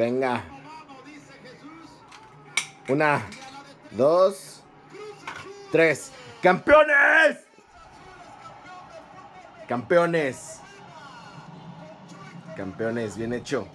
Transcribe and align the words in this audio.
Venga. 0.00 0.42
Una, 2.88 3.22
dos, 3.90 4.62
tres. 5.70 6.10
¡Campeones! 6.40 7.44
Campeones. 9.68 10.60
Campeones, 12.56 13.18
bien 13.18 13.34
hecho. 13.34 13.68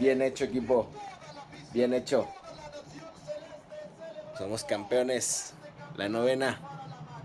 Bien 0.00 0.20
hecho, 0.20 0.46
equipo. 0.46 0.90
Bien 1.72 1.94
hecho. 1.94 2.26
Somos 4.36 4.64
campeones. 4.64 5.54
La 5.94 6.08
novena. 6.08 6.58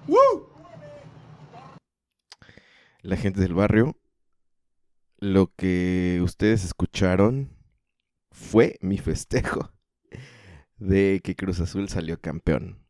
¡Woo! 0.07 0.53
La 3.01 3.17
gente 3.17 3.41
del 3.41 3.55
barrio, 3.55 3.95
lo 5.17 5.51
que 5.55 6.19
ustedes 6.23 6.63
escucharon 6.65 7.54
fue 8.35 8.77
mi 8.81 8.97
festejo 8.97 9.71
de 10.77 11.21
que 11.23 11.35
Cruz 11.35 11.61
Azul 11.61 11.87
salió 11.87 12.19
campeón. 12.19 12.85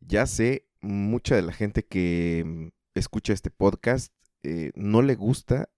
Ya 0.00 0.26
sé, 0.26 0.68
mucha 0.80 1.34
de 1.34 1.42
la 1.42 1.52
gente 1.52 1.84
que 1.84 2.44
mm, 2.46 2.68
escucha 2.94 3.32
este 3.32 3.50
podcast 3.50 4.12
eh, 4.42 4.72
no 4.74 5.00
le 5.02 5.14
gusta 5.14 5.70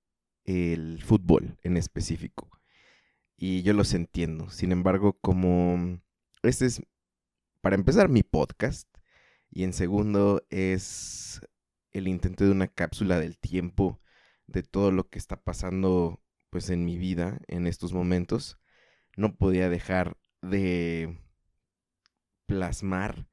el 0.45 1.01
fútbol 1.03 1.59
en 1.63 1.77
específico. 1.77 2.51
Y 3.37 3.63
yo 3.63 3.73
los 3.73 3.95
entiendo. 3.95 4.51
Sin 4.51 4.73
embargo, 4.73 5.19
como 5.21 6.01
este 6.43 6.67
es, 6.67 6.83
para 7.61 7.77
empezar, 7.77 8.09
mi 8.09 8.25
podcast. 8.25 8.89
Y 9.51 9.63
en 9.65 9.73
segundo, 9.73 10.45
es 10.51 11.41
el 11.93 12.09
intento 12.09 12.45
de 12.45 12.51
una 12.51 12.67
cápsula 12.67 13.21
del 13.21 13.39
tiempo 13.39 14.01
de 14.47 14.63
todo 14.65 14.91
lo 14.91 15.09
que 15.09 15.19
está 15.19 15.37
pasando 15.37 16.21
pues 16.51 16.69
en 16.69 16.85
mi 16.85 16.99
vida 16.99 17.41
en 17.49 17.67
estos 17.67 17.93
momentos, 17.95 18.59
no 19.17 19.35
podía 19.37 19.69
dejar 19.69 20.17
de 20.41 21.19
plasmar 22.47 23.27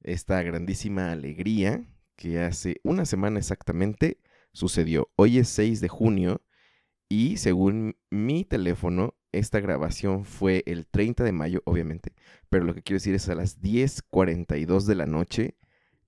esta 0.00 0.42
grandísima 0.42 1.12
alegría 1.12 1.84
que 2.16 2.40
hace 2.40 2.80
una 2.82 3.04
semana 3.04 3.38
exactamente 3.38 4.18
sucedió. 4.52 5.10
Hoy 5.16 5.38
es 5.38 5.48
6 5.48 5.80
de 5.80 5.88
junio 5.88 6.42
y 7.08 7.36
según 7.38 7.96
mi 8.10 8.44
teléfono, 8.44 9.14
esta 9.32 9.60
grabación 9.60 10.24
fue 10.24 10.62
el 10.66 10.86
30 10.86 11.22
de 11.22 11.32
mayo, 11.32 11.62
obviamente, 11.64 12.14
pero 12.48 12.64
lo 12.64 12.74
que 12.74 12.82
quiero 12.82 12.96
decir 12.96 13.14
es 13.14 13.28
a 13.28 13.34
las 13.34 13.60
10.42 13.60 14.84
de 14.84 14.94
la 14.94 15.06
noche 15.06 15.56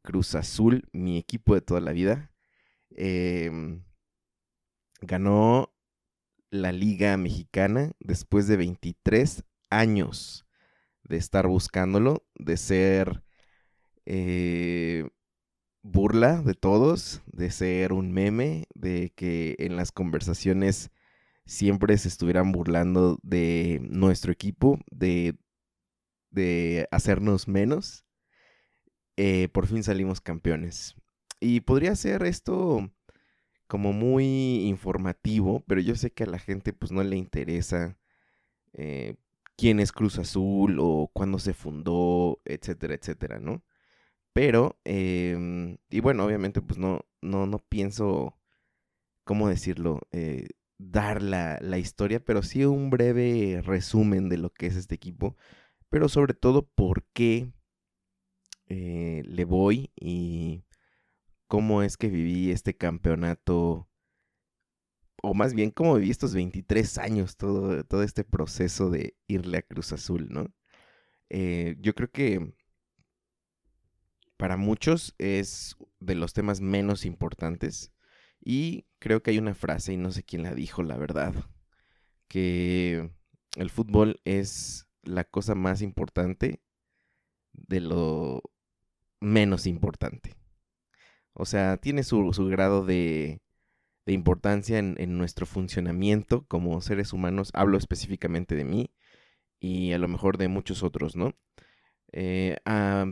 Cruz 0.03 0.35
Azul, 0.35 0.89
mi 0.93 1.19
equipo 1.19 1.55
de 1.55 1.61
toda 1.61 1.81
la 1.81 1.93
vida, 1.93 2.33
eh, 2.91 3.81
ganó 5.03 5.73
la 6.51 6.73
Liga 6.73 7.17
Mexicana 7.17 7.93
después 8.01 8.47
de 8.47 8.57
23 8.57 9.45
años 9.71 10.47
de 11.05 11.17
estar 11.17 11.47
buscándolo, 11.47 12.25
de 12.35 12.57
ser 12.57 13.23
eh, 14.07 15.09
burla 15.83 16.43
de 16.43 16.55
todos, 16.55 17.23
de 17.27 17.51
ser 17.51 17.93
un 17.93 18.13
meme, 18.13 18.67
de 18.75 19.13
que 19.15 19.57
en 19.59 19.77
las 19.77 19.93
conversaciones 19.93 20.91
siempre 21.47 21.97
se 21.99 22.09
estuvieran 22.09 22.53
burlando 22.53 23.19
de 23.23 23.81
nuestro 23.83 24.33
equipo, 24.33 24.79
de, 24.91 25.37
de 26.31 26.89
hacernos 26.91 27.49
menos 27.49 28.05
eh, 29.23 29.49
por 29.49 29.67
fin 29.67 29.83
salimos 29.83 30.23
campeones. 30.23 30.95
Y 31.41 31.61
podría 31.61 31.95
ser 31.95 32.23
esto 32.25 32.91
como 33.71 33.93
muy 33.93 34.67
informativo, 34.67 35.63
pero 35.69 35.81
yo 35.81 35.95
sé 35.95 36.11
que 36.13 36.25
a 36.25 36.27
la 36.27 36.41
gente 36.41 36.73
pues 36.73 36.91
no 36.91 37.05
le 37.05 37.17
interesa 37.17 37.97
eh, 38.75 39.17
quién 39.57 39.81
es 39.81 39.93
Cruz 39.93 40.19
Azul 40.19 40.79
o 40.81 41.11
cuándo 41.15 41.39
se 41.39 41.55
fundó, 41.55 42.41
etcétera, 42.45 42.95
etcétera, 42.95 43.39
¿no? 43.41 43.65
Pero, 44.33 44.81
em, 44.85 45.79
y 45.91 46.01
bueno, 46.01 46.25
obviamente 46.27 46.63
pues 46.63 46.79
no, 46.79 47.07
no, 47.23 47.47
no 47.47 47.61
pienso, 47.61 48.37
¿cómo 49.25 49.49
decirlo? 49.49 50.01
Eh, 50.13 50.49
dar 50.79 51.23
la, 51.23 51.59
la 51.63 51.79
historia, 51.79 52.25
pero 52.25 52.43
sí 52.43 52.65
un 52.65 52.91
breve 52.91 53.63
resumen 53.65 54.29
de 54.29 54.39
lo 54.39 54.51
que 54.53 54.67
es 54.67 54.77
este 54.77 54.97
equipo, 54.97 55.37
pero 55.91 56.09
sobre 56.09 56.35
todo 56.35 56.67
por 56.69 57.05
qué 57.13 57.53
eh, 58.69 59.23
le 59.27 59.45
voy 59.45 59.91
y 59.97 60.65
cómo 61.51 61.83
es 61.83 61.97
que 61.97 62.09
viví 62.09 62.53
este 62.53 62.77
campeonato, 62.77 63.89
o 65.21 65.35
más 65.35 65.53
bien 65.53 65.73
cómo 65.73 65.97
viví 65.97 66.09
estos 66.13 66.33
23 66.33 66.99
años, 66.99 67.37
todo, 67.37 67.83
todo 67.85 68.05
este 68.05 68.23
proceso 68.23 68.89
de 68.89 69.17
irle 69.27 69.59
a 69.59 69.63
Cruz 69.63 69.93
Azul, 69.93 70.29
¿no? 70.31 70.55
Eh, 71.29 71.77
yo 71.81 71.97
creo 71.97 72.09
que 72.13 72.55
para 74.37 74.57
muchos 74.57 75.17
es 75.19 75.77
de 75.99 76.15
los 76.15 76.35
temas 76.35 76.61
menos 76.61 77.05
importantes 77.05 77.93
y 78.41 78.87
creo 79.01 79.23
que 79.25 79.33
hay 79.33 79.39
una 79.39 79.55
frase, 79.55 79.93
y 79.95 79.97
no 79.97 80.13
sé 80.13 80.23
quién 80.23 80.45
la 80.45 80.55
dijo, 80.55 80.85
la 80.85 80.99
verdad, 80.99 81.35
que 82.29 83.11
el 83.57 83.71
fútbol 83.71 84.21
es 84.25 84.87
la 85.03 85.25
cosa 85.25 85.57
más 85.57 85.83
importante 85.83 86.63
de 87.53 87.81
lo 87.81 88.41
menos 89.19 89.67
importante. 89.67 90.40
O 91.41 91.47
sea, 91.47 91.79
tiene 91.79 92.03
su, 92.03 92.33
su 92.35 92.47
grado 92.47 92.85
de, 92.85 93.41
de 94.05 94.13
importancia 94.13 94.79
en, 94.79 94.97
en, 94.99 95.17
nuestro 95.17 95.47
funcionamiento 95.47 96.45
como 96.47 96.81
seres 96.83 97.13
humanos. 97.15 97.51
Hablo 97.55 97.79
específicamente 97.79 98.55
de 98.55 98.65
mí 98.65 98.91
y 99.59 99.93
a 99.93 99.99
lo 99.99 100.07
mejor 100.07 100.37
de 100.37 100.49
muchos 100.49 100.83
otros, 100.83 101.17
¿no? 101.17 101.35
Eh, 102.13 102.57
a, 102.65 103.07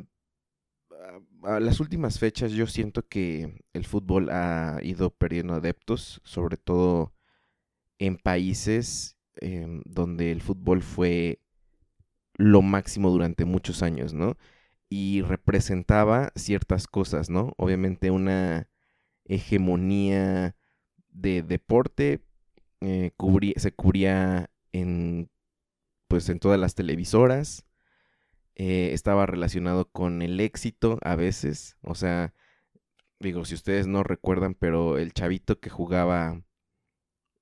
a, 1.44 1.60
las 1.60 1.80
últimas 1.80 2.18
fechas 2.18 2.52
yo 2.52 2.66
siento 2.66 3.08
que 3.08 3.64
el 3.72 3.86
fútbol 3.86 4.28
ha 4.30 4.78
ido 4.82 5.10
perdiendo 5.10 5.54
adeptos, 5.54 6.20
sobre 6.24 6.58
todo 6.58 7.14
en 7.98 8.18
países 8.18 9.16
eh, 9.40 9.66
donde 9.84 10.32
el 10.32 10.42
fútbol 10.42 10.82
fue 10.82 11.40
lo 12.34 12.60
máximo 12.60 13.10
durante 13.10 13.44
muchos 13.46 13.82
años, 13.82 14.12
¿no? 14.12 14.36
Y 14.88 15.22
representaba 15.22 16.32
ciertas 16.34 16.86
cosas, 16.86 17.30
¿no? 17.30 17.52
Obviamente 17.56 18.10
una 18.10 18.68
hegemonía 19.24 20.56
de 21.10 21.42
deporte 21.42 22.22
eh, 22.80 23.12
se 23.56 23.72
cubría 23.72 24.50
en 24.72 25.30
pues 26.08 26.28
en 26.30 26.38
todas 26.38 26.58
las 26.58 26.74
televisoras 26.74 27.66
eh, 28.54 28.90
estaba 28.92 29.26
relacionado 29.26 29.90
con 29.90 30.22
el 30.22 30.40
éxito 30.40 30.98
a 31.02 31.16
veces 31.16 31.76
o 31.82 31.94
sea 31.94 32.32
digo 33.20 33.44
si 33.44 33.54
ustedes 33.54 33.86
no 33.86 34.04
recuerdan 34.04 34.54
pero 34.54 34.96
el 34.98 35.12
chavito 35.12 35.60
que 35.60 35.70
jugaba 35.70 36.40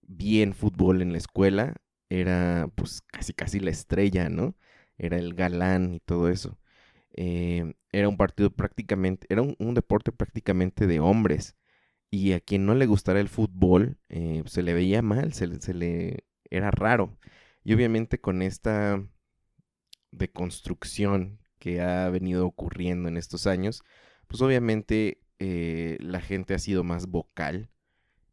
bien 0.03 0.55
fútbol 0.55 1.03
en 1.03 1.13
la 1.13 1.19
escuela 1.19 1.77
era 2.09 2.69
pues 2.75 3.03
casi 3.03 3.33
casi 3.33 3.61
la 3.61 3.71
estrella, 3.71 4.29
¿no? 4.29 4.55
Era 4.99 5.19
el 5.19 5.35
galán 5.35 5.95
y 5.95 6.01
todo 6.01 6.29
eso. 6.29 6.59
Eh, 7.17 7.75
era 7.93 8.09
un 8.09 8.17
partido 8.17 8.51
prácticamente, 8.51 9.27
era 9.31 9.43
un, 9.43 9.75
deporte 9.75 10.13
prácticamente 10.13 10.87
de 10.87 11.01
hombres. 11.01 11.57
Y 12.11 12.33
a 12.33 12.41
quien 12.41 12.67
no 12.67 12.75
le 12.75 12.87
gustara 12.87 13.21
el 13.21 13.29
fútbol, 13.29 13.99
eh, 14.09 14.43
se 14.47 14.63
le 14.63 14.75
veía 14.75 15.03
mal, 15.03 15.33
se, 15.33 15.61
se 15.61 15.75
le 15.75 16.25
era 16.51 16.71
raro. 16.71 17.19
Y 17.65 17.75
obviamente 17.75 18.21
con 18.21 18.43
esta 18.43 19.03
deconstrucción 20.13 21.41
que 21.59 21.81
ha 21.81 22.09
venido 22.11 22.47
ocurriendo 22.47 23.09
en 23.09 23.17
estos 23.17 23.47
años, 23.47 23.83
pues 24.27 24.43
obviamente 24.43 25.21
eh, 25.39 25.99
la 26.01 26.21
gente 26.21 26.55
ha 26.55 26.59
sido 26.59 26.85
más 26.85 27.09
vocal 27.09 27.71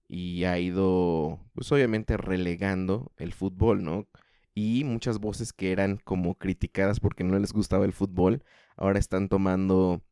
y 0.07 0.45
ha 0.45 0.59
ido, 0.59 1.39
pues 1.53 1.71
obviamente 1.71 2.18
relegando 2.18 3.12
el 3.18 3.33
fútbol, 3.33 3.83
¿no? 3.83 4.07
Y 4.56 4.83
muchas 4.83 5.19
voces 5.19 5.53
que 5.53 5.71
eran 5.71 5.97
como 5.97 6.36
criticadas 6.36 7.00
porque 7.00 7.24
no 7.24 7.39
les 7.39 7.53
gustaba 7.53 7.86
el 7.86 7.94
fútbol, 7.94 8.44
ahora 8.78 9.00
están 9.00 9.30
tomando, 9.30 10.04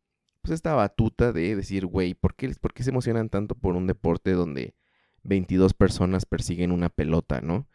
pues 0.41 0.53
esta 0.53 0.73
batuta 0.73 1.31
de 1.31 1.55
decir, 1.55 1.85
güey, 1.85 2.13
¿por 2.13 2.35
qué, 2.35 2.49
¿por 2.59 2.73
qué 2.73 2.83
se 2.83 2.91
emocionan 2.91 3.29
tanto 3.29 3.55
por 3.55 3.75
un 3.75 3.87
deporte 3.87 4.31
donde 4.31 4.75
22 5.23 5.73
personas 5.73 6.25
persiguen 6.25 6.71
una 6.71 6.89
pelota, 6.89 7.41
¿no? 7.41 7.67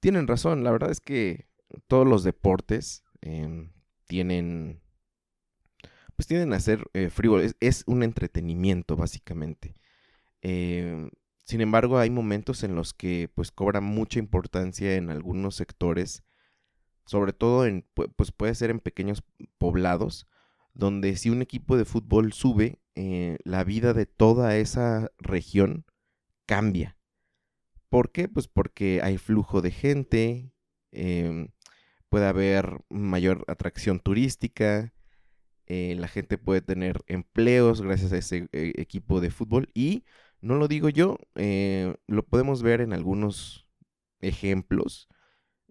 Tienen 0.00 0.26
razón, 0.26 0.64
la 0.64 0.70
verdad 0.70 0.90
es 0.90 1.00
que 1.00 1.48
todos 1.86 2.06
los 2.06 2.24
deportes 2.24 3.04
em, 3.20 3.72
tienen 4.06 4.80
pues 6.18 6.26
tienden 6.26 6.52
a 6.52 6.58
ser 6.58 6.90
eh, 6.94 7.10
frívolos. 7.10 7.54
Es, 7.60 7.84
un 7.86 8.02
entretenimiento, 8.02 8.96
básicamente. 8.96 9.76
Em, 10.42 11.10
sin 11.44 11.60
embargo, 11.60 11.98
hay 11.98 12.10
momentos 12.10 12.64
en 12.64 12.74
los 12.74 12.92
que 12.92 13.30
pues 13.32 13.52
cobra 13.52 13.80
mucha 13.80 14.18
importancia 14.18 14.96
en 14.96 15.10
algunos 15.10 15.54
sectores, 15.54 16.24
sobre 17.08 17.32
todo 17.32 17.64
en, 17.64 17.86
pues 17.94 18.32
puede 18.32 18.54
ser 18.54 18.68
en 18.68 18.80
pequeños 18.80 19.24
poblados, 19.56 20.26
donde 20.74 21.16
si 21.16 21.30
un 21.30 21.40
equipo 21.40 21.78
de 21.78 21.86
fútbol 21.86 22.34
sube, 22.34 22.82
eh, 22.96 23.38
la 23.44 23.64
vida 23.64 23.94
de 23.94 24.04
toda 24.04 24.58
esa 24.58 25.10
región 25.16 25.86
cambia. 26.44 26.98
¿Por 27.88 28.12
qué? 28.12 28.28
Pues 28.28 28.46
porque 28.46 29.00
hay 29.02 29.16
flujo 29.16 29.62
de 29.62 29.70
gente, 29.70 30.52
em, 30.92 31.48
puede 32.10 32.26
haber 32.26 32.84
mayor 32.90 33.42
atracción 33.48 34.00
turística, 34.00 34.92
eh, 35.66 35.96
la 35.98 36.08
gente 36.08 36.36
puede 36.36 36.60
tener 36.60 37.00
empleos 37.06 37.80
gracias 37.80 38.12
a 38.12 38.18
ese 38.18 38.50
eh, 38.52 38.74
equipo 38.76 39.22
de 39.22 39.30
fútbol 39.30 39.70
y 39.72 40.04
no 40.42 40.56
lo 40.56 40.68
digo 40.68 40.90
yo, 40.90 41.16
lo 42.06 42.22
podemos 42.26 42.62
ver 42.62 42.82
en 42.82 42.92
algunos 42.92 43.66
ejemplos, 44.20 45.08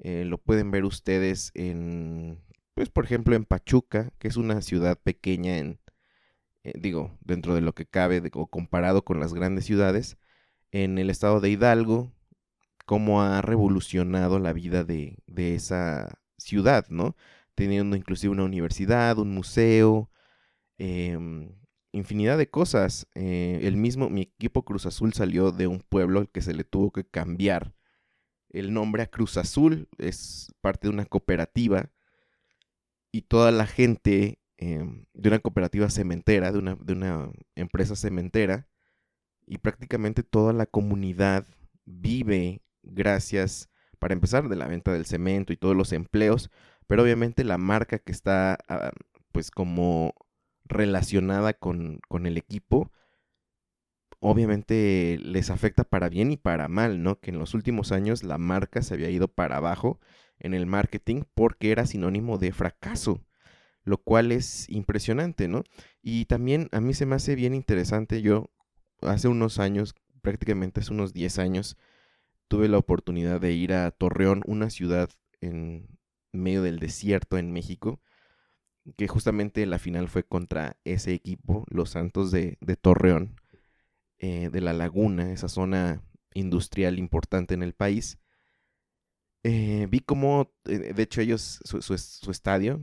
lo 0.03 0.37
pueden 0.37 0.71
ver 0.71 0.85
ustedes 0.85 1.51
en, 1.55 2.39
pues 2.73 2.89
por 2.89 3.05
ejemplo 3.05 3.35
en 3.35 3.45
Pachuca, 3.45 4.11
que 4.19 4.27
es 4.27 4.37
una 4.37 4.61
ciudad 4.61 4.99
pequeña 5.01 5.57
en, 5.57 5.79
digo, 6.75 7.17
dentro 7.21 7.55
de 7.55 7.61
lo 7.61 7.73
que 7.73 7.85
cabe 7.85 8.21
o 8.33 8.47
comparado 8.47 9.03
con 9.03 9.19
las 9.19 9.33
grandes 9.33 9.65
ciudades, 9.65 10.17
en 10.71 10.97
el 10.97 11.09
estado 11.09 11.39
de 11.41 11.49
Hidalgo, 11.49 12.11
cómo 12.85 13.21
ha 13.21 13.41
revolucionado 13.41 14.39
la 14.39 14.53
vida 14.53 14.83
de, 14.83 15.17
de 15.27 15.55
esa 15.55 16.19
ciudad, 16.37 16.85
¿no? 16.89 17.15
teniendo 17.57 17.95
inclusive 17.95 18.31
una 18.31 18.43
universidad, 18.43 19.17
un 19.17 19.33
museo, 19.33 20.11
em, 20.77 21.49
infinidad 21.91 22.37
de 22.37 22.51
cosas. 22.51 23.07
Eh, 23.15 23.61
el 23.63 23.77
mismo, 23.77 24.11
mi 24.11 24.21
equipo 24.21 24.63
Cruz 24.63 24.85
Azul 24.85 25.13
salió 25.13 25.51
de 25.51 25.65
un 25.65 25.79
pueblo 25.79 26.29
que 26.31 26.41
se 26.41 26.53
le 26.53 26.63
tuvo 26.63 26.91
que 26.91 27.03
cambiar 27.03 27.73
el 28.59 28.73
nombre 28.73 29.03
a 29.03 29.07
Cruz 29.07 29.37
Azul, 29.37 29.87
es 29.97 30.53
parte 30.61 30.87
de 30.87 30.93
una 30.93 31.05
cooperativa 31.05 31.91
y 33.11 33.23
toda 33.23 33.51
la 33.51 33.67
gente 33.67 34.39
em, 34.57 35.05
de 35.13 35.29
una 35.29 35.39
cooperativa 35.39 35.89
cementera, 35.89 36.51
de 36.51 36.59
una, 36.59 36.75
de 36.75 36.93
una 36.93 37.31
empresa 37.55 37.95
cementera, 37.95 38.67
y 39.45 39.59
prácticamente 39.59 40.23
toda 40.23 40.53
la 40.53 40.65
comunidad 40.65 41.45
vive 41.85 42.61
gracias, 42.83 43.69
para 43.99 44.13
empezar, 44.13 44.47
de 44.49 44.55
la 44.55 44.67
venta 44.67 44.91
del 44.93 45.05
cemento 45.05 45.53
y 45.53 45.57
todos 45.57 45.75
los 45.75 45.93
empleos, 45.93 46.51
pero 46.85 47.03
obviamente 47.03 47.43
la 47.43 47.57
marca 47.57 47.99
que 47.99 48.11
está 48.11 48.57
ah, 48.67 48.91
pues 49.31 49.51
como 49.51 50.13
relacionada 50.65 51.53
con, 51.53 51.99
con, 52.07 52.25
el 52.25 52.37
equipo, 52.37 52.91
obviamente 54.19 55.19
les 55.21 55.49
afecta 55.49 55.83
para 55.83 56.09
bien 56.09 56.31
y 56.31 56.37
para 56.37 56.67
mal, 56.67 57.03
¿no? 57.03 57.19
Que 57.19 57.31
en 57.31 57.39
los 57.39 57.53
últimos 57.53 57.91
años 57.91 58.23
la 58.23 58.37
marca 58.37 58.81
se 58.81 58.93
había 58.93 59.09
ido 59.09 59.27
para 59.27 59.57
abajo 59.57 59.99
en 60.39 60.53
el 60.53 60.65
marketing 60.65 61.23
porque 61.33 61.71
era 61.71 61.85
sinónimo 61.85 62.37
de 62.37 62.51
fracaso, 62.51 63.23
lo 63.83 63.97
cual 63.97 64.31
es 64.31 64.69
impresionante, 64.69 65.47
¿no? 65.47 65.63
Y 66.01 66.25
también 66.25 66.69
a 66.71 66.81
mí 66.81 66.93
se 66.93 67.05
me 67.05 67.15
hace 67.15 67.35
bien 67.35 67.53
interesante, 67.53 68.21
yo 68.21 68.51
hace 69.01 69.27
unos 69.27 69.59
años, 69.59 69.95
prácticamente 70.21 70.81
hace 70.81 70.93
unos 70.93 71.13
10 71.13 71.39
años, 71.39 71.77
tuve 72.47 72.67
la 72.67 72.77
oportunidad 72.77 73.41
de 73.41 73.53
ir 73.53 73.73
a 73.73 73.91
Torreón, 73.91 74.41
una 74.45 74.69
ciudad 74.69 75.09
en, 75.41 75.97
medio 76.31 76.61
del 76.61 76.79
desierto 76.79 77.37
en 77.37 77.51
México, 77.51 77.99
que 78.95 79.07
justamente 79.07 79.65
la 79.65 79.79
final 79.79 80.07
fue 80.07 80.23
contra 80.23 80.77
ese 80.85 81.13
equipo, 81.13 81.65
los 81.69 81.91
Santos 81.91 82.31
de, 82.31 82.57
Torreón, 82.79 83.35
eh, 84.19 84.49
de 84.51 84.61
la 84.61 84.73
laguna, 84.73 85.31
esa 85.31 85.47
zona 85.47 86.03
industrial 86.33 86.97
importante 86.99 87.53
en 87.53 87.63
el 87.63 87.73
país. 87.73 88.17
Eh, 89.43 89.87
vi 89.89 89.99
como, 89.99 90.51
eh, 90.65 90.93
de 90.93 91.03
hecho 91.03 91.21
ellos, 91.21 91.59
su, 91.63 91.93
estadio 92.31 92.81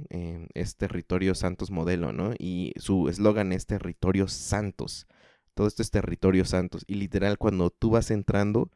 es 0.54 0.76
territorio 0.76 1.34
Santos 1.34 1.70
modelo, 1.70 2.12
¿no? 2.12 2.32
Y 2.38 2.72
su 2.76 3.08
eslogan 3.08 3.52
es 3.52 3.66
territorio 3.66 4.28
Santos. 4.28 5.06
Todo 5.54 5.66
esto 5.66 5.82
es 5.82 5.90
territorio 5.90 6.44
Santos. 6.44 6.84
Y 6.86 6.94
literal, 6.94 7.38
cuando 7.38 7.70
tú 7.70 7.90
vas 7.90 8.10
entrando, 8.10 8.70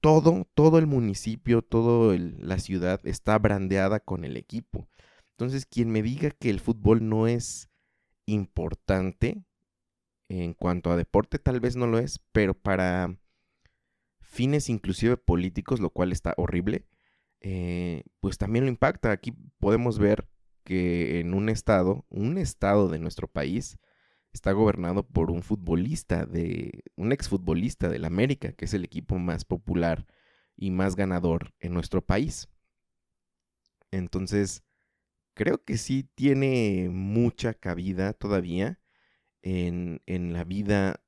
todo, 0.00 0.46
todo 0.54 0.78
el 0.78 0.86
municipio, 0.86 1.62
toda 1.62 2.16
la 2.18 2.58
ciudad 2.58 3.00
está 3.04 3.38
brandeada 3.38 4.00
con 4.00 4.24
el 4.24 4.36
equipo. 4.36 4.88
Entonces, 5.32 5.66
quien 5.66 5.90
me 5.90 6.02
diga 6.02 6.30
que 6.30 6.50
el 6.50 6.60
fútbol 6.60 7.08
no 7.08 7.26
es 7.28 7.70
importante 8.26 9.44
en 10.28 10.54
cuanto 10.54 10.90
a 10.90 10.96
deporte, 10.96 11.38
tal 11.38 11.60
vez 11.60 11.76
no 11.76 11.86
lo 11.86 11.98
es, 11.98 12.20
pero 12.32 12.54
para 12.54 13.16
fines 14.20 14.68
inclusive 14.68 15.16
políticos, 15.16 15.80
lo 15.80 15.90
cual 15.90 16.12
está 16.12 16.34
horrible, 16.36 16.86
eh, 17.40 18.04
pues 18.20 18.38
también 18.38 18.64
lo 18.64 18.70
impacta. 18.70 19.10
Aquí 19.10 19.32
podemos 19.58 19.98
ver 19.98 20.28
que 20.64 21.20
en 21.20 21.34
un 21.34 21.48
estado, 21.48 22.04
un 22.10 22.38
estado 22.38 22.88
de 22.88 22.98
nuestro 22.98 23.26
país, 23.28 23.78
está 24.32 24.52
gobernado 24.52 25.06
por 25.06 25.30
un 25.30 25.42
futbolista 25.42 26.26
de 26.26 26.84
un 26.96 27.12
exfutbolista 27.12 27.88
del 27.88 28.04
América, 28.04 28.52
que 28.52 28.66
es 28.66 28.74
el 28.74 28.84
equipo 28.84 29.18
más 29.18 29.44
popular 29.44 30.06
y 30.56 30.70
más 30.70 30.96
ganador 30.96 31.54
en 31.60 31.72
nuestro 31.72 32.04
país. 32.04 32.48
Entonces, 33.90 34.62
creo 35.34 35.64
que 35.64 35.78
sí 35.78 36.08
tiene 36.14 36.88
mucha 36.90 37.54
cabida 37.54 38.12
todavía 38.12 38.80
en, 39.42 40.02
en 40.06 40.32
la 40.32 40.44
vida 40.44 41.02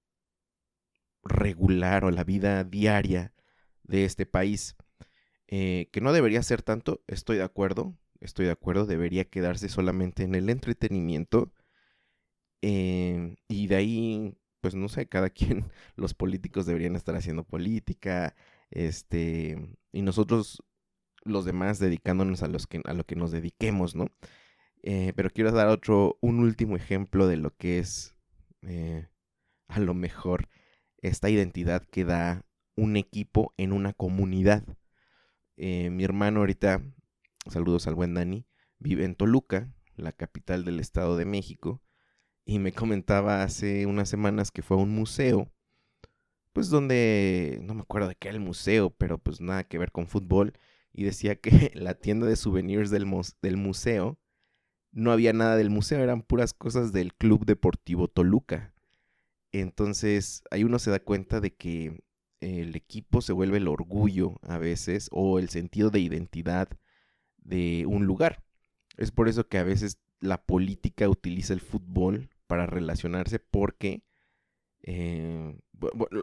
regular 1.22 2.04
o 2.04 2.10
la 2.10 2.24
vida 2.24 2.64
diaria 2.64 3.32
de 3.84 4.04
este 4.04 4.26
país. 4.26 4.76
Eh, 5.48 5.88
que 5.92 6.00
no 6.00 6.12
debería 6.12 6.42
ser 6.42 6.62
tanto, 6.62 7.02
estoy 7.08 7.38
de 7.38 7.42
acuerdo, 7.42 7.96
estoy 8.20 8.46
de 8.46 8.52
acuerdo, 8.52 8.86
debería 8.86 9.24
quedarse 9.24 9.68
solamente 9.68 10.22
en 10.22 10.34
el 10.36 10.48
entretenimiento 10.48 11.52
Em, 12.62 13.36
y 13.48 13.66
de 13.68 13.76
ahí, 13.76 14.34
pues 14.60 14.74
no 14.74 14.88
sé, 14.88 15.06
cada 15.06 15.30
quien, 15.64 15.70
los 15.96 16.14
políticos 16.14 16.66
deberían 16.66 16.96
estar 16.96 17.16
haciendo 17.16 17.44
política, 17.44 18.34
este, 18.70 19.76
y 19.92 20.02
nosotros 20.02 20.62
los 21.24 21.44
demás 21.44 21.78
dedicándonos 21.78 22.42
a, 22.42 22.48
los 22.48 22.66
que, 22.66 22.80
a 22.84 22.94
lo 22.94 23.04
que 23.04 23.16
nos 23.16 23.30
dediquemos, 23.32 23.94
¿no? 23.94 24.08
Eh, 24.82 25.12
pero 25.16 25.30
quiero 25.30 25.52
dar 25.52 25.68
otro, 25.68 26.18
un 26.22 26.40
último 26.40 26.76
ejemplo 26.76 27.26
de 27.28 27.36
lo 27.36 27.54
que 27.56 27.78
es 27.78 28.16
eh, 28.62 29.08
a 29.68 29.80
lo 29.80 29.94
mejor 29.94 30.48
esta 30.98 31.30
identidad 31.30 31.86
que 31.86 32.04
da 32.04 32.44
un 32.76 32.96
equipo 32.96 33.54
en 33.56 33.72
una 33.72 33.92
comunidad. 33.92 34.64
Eh, 35.56 35.90
mi 35.90 36.04
hermano 36.04 36.40
ahorita, 36.40 36.82
saludos 37.46 37.86
al 37.86 37.94
buen 37.94 38.14
Dani, 38.14 38.46
vive 38.78 39.04
en 39.04 39.14
Toluca, 39.14 39.72
la 39.96 40.12
capital 40.12 40.64
del 40.64 40.80
Estado 40.80 41.16
de 41.16 41.24
México, 41.24 41.82
y 42.44 42.58
me 42.58 42.72
comentaba 42.72 43.42
hace 43.42 43.86
unas 43.86 44.08
semanas 44.08 44.50
que 44.50 44.62
fue 44.62 44.76
a 44.76 44.80
un 44.80 44.94
museo, 44.94 45.52
pues 46.52 46.68
donde, 46.68 47.60
no 47.62 47.74
me 47.74 47.82
acuerdo 47.82 48.08
de 48.08 48.16
qué 48.16 48.28
era 48.28 48.36
el 48.36 48.44
museo, 48.44 48.90
pero 48.90 49.18
pues 49.18 49.40
nada 49.40 49.64
que 49.64 49.78
ver 49.78 49.92
con 49.92 50.06
fútbol, 50.06 50.54
y 50.92 51.04
decía 51.04 51.36
que 51.36 51.50
la 51.74 51.94
tienda 51.94 52.26
de 52.26 52.36
souvenirs 52.36 52.90
del, 52.90 53.06
del 53.42 53.56
museo, 53.56 54.18
no 54.92 55.12
había 55.12 55.32
nada 55.32 55.56
del 55.56 55.70
museo, 55.70 56.00
eran 56.00 56.22
puras 56.22 56.54
cosas 56.54 56.92
del 56.92 57.14
Club 57.14 57.44
Deportivo 57.44 58.08
Toluca. 58.08 58.74
Entonces, 59.52 60.42
ahí 60.50 60.64
uno 60.64 60.78
se 60.78 60.90
da 60.90 61.00
cuenta 61.00 61.40
de 61.40 61.54
que 61.54 62.02
el 62.40 62.74
equipo 62.76 63.20
se 63.20 63.32
vuelve 63.32 63.58
el 63.58 63.68
orgullo 63.68 64.38
a 64.42 64.58
veces 64.58 65.08
o 65.12 65.38
el 65.38 65.48
sentido 65.50 65.90
de 65.90 66.00
identidad 66.00 66.68
de 67.38 67.84
un 67.86 68.06
lugar. 68.06 68.42
Es 68.96 69.10
por 69.10 69.28
eso 69.28 69.48
que 69.48 69.58
a 69.58 69.64
veces 69.64 69.98
la 70.20 70.42
política 70.42 71.08
utiliza 71.08 71.52
el 71.52 71.60
fútbol 71.60 72.30
para 72.46 72.66
relacionarse 72.66 73.38
porque 73.38 74.02
eh, 74.82 75.58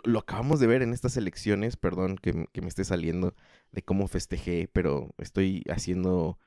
lo 0.03 0.19
acabamos 0.19 0.59
de 0.59 0.67
ver 0.67 0.81
en 0.81 0.93
estas 0.93 1.17
elecciones, 1.17 1.77
perdón 1.77 2.17
que, 2.17 2.33
me 2.33 2.67
esté 2.67 2.83
saliendo 2.83 3.35
de 3.71 3.83
cómo 3.83 4.07
festejé, 4.07 4.69
pero 4.71 5.13
estoy 5.17 5.63
haciendo 5.69 6.37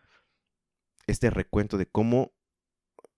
este 1.11 1.31
recuento 1.31 1.79
de 1.79 1.87
cómo 1.87 2.33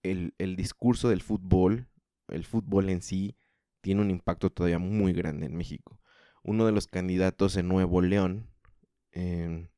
el, 0.03 0.33
el 0.37 0.55
discurso 0.55 1.09
del 1.09 1.21
fútbol, 1.21 1.87
el 2.27 2.45
fútbol 2.45 2.89
en 2.89 3.01
sí, 3.01 3.37
tiene 3.83 4.01
un 4.01 4.09
impacto 4.11 4.49
todavía 4.49 4.79
muy 4.79 5.13
grande 5.13 5.45
en 5.45 5.55
México. 5.55 5.99
Uno 6.43 6.65
de 6.65 6.71
los 6.71 6.87
candidatos 6.87 7.57
en 7.57 7.67
Nuevo 7.67 8.01
León, 8.01 8.49
em, 9.11 9.69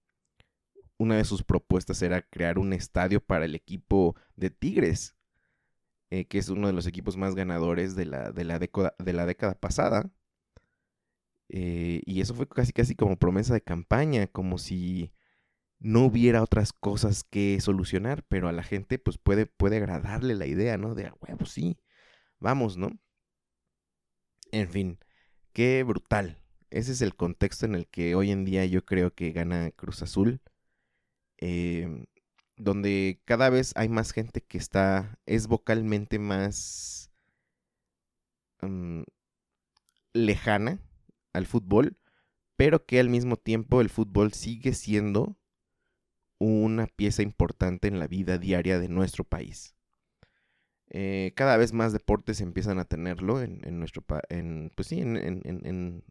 una 0.97 1.17
de 1.17 1.25
sus 1.25 1.43
propuestas 1.43 2.01
era 2.01 2.21
crear 2.21 2.57
un 2.59 2.73
estadio 2.73 3.19
para 3.19 3.45
el 3.45 3.55
equipo 3.55 4.15
de 4.35 4.49
Tigres, 4.51 5.15
eh, 6.11 6.25
que 6.25 6.37
es 6.37 6.49
uno 6.49 6.67
de 6.67 6.73
los 6.73 6.87
equipos 6.87 7.17
más 7.17 7.35
ganadores 7.35 7.95
de 7.95 8.05
la, 8.05 8.31
de 8.31 8.43
la, 8.45 8.59
década 9.25 9.55
pasada. 9.55 10.09
Eh, 11.49 12.01
y 12.05 12.21
eso 12.21 12.33
fue 12.35 12.47
casi 12.47 12.73
casi 12.73 12.95
como 12.95 13.17
promesa 13.17 13.53
de 13.53 13.61
campaña, 13.61 14.27
como 14.27 14.57
si 14.57 15.11
no 15.79 16.05
hubiera 16.05 16.41
otras 16.43 16.73
cosas 16.73 17.23
que 17.23 17.59
solucionar, 17.61 18.23
pero 18.27 18.47
a 18.49 18.51
la 18.53 18.63
gente 18.63 18.99
pues 18.99 19.17
puede, 19.17 19.45
puede 19.45 19.77
agradarle 19.77 20.35
la 20.35 20.47
idea, 20.47 20.77
¿no? 20.77 20.95
De, 20.95 21.11
huevo, 21.21 21.45
sí, 21.45 21.77
vamos, 22.39 22.77
¿no? 22.77 22.91
En 24.51 24.69
fin, 24.69 24.99
qué 25.53 25.83
brutal. 25.83 26.41
Ese 26.69 26.91
es 26.93 27.01
el 27.01 27.15
contexto 27.15 27.65
en 27.65 27.75
el 27.75 27.87
que 27.87 28.15
hoy 28.15 28.31
en 28.31 28.45
día 28.45 28.65
yo 28.65 28.85
creo 28.85 29.13
que 29.13 29.31
gana 29.31 29.71
Cruz 29.71 30.01
Azul. 30.01 30.41
Em, 31.37 32.05
donde 32.57 33.21
cada 33.25 33.49
vez 33.49 33.73
hay 33.75 33.89
más 33.89 34.11
gente 34.11 34.41
que 34.41 34.57
está, 34.57 35.19
es 35.25 35.47
vocalmente 35.47 36.19
más 36.19 37.11
mm, 38.61 39.03
lejana 40.13 40.79
al 41.33 41.45
fútbol, 41.45 41.97
pero 42.55 42.85
que 42.85 42.99
al 42.99 43.09
mismo 43.09 43.37
tiempo 43.37 43.81
el 43.81 43.89
fútbol 43.89 44.33
sigue 44.33 44.73
siendo 44.73 45.37
una 46.39 46.87
pieza 46.87 47.21
importante 47.21 47.87
en 47.87 47.99
la 47.99 48.07
vida 48.07 48.37
diaria 48.37 48.79
de 48.79 48.89
nuestro 48.89 49.23
país. 49.23 49.75
Eh, 50.87 51.33
cada 51.35 51.57
vez 51.57 51.73
más 51.73 51.93
deportes 51.93 52.41
empiezan 52.41 52.79
a 52.79 52.85
tenerlo 52.85 53.41
en, 53.41 53.59
nuestro 53.79 54.03
en, 54.29 54.71
pues 54.75 54.89
sí, 54.89 55.01
en, 55.01 55.41
en, 55.43 56.03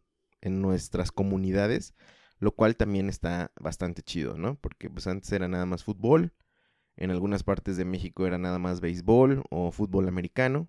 nuestras 0.61 1.13
comunidades, 1.13 1.95
lo 2.39 2.53
cual 2.53 2.77
también 2.77 3.09
está 3.09 3.53
bastante 3.59 4.03
chido, 4.03 4.37
¿no? 4.37 4.57
Porque 4.61 4.91
pues 4.91 5.07
antes 5.07 5.33
era 5.33 5.49
nada 5.49 5.65
más 5.65 5.85
fútbol, 5.85 6.35
en 6.97 7.11
algunas 7.11 7.43
partes 7.45 7.77
de 7.77 7.85
México 7.85 8.27
era 8.27 8.39
nada 8.39 8.59
más 8.59 8.81
béisbol 8.81 9.45
o 9.51 9.71
fútbol 9.73 10.09
americano, 10.09 10.69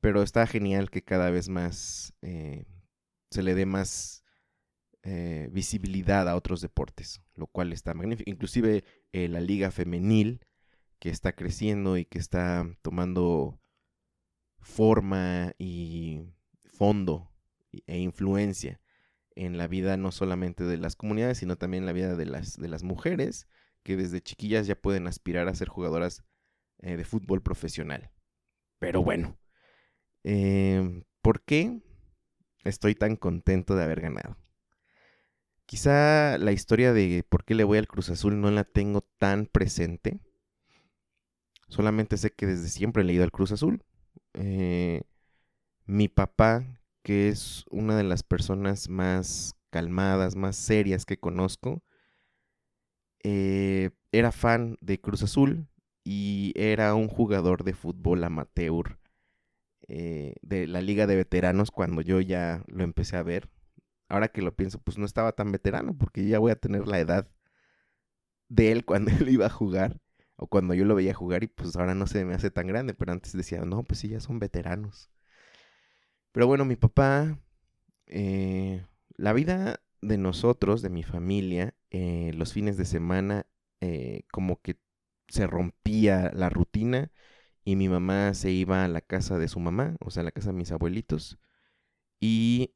pero 0.00 0.22
está 0.22 0.46
genial 0.46 0.90
que 0.90 1.02
cada 1.02 1.30
vez 1.30 1.48
más 1.48 2.14
eh, 2.22 2.64
se 3.30 3.42
le 3.42 3.54
dé 3.54 3.66
más 3.66 4.24
eh, 5.10 5.48
visibilidad 5.50 6.28
a 6.28 6.36
otros 6.36 6.60
deportes, 6.60 7.22
lo 7.34 7.46
cual 7.46 7.72
está 7.72 7.94
magnífico. 7.94 8.30
Inclusive 8.30 8.84
eh, 9.12 9.28
la 9.28 9.40
liga 9.40 9.70
femenil 9.70 10.44
que 10.98 11.08
está 11.08 11.32
creciendo 11.32 11.96
y 11.96 12.04
que 12.04 12.18
está 12.18 12.66
tomando 12.82 13.58
forma 14.58 15.54
y 15.56 16.24
fondo 16.66 17.32
e 17.86 18.00
influencia 18.00 18.82
en 19.34 19.56
la 19.56 19.66
vida 19.66 19.96
no 19.96 20.12
solamente 20.12 20.64
de 20.64 20.76
las 20.76 20.94
comunidades, 20.94 21.38
sino 21.38 21.56
también 21.56 21.84
en 21.84 21.86
la 21.86 21.92
vida 21.94 22.14
de 22.14 22.26
las, 22.26 22.58
de 22.58 22.68
las 22.68 22.82
mujeres 22.82 23.48
que 23.84 23.96
desde 23.96 24.20
chiquillas 24.20 24.66
ya 24.66 24.74
pueden 24.74 25.06
aspirar 25.06 25.48
a 25.48 25.54
ser 25.54 25.68
jugadoras 25.68 26.22
eh, 26.80 26.98
de 26.98 27.04
fútbol 27.06 27.42
profesional. 27.42 28.10
Pero 28.78 29.02
bueno, 29.02 29.38
¿por 31.22 31.42
qué 31.44 31.80
estoy 32.64 32.94
tan 32.94 33.16
contento 33.16 33.74
de 33.74 33.84
haber 33.84 34.02
ganado? 34.02 34.36
Quizá 35.68 36.38
la 36.38 36.52
historia 36.52 36.94
de 36.94 37.26
por 37.28 37.44
qué 37.44 37.54
le 37.54 37.62
voy 37.62 37.76
al 37.76 37.86
Cruz 37.86 38.08
Azul 38.08 38.40
no 38.40 38.50
la 38.50 38.64
tengo 38.64 39.02
tan 39.18 39.44
presente. 39.44 40.18
Solamente 41.68 42.16
sé 42.16 42.30
que 42.32 42.46
desde 42.46 42.68
siempre 42.70 43.02
he 43.02 43.04
leído 43.04 43.22
al 43.22 43.30
Cruz 43.30 43.52
Azul. 43.52 43.82
Eh, 44.32 45.02
mi 45.84 46.08
papá, 46.08 46.80
que 47.02 47.28
es 47.28 47.66
una 47.68 47.98
de 47.98 48.04
las 48.04 48.22
personas 48.22 48.88
más 48.88 49.56
calmadas, 49.68 50.36
más 50.36 50.56
serias 50.56 51.04
que 51.04 51.18
conozco, 51.18 51.82
eh, 53.22 53.90
era 54.10 54.32
fan 54.32 54.78
de 54.80 54.98
Cruz 54.98 55.22
Azul 55.22 55.68
y 56.02 56.54
era 56.56 56.94
un 56.94 57.08
jugador 57.08 57.62
de 57.62 57.74
fútbol 57.74 58.24
amateur 58.24 58.98
eh, 59.86 60.36
de 60.40 60.66
la 60.66 60.80
liga 60.80 61.06
de 61.06 61.16
veteranos 61.16 61.70
cuando 61.70 62.00
yo 62.00 62.22
ya 62.22 62.64
lo 62.68 62.84
empecé 62.84 63.18
a 63.18 63.22
ver 63.22 63.50
ahora 64.08 64.28
que 64.28 64.42
lo 64.42 64.54
pienso, 64.56 64.80
pues 64.80 64.98
no 64.98 65.06
estaba 65.06 65.32
tan 65.32 65.52
veterano 65.52 65.96
porque 65.96 66.26
ya 66.26 66.38
voy 66.38 66.52
a 66.52 66.56
tener 66.56 66.86
la 66.88 66.98
edad 67.00 67.28
de 68.48 68.72
él 68.72 68.84
cuando 68.84 69.10
él 69.10 69.28
iba 69.28 69.46
a 69.46 69.50
jugar 69.50 70.00
o 70.36 70.46
cuando 70.46 70.74
yo 70.74 70.84
lo 70.84 70.94
veía 70.94 71.14
jugar 71.14 71.42
y 71.44 71.48
pues 71.48 71.76
ahora 71.76 71.94
no 71.94 72.06
se 72.06 72.24
me 72.24 72.34
hace 72.34 72.50
tan 72.50 72.66
grande, 72.68 72.94
pero 72.94 73.12
antes 73.12 73.32
decía, 73.32 73.60
no, 73.64 73.82
pues 73.82 74.00
sí, 74.00 74.08
ya 74.08 74.20
son 74.20 74.38
veteranos. 74.38 75.10
Pero 76.32 76.46
bueno, 76.46 76.64
mi 76.64 76.76
papá, 76.76 77.38
eh, 78.06 78.86
la 79.16 79.32
vida 79.32 79.80
de 80.00 80.18
nosotros, 80.18 80.82
de 80.82 80.90
mi 80.90 81.02
familia, 81.02 81.74
eh, 81.90 82.32
los 82.34 82.52
fines 82.52 82.76
de 82.76 82.84
semana, 82.84 83.46
eh, 83.80 84.22
como 84.30 84.60
que 84.62 84.78
se 85.28 85.46
rompía 85.46 86.30
la 86.34 86.50
rutina 86.50 87.10
y 87.64 87.76
mi 87.76 87.88
mamá 87.88 88.34
se 88.34 88.50
iba 88.50 88.84
a 88.84 88.88
la 88.88 89.00
casa 89.00 89.38
de 89.38 89.48
su 89.48 89.60
mamá, 89.60 89.96
o 90.00 90.10
sea, 90.10 90.22
a 90.22 90.24
la 90.24 90.32
casa 90.32 90.50
de 90.52 90.58
mis 90.58 90.72
abuelitos, 90.72 91.38
y 92.20 92.74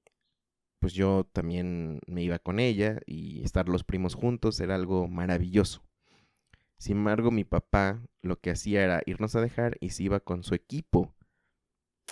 pues 0.82 0.94
yo 0.94 1.28
también 1.32 2.00
me 2.08 2.24
iba 2.24 2.40
con 2.40 2.58
ella 2.58 2.98
y 3.06 3.44
estar 3.44 3.68
los 3.68 3.84
primos 3.84 4.16
juntos 4.16 4.58
era 4.58 4.74
algo 4.74 5.06
maravilloso. 5.06 5.84
Sin 6.76 6.96
embargo, 6.96 7.30
mi 7.30 7.44
papá 7.44 8.02
lo 8.20 8.40
que 8.40 8.50
hacía 8.50 8.82
era 8.82 9.00
irnos 9.06 9.36
a 9.36 9.40
dejar 9.40 9.76
y 9.78 9.90
se 9.90 10.02
iba 10.02 10.18
con 10.18 10.42
su 10.42 10.56
equipo 10.56 11.14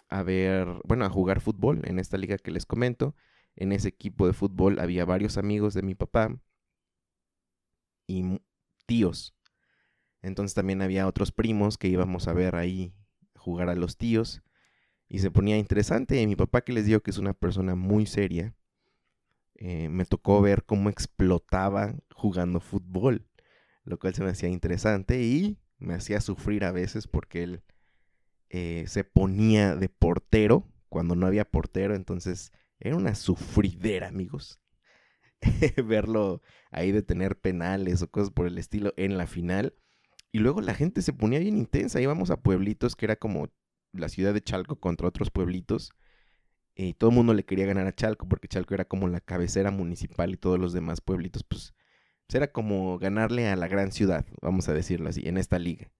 a 0.09 0.23
ver, 0.23 0.69
bueno, 0.85 1.05
a 1.05 1.11
jugar 1.11 1.41
fútbol 1.41 1.83
en 1.85 1.99
esta 1.99 2.17
liga 2.17 2.39
que 2.39 2.53
les 2.53 2.65
comento. 2.65 3.17
En 3.57 3.73
ese 3.73 3.89
equipo 3.89 4.29
de 4.29 4.35
fútbol 4.35 4.79
había 4.79 5.05
varios 5.05 5.37
amigos 5.37 5.75
de 5.75 5.83
mi 5.83 5.97
papá 5.97 6.39
y 8.07 8.41
tíos. 8.87 9.35
Entonces 10.23 10.55
también 10.55 10.81
había 10.81 11.09
otros 11.09 11.33
primos 11.33 11.77
que 11.77 11.89
íbamos 11.89 12.29
a 12.29 12.35
ver 12.35 12.55
ahí 12.55 12.95
jugar 13.35 13.69
a 13.69 13.75
los 13.75 13.97
tíos. 13.97 14.43
Y 15.09 15.19
se 15.19 15.33
ponía 15.33 15.59
interesante. 15.59 16.23
Y 16.23 16.29
mi 16.29 16.37
papá 16.37 16.61
que 16.61 16.73
les 16.73 16.87
digo 16.87 17.01
que 17.01 17.11
es 17.11 17.19
una 17.19 17.35
persona 17.35 17.75
muy 17.75 18.07
seria, 18.07 18.55
eh, 19.61 19.91
me 19.91 20.07
tocó 20.07 20.41
ver 20.41 20.65
cómo 20.65 20.89
explotaba 20.89 21.95
jugando 22.15 22.61
fútbol, 22.61 23.27
lo 23.85 23.99
cual 23.99 24.15
se 24.15 24.25
me 24.25 24.31
hacía 24.31 24.49
interesante 24.49 25.23
y 25.23 25.59
me 25.79 25.95
hacía 25.95 26.21
sufrir 26.23 26.65
a 26.65 26.73
veces 26.73 27.07
porque 27.07 27.43
él 27.43 27.63
eh, 28.49 28.85
se 28.87 29.05
ponía 29.05 29.77
de 29.77 29.91
portero 29.91 30.67
cuando 30.89 31.15
no 31.15 31.27
había 31.27 31.45
portero, 31.45 31.95
entonces 31.95 32.53
era 32.79 32.97
una 32.97 33.15
sufridera, 33.15 34.09
amigos. 34.09 34.61
Verlo 35.85 36.41
ahí 36.71 36.91
de 36.91 37.03
tener 37.03 37.39
penales 37.39 38.03
o 38.03 38.11
cosas 38.11 38.31
por 38.31 38.47
el 38.47 38.57
estilo 38.57 38.95
en 38.97 39.19
la 39.19 39.27
final. 39.27 39.75
Y 40.33 40.39
luego 40.39 40.63
la 40.63 40.75
gente 40.75 41.03
se 41.03 41.13
ponía 41.13 41.39
bien 41.39 41.59
intensa. 41.59 42.01
Íbamos 42.01 42.31
a 42.31 42.41
pueblitos 42.41 42.97
que 42.97 43.07
era 43.07 43.17
como 43.17 43.49
la 43.93 44.09
ciudad 44.09 44.33
de 44.33 44.43
Chalco 44.43 44.77
contra 44.77 45.09
otros 45.09 45.31
pueblitos. 45.31 45.93
Y 46.83 46.95
todo 46.95 47.11
el 47.11 47.17
mundo 47.17 47.35
le 47.35 47.45
quería 47.45 47.67
ganar 47.67 47.87
a 47.87 47.95
Chalco 47.95 48.27
porque 48.27 48.49
Chalco 48.49 48.73
era 48.73 48.87
como 48.87 49.07
la 49.07 49.21
cabecera 49.21 49.71
municipal 49.71 50.33
y 50.33 50.39
todos 50.39 50.59
los 50.59 50.73
demás 50.73 51.03
pueblitos, 51.03 51.45
pues, 51.45 51.75
pues, 52.27 52.35
era 52.37 52.53
como 52.53 52.99
ganarle 52.99 53.49
a 53.49 53.57
la 53.57 53.69
gran 53.69 53.93
ciudad, 53.93 54.25
vamos 54.41 54.67
a 54.69 54.73
decirlo 54.73 55.11
así, 55.11 55.29
en 55.29 55.37
esta 55.37 55.59
liga. 55.59 55.93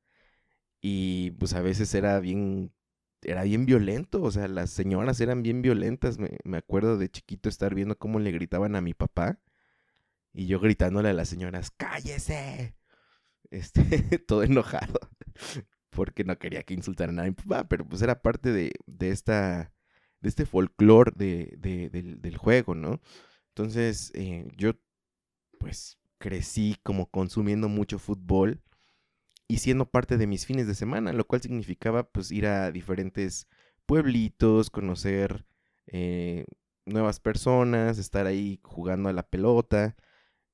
Y 0.81 1.33
pues 1.33 1.53
a 1.53 1.61
veces 1.61 1.95
era 1.95 2.19
bien, 2.21 2.73
era 3.23 3.43
bien 3.43 3.67
violento, 3.67 4.23
o 4.23 4.31
sea, 4.31 4.49
las 4.49 4.71
señoras 4.71 5.21
eran 5.21 5.43
bien 5.43 5.61
violentas. 5.61 6.19
Me, 6.19 6.39
me 6.45 6.57
acuerdo 6.57 6.97
de 6.97 7.11
chiquito 7.11 7.51
estar 7.51 7.75
viendo 7.75 7.99
cómo 7.99 8.19
le 8.19 8.33
gritaban 8.33 8.75
a 8.75 8.81
mi 8.81 8.95
papá 8.95 9.39
y 10.33 10.47
yo 10.47 10.61
gritándole 10.61 11.11
a 11.11 11.13
las 11.15 11.29
señoras, 11.29 11.71
cállese. 11.71 12.75
Este, 13.51 13.83
todo 14.27 14.45
enojado 14.45 14.99
porque 15.91 16.25
no 16.25 16.39
quería 16.39 16.63
que 16.63 16.75
insultaran 16.75 17.19
a 17.19 17.25
mi 17.25 17.33
papá, 17.33 17.69
pero 17.69 17.87
pues 17.87 18.01
era 18.01 18.23
parte 18.23 18.53
de, 18.53 18.73
de 18.87 19.11
esta 19.11 19.73
de 20.21 20.29
este 20.29 20.47
folclore 20.47 21.13
de, 21.17 21.57
del, 22.21 22.37
juego, 22.37 22.75
¿no? 22.75 23.01
Entonces, 23.49 24.13
eh, 24.15 24.49
yo 24.57 24.73
pues 25.59 25.99
crecí 26.19 26.77
como 26.83 27.11
consumiendo 27.11 27.69
mucho 27.69 27.99
fútbol 27.99 28.63
y 29.49 29.59
siendo 29.59 29.87
parte 29.91 30.17
de 30.17 30.27
mis 30.27 30.47
fines 30.47 30.67
de 30.67 30.75
semana, 30.75 31.13
lo 31.13 31.27
cual 31.27 31.43
significaba 31.43 32.05
pues 32.05 32.31
ir 32.31 32.47
a 32.47 32.71
diferentes 32.71 33.49
pueblitos, 33.87 34.71
conocer 34.71 35.45
eh, 35.87 36.45
nuevas 36.87 37.21
personas, 37.21 37.99
estar 37.99 38.27
ahí 38.27 38.61
jugando 38.63 39.09
a 39.09 39.13
la 39.13 39.25
pelota. 39.25 39.97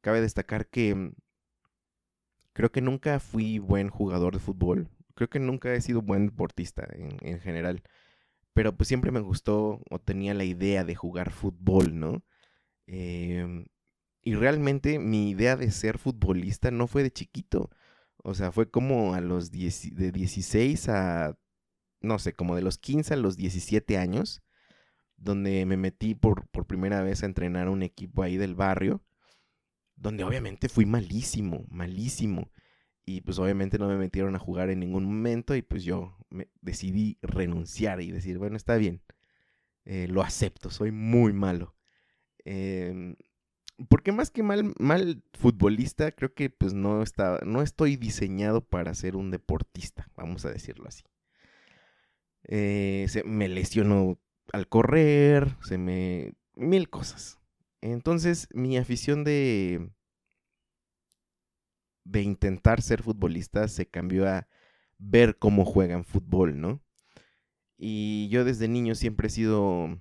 Cabe 0.00 0.20
destacar 0.20 0.68
que 0.68 0.94
mm, 0.94 1.14
creo 2.52 2.72
que 2.72 2.80
nunca 2.80 3.20
fui 3.20 3.58
buen 3.58 3.90
jugador 3.90 4.34
de 4.34 4.40
fútbol. 4.40 4.88
Creo 5.14 5.28
que 5.28 5.40
nunca 5.40 5.74
he 5.74 5.80
sido 5.80 6.00
buen 6.02 6.28
deportista 6.28 6.86
en, 6.92 7.40
general. 7.40 7.82
Pero 8.56 8.74
pues 8.74 8.88
siempre 8.88 9.10
me 9.10 9.20
gustó 9.20 9.82
o 9.90 9.98
tenía 9.98 10.32
la 10.32 10.44
idea 10.44 10.82
de 10.82 10.94
jugar 10.94 11.30
fútbol, 11.30 11.98
¿no? 11.98 12.24
Em, 12.86 13.66
y 14.22 14.34
realmente 14.34 14.98
mi 14.98 15.28
idea 15.28 15.56
de 15.56 15.70
ser 15.70 15.98
futbolista 15.98 16.70
no 16.70 16.86
fue 16.86 17.02
de 17.02 17.10
chiquito. 17.10 17.68
O 18.16 18.32
sea, 18.32 18.52
fue 18.52 18.70
como 18.70 19.12
a 19.12 19.20
los 19.20 19.50
de 19.50 20.10
16 20.10 20.88
a, 20.88 21.38
no 22.00 22.18
sé, 22.18 22.32
como 22.32 22.56
de 22.56 22.62
los 22.62 22.78
15 22.78 23.12
a 23.12 23.18
los 23.18 23.36
17 23.36 23.98
años, 23.98 24.42
donde 25.18 25.66
me 25.66 25.76
metí 25.76 26.14
por, 26.14 26.48
por 26.48 26.66
primera 26.66 27.02
vez 27.02 27.22
a 27.22 27.26
entrenar 27.26 27.66
a 27.66 27.72
un 27.72 27.82
equipo 27.82 28.22
ahí 28.22 28.38
del 28.38 28.54
barrio, 28.54 29.04
donde 29.96 30.24
obviamente 30.24 30.70
fui 30.70 30.86
malísimo, 30.86 31.66
malísimo. 31.68 32.50
Y 33.06 33.22
pues 33.22 33.38
obviamente 33.38 33.78
no 33.78 33.88
me 33.88 33.96
metieron 33.96 34.34
a 34.36 34.40
jugar 34.40 34.68
en 34.68 34.80
ningún 34.80 35.04
momento 35.04 35.54
y 35.54 35.62
pues 35.62 35.84
yo 35.84 36.18
me 36.28 36.48
decidí 36.60 37.18
renunciar 37.22 38.02
y 38.02 38.10
decir, 38.10 38.36
bueno, 38.36 38.56
está 38.56 38.76
bien, 38.76 39.00
eh, 39.84 40.08
lo 40.08 40.22
acepto, 40.22 40.70
soy 40.70 40.90
muy 40.90 41.32
malo. 41.32 41.76
Eh, 42.44 43.16
porque 43.88 44.12
más 44.12 44.30
que 44.30 44.42
mal, 44.42 44.74
mal 44.78 45.22
futbolista, 45.34 46.10
creo 46.12 46.34
que 46.34 46.50
pues 46.50 46.72
no, 46.72 47.02
está, 47.02 47.40
no 47.44 47.62
estoy 47.62 47.96
diseñado 47.96 48.62
para 48.62 48.94
ser 48.94 49.16
un 49.16 49.30
deportista, 49.30 50.10
vamos 50.16 50.44
a 50.44 50.50
decirlo 50.50 50.88
así. 50.88 51.04
Eh, 52.44 53.06
se, 53.08 53.22
me 53.24 53.48
lesionó 53.48 54.18
al 54.52 54.68
correr, 54.68 55.56
se 55.62 55.78
me... 55.78 56.32
mil 56.54 56.88
cosas. 56.88 57.38
Entonces 57.80 58.48
mi 58.52 58.78
afición 58.78 59.24
de... 59.24 59.90
de 62.06 62.22
intentar 62.22 62.82
ser 62.82 63.02
futbolista 63.02 63.68
se 63.68 63.86
cambió 63.86 64.28
a 64.28 64.48
ver 64.98 65.38
cómo 65.38 65.64
juegan 65.64 66.04
fútbol, 66.04 66.60
¿no? 66.60 66.82
Y 67.78 68.28
yo 68.30 68.44
desde 68.44 68.68
niño 68.68 68.94
siempre 68.94 69.28
he 69.28 69.30
sido 69.30 69.98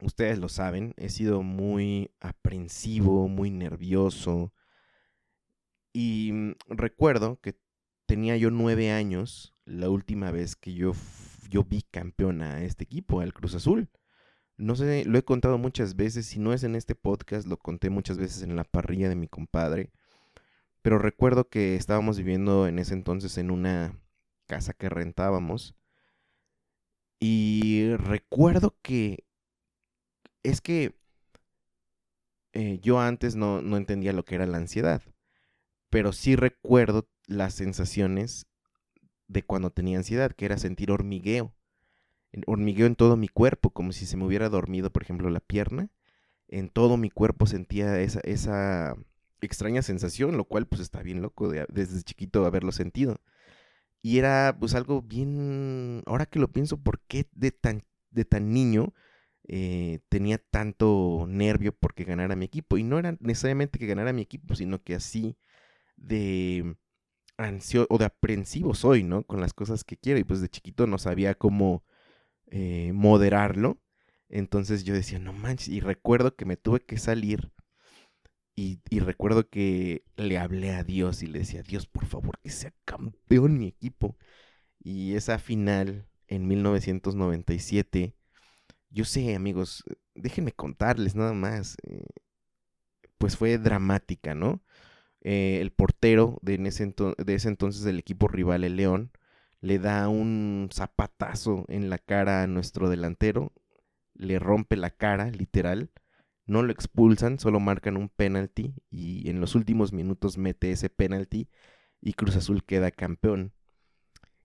ustedes 0.00 0.38
lo 0.38 0.48
saben, 0.48 0.94
he 0.96 1.08
sido 1.08 1.42
muy 1.42 2.10
aprensivo, 2.20 3.28
muy 3.28 3.50
nervioso. 3.50 4.52
Y 5.92 6.30
mm, 6.32 6.52
recuerdo 6.68 7.40
que 7.40 7.58
tenía 8.06 8.36
yo 8.36 8.50
nueve 8.50 8.90
años 8.90 9.54
la 9.64 9.90
última 9.90 10.30
vez 10.30 10.56
que 10.56 10.74
yo, 10.74 10.92
yo 11.50 11.64
vi 11.64 11.82
campeón 11.82 12.42
a 12.42 12.62
este 12.64 12.84
equipo, 12.84 13.20
al 13.20 13.34
Cruz 13.34 13.54
Azul. 13.54 13.90
No 14.56 14.74
sé, 14.74 15.04
lo 15.04 15.18
he 15.18 15.24
contado 15.24 15.58
muchas 15.58 15.94
veces, 15.96 16.26
si 16.26 16.40
no 16.40 16.52
es 16.52 16.64
en 16.64 16.74
este 16.74 16.94
podcast, 16.94 17.46
lo 17.46 17.58
conté 17.58 17.90
muchas 17.90 18.18
veces 18.18 18.42
en 18.42 18.56
la 18.56 18.64
parrilla 18.64 19.08
de 19.08 19.14
mi 19.14 19.28
compadre. 19.28 19.92
Pero 20.82 20.98
recuerdo 20.98 21.48
que 21.48 21.76
estábamos 21.76 22.18
viviendo 22.18 22.66
en 22.66 22.78
ese 22.78 22.94
entonces 22.94 23.38
en 23.38 23.50
una 23.50 23.98
casa 24.46 24.72
que 24.72 24.88
rentábamos. 24.88 25.74
Y 27.20 27.94
recuerdo 27.96 28.76
que 28.82 29.24
es 30.42 30.60
que 30.60 30.94
eh, 32.52 32.78
yo 32.80 33.00
antes 33.00 33.36
no, 33.36 33.62
no 33.62 33.76
entendía 33.76 34.12
lo 34.12 34.24
que 34.24 34.34
era 34.36 34.46
la 34.46 34.58
ansiedad, 34.58 35.02
pero 35.90 36.12
sí 36.12 36.36
recuerdo 36.36 37.08
las 37.26 37.54
sensaciones 37.54 38.46
de 39.28 39.44
cuando 39.44 39.70
tenía 39.70 39.98
ansiedad, 39.98 40.32
que 40.32 40.46
era 40.46 40.58
sentir 40.58 40.90
hormigueo. 40.90 41.54
Hormigueo 42.46 42.86
en 42.86 42.96
todo 42.96 43.16
mi 43.16 43.28
cuerpo, 43.28 43.70
como 43.70 43.92
si 43.92 44.06
se 44.06 44.16
me 44.16 44.24
hubiera 44.24 44.48
dormido, 44.48 44.90
por 44.90 45.02
ejemplo, 45.02 45.30
la 45.30 45.40
pierna. 45.40 45.90
En 46.48 46.68
todo 46.70 46.96
mi 46.96 47.10
cuerpo 47.10 47.46
sentía 47.46 48.00
esa, 48.00 48.20
esa 48.20 48.96
extraña 49.46 49.82
sensación, 49.82 50.36
lo 50.36 50.44
cual 50.44 50.66
pues 50.66 50.80
está 50.80 51.02
bien 51.02 51.22
loco 51.22 51.48
de, 51.48 51.66
desde 51.68 52.02
chiquito 52.02 52.44
haberlo 52.46 52.72
sentido. 52.72 53.20
Y 54.02 54.18
era 54.18 54.56
pues 54.58 54.74
algo 54.74 55.02
bien, 55.02 56.02
ahora 56.06 56.26
que 56.26 56.38
lo 56.38 56.48
pienso, 56.52 56.78
¿por 56.78 57.00
qué 57.00 57.26
de 57.32 57.50
tan, 57.50 57.84
de 58.10 58.24
tan 58.24 58.52
niño 58.52 58.94
eh, 59.50 60.00
tenía 60.10 60.36
tanto 60.38 61.24
nervio 61.26 61.72
porque 61.72 62.04
ganara 62.04 62.36
mi 62.36 62.44
equipo. 62.44 62.76
Y 62.76 62.84
no 62.84 62.98
era 62.98 63.16
necesariamente 63.20 63.78
que 63.78 63.86
ganara 63.86 64.12
mi 64.12 64.22
equipo, 64.22 64.54
sino 64.54 64.82
que 64.82 64.94
así 64.94 65.36
de 65.96 66.76
ansio 67.38 67.86
o 67.90 67.98
de 67.98 68.04
aprensivo 68.06 68.74
soy, 68.74 69.02
¿no? 69.04 69.24
Con 69.24 69.40
las 69.40 69.54
cosas 69.54 69.84
que 69.84 69.96
quiero. 69.96 70.20
Y 70.20 70.24
pues 70.24 70.40
de 70.42 70.48
chiquito 70.50 70.86
no 70.86 70.98
sabía 70.98 71.34
cómo 71.34 71.84
eh, 72.48 72.92
moderarlo. 72.94 73.80
Entonces 74.28 74.84
yo 74.84 74.94
decía, 74.94 75.18
no 75.18 75.32
manches. 75.32 75.68
Y 75.68 75.80
recuerdo 75.80 76.36
que 76.36 76.44
me 76.44 76.56
tuve 76.56 76.80
que 76.80 76.98
salir. 76.98 77.50
Y, 78.58 78.80
y, 78.90 79.00
recuerdo 79.00 79.48
que 79.48 80.04
le 80.16 80.38
hablé 80.38 80.72
a 80.72 80.82
Dios 80.84 81.22
y 81.22 81.26
le 81.28 81.40
decía, 81.40 81.62
Dios, 81.62 81.86
por 81.86 82.06
favor, 82.06 82.38
que 82.42 82.50
sea 82.50 82.72
campeón 82.84 83.58
mi 83.58 83.68
equipo. 83.68 84.16
Y 84.80 85.14
esa 85.14 85.38
final 85.38 86.08
en 86.26 86.48
1997 86.48 88.16
yo 88.90 89.04
sé, 89.04 89.34
amigos, 89.34 89.84
déjenme 90.14 90.52
contarles 90.52 91.14
nada 91.14 91.32
más. 91.34 91.76
Eh, 91.84 92.04
pues 93.18 93.36
fue 93.36 93.58
dramática, 93.58 94.34
¿no? 94.34 94.62
Eh, 95.22 95.58
el 95.60 95.72
portero 95.72 96.38
de, 96.42 96.54
ese 96.66 96.94
de 97.18 97.34
ese 97.34 97.48
entonces 97.48 97.82
del 97.84 97.98
equipo 97.98 98.28
rival, 98.28 98.64
el 98.64 98.76
León, 98.76 99.12
le 99.60 99.78
da 99.78 100.08
un 100.08 100.70
zapatazo 100.72 101.64
en 101.68 101.90
la 101.90 101.98
cara 101.98 102.42
a 102.42 102.46
nuestro 102.46 102.88
delantero, 102.90 103.52
le 104.14 104.38
rompe 104.38 104.76
la 104.76 104.90
cara, 104.90 105.30
literal. 105.30 105.90
No 106.48 106.62
lo 106.62 106.72
expulsan, 106.72 107.38
solo 107.38 107.60
marcan 107.60 107.98
un 107.98 108.08
penalti 108.08 108.74
y 108.90 109.28
en 109.28 109.38
los 109.38 109.54
últimos 109.54 109.92
minutos 109.92 110.38
mete 110.38 110.72
ese 110.72 110.88
penalti 110.88 111.46
y 112.00 112.14
Cruz 112.14 112.36
Azul 112.36 112.64
queda 112.64 112.90
campeón. 112.90 113.52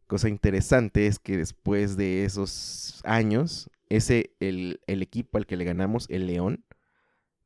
Cosa 0.05 0.27
interesante 0.27 1.07
es 1.07 1.17
que 1.17 1.37
después 1.37 1.95
de 1.95 2.25
esos 2.25 2.99
años, 3.05 3.69
ese, 3.87 4.35
el, 4.41 4.81
equipo 4.85 5.37
al 5.37 5.45
que 5.45 5.55
le 5.55 5.63
ganamos, 5.63 6.09
el 6.09 6.27
León, 6.27 6.65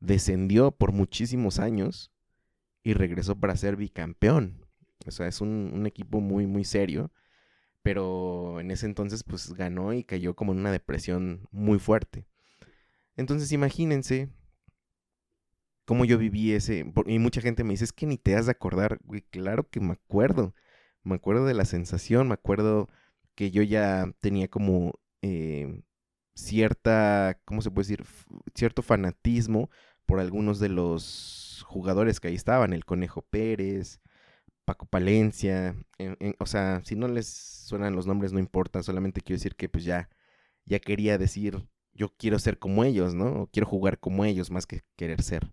descendió 0.00 0.72
por 0.72 0.90
muchísimos 0.90 1.60
años 1.60 2.10
y 2.82 2.94
regresó 2.94 3.38
para 3.38 3.56
ser 3.56 3.76
bicampeón. 3.76 4.66
O 5.06 5.12
sea, 5.12 5.28
es 5.28 5.40
un, 5.40 5.86
equipo 5.86 6.20
muy, 6.20 6.48
muy 6.48 6.64
serio. 6.64 7.12
Pero 7.82 8.58
en 8.58 8.72
ese 8.72 8.86
entonces, 8.86 9.22
pues 9.22 9.54
ganó 9.54 9.92
y 9.92 10.02
cayó 10.02 10.34
como 10.34 10.50
en 10.50 10.58
una 10.58 10.72
depresión 10.72 11.46
muy 11.52 11.78
fuerte. 11.78 12.26
Entonces, 13.16 13.52
imagínense 13.52 14.30
cómo 15.88 16.04
yo 16.04 16.18
viví 16.18 16.52
ese. 16.52 16.84
Y 17.06 17.18
mucha 17.18 17.40
gente 17.40 17.64
me 17.64 17.70
dice, 17.72 17.84
es 17.84 17.94
que 17.94 18.06
ni 18.06 18.18
te 18.18 18.36
has 18.36 18.44
de 18.44 18.52
acordar. 18.52 19.00
Güey, 19.04 19.22
claro 19.22 19.70
que 19.70 19.80
me 19.80 19.94
acuerdo. 19.94 20.54
Me 21.02 21.14
acuerdo 21.14 21.46
de 21.46 21.54
la 21.54 21.64
sensación, 21.64 22.28
me 22.28 22.34
acuerdo 22.34 22.88
que 23.34 23.50
yo 23.50 23.62
ya 23.62 24.12
tenía 24.20 24.48
como 24.48 25.00
eh, 25.22 25.82
cierta, 26.34 27.40
¿cómo 27.46 27.62
se 27.62 27.70
puede 27.70 27.88
decir? 27.88 28.06
Cierto 28.54 28.82
fanatismo 28.82 29.70
por 30.06 30.20
algunos 30.20 30.60
de 30.60 30.68
los 30.68 31.64
jugadores 31.66 32.20
que 32.20 32.28
ahí 32.28 32.34
estaban, 32.34 32.74
el 32.74 32.84
Conejo 32.84 33.22
Pérez, 33.22 34.00
Paco 34.66 34.86
Palencia, 34.86 35.74
o 36.38 36.46
sea, 36.46 36.82
si 36.84 36.96
no 36.96 37.08
les 37.08 37.28
suenan 37.28 37.96
los 37.96 38.06
nombres 38.06 38.32
no 38.32 38.40
importa, 38.40 38.82
solamente 38.82 39.22
quiero 39.22 39.38
decir 39.38 39.56
que 39.56 39.68
pues 39.70 39.84
ya, 39.84 40.10
ya 40.66 40.80
quería 40.80 41.18
decir, 41.18 41.66
yo 41.94 42.14
quiero 42.18 42.38
ser 42.38 42.58
como 42.58 42.84
ellos, 42.84 43.14
¿no? 43.14 43.42
O 43.44 43.46
quiero 43.48 43.66
jugar 43.66 43.98
como 44.00 44.24
ellos 44.26 44.50
más 44.50 44.66
que 44.66 44.82
querer 44.96 45.22
ser. 45.22 45.50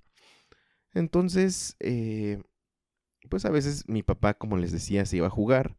Entonces, 0.95 1.75
eh, 1.81 2.41
pues 3.29 3.45
a 3.45 3.51
veces 3.51 3.87
mi 3.87 4.01
papá, 4.01 4.33
como 4.33 4.57
les 4.57 4.71
decía, 4.71 5.05
se 5.05 5.17
iba 5.17 5.27
a 5.27 5.31
jugar, 5.31 5.77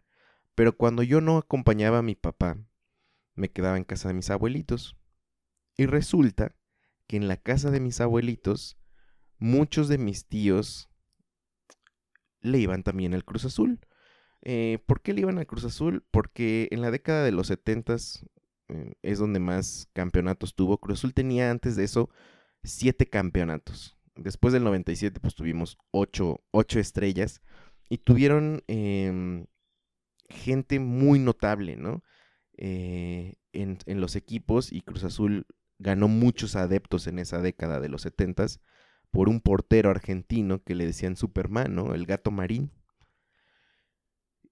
pero 0.54 0.76
cuando 0.76 1.02
yo 1.02 1.20
no 1.20 1.38
acompañaba 1.38 1.98
a 1.98 2.02
mi 2.02 2.14
papá, 2.14 2.58
me 3.34 3.50
quedaba 3.50 3.78
en 3.78 3.84
casa 3.84 4.08
de 4.08 4.14
mis 4.14 4.30
abuelitos. 4.30 4.96
Y 5.76 5.86
resulta 5.86 6.54
que 7.06 7.16
en 7.16 7.28
la 7.28 7.38
casa 7.38 7.70
de 7.70 7.80
mis 7.80 8.00
abuelitos, 8.00 8.78
muchos 9.38 9.88
de 9.88 9.98
mis 9.98 10.26
tíos 10.26 10.90
le 12.40 12.58
iban 12.58 12.82
también 12.82 13.14
al 13.14 13.24
Cruz 13.24 13.44
Azul. 13.46 13.80
Eh, 14.42 14.78
¿Por 14.86 15.02
qué 15.02 15.14
le 15.14 15.22
iban 15.22 15.38
al 15.38 15.46
Cruz 15.46 15.64
Azul? 15.64 16.04
Porque 16.10 16.68
en 16.70 16.82
la 16.82 16.90
década 16.90 17.24
de 17.24 17.32
los 17.32 17.48
70 17.48 17.96
eh, 18.68 18.94
es 19.02 19.18
donde 19.18 19.40
más 19.40 19.88
campeonatos 19.94 20.54
tuvo. 20.54 20.78
Cruz 20.78 21.00
Azul 21.00 21.14
tenía 21.14 21.50
antes 21.50 21.74
de 21.74 21.84
eso 21.84 22.10
siete 22.62 23.06
campeonatos. 23.06 23.95
Después 24.16 24.52
del 24.52 24.64
97 24.64 25.20
pues 25.20 25.34
tuvimos 25.34 25.78
ocho, 25.90 26.40
estrellas 26.78 27.42
y 27.88 27.98
tuvieron 27.98 28.62
em, 28.66 29.46
gente 30.28 30.80
muy 30.80 31.18
notable, 31.18 31.76
¿no? 31.76 32.02
Eh, 32.56 33.34
en, 33.52 34.00
los 34.00 34.16
equipos 34.16 34.72
y 34.72 34.80
Cruz 34.80 35.04
Azul 35.04 35.46
ganó 35.78 36.08
muchos 36.08 36.56
adeptos 36.56 37.06
en 37.06 37.18
esa 37.18 37.40
década 37.40 37.80
de 37.80 37.88
los 37.88 38.02
setentas 38.02 38.60
por 39.10 39.28
un 39.28 39.40
portero 39.40 39.90
argentino 39.90 40.62
que 40.62 40.74
le 40.74 40.86
decían 40.86 41.16
Superman, 41.16 41.74
¿no? 41.74 41.94
El 41.94 42.06
gato 42.06 42.30
marín. 42.30 42.70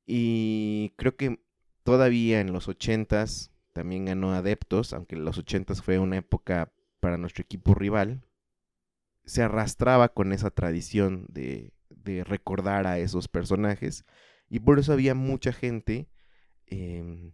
Y 0.06 0.92
creo 0.96 1.16
que 1.16 1.40
todavía 1.82 2.40
en 2.40 2.52
los 2.52 2.68
ochentas 2.68 3.50
también 3.72 4.04
ganó 4.04 4.32
adeptos, 4.32 4.92
aunque 4.92 5.16
en 5.16 5.24
los 5.24 5.38
ochentas 5.38 5.82
fue 5.82 5.98
una 5.98 6.18
época 6.18 6.72
para 7.00 7.18
nuestro 7.18 7.42
equipo 7.42 7.74
rival, 7.74 8.22
se 9.24 9.42
arrastraba 9.42 10.08
con 10.10 10.32
esa 10.32 10.50
tradición 10.50 11.26
de, 11.28 11.72
de 11.88 12.24
recordar 12.24 12.86
a 12.86 12.98
esos 12.98 13.28
personajes 13.28 14.04
y 14.48 14.60
por 14.60 14.78
eso 14.78 14.92
había 14.92 15.14
mucha 15.14 15.52
gente 15.52 16.08
em, 16.66 17.32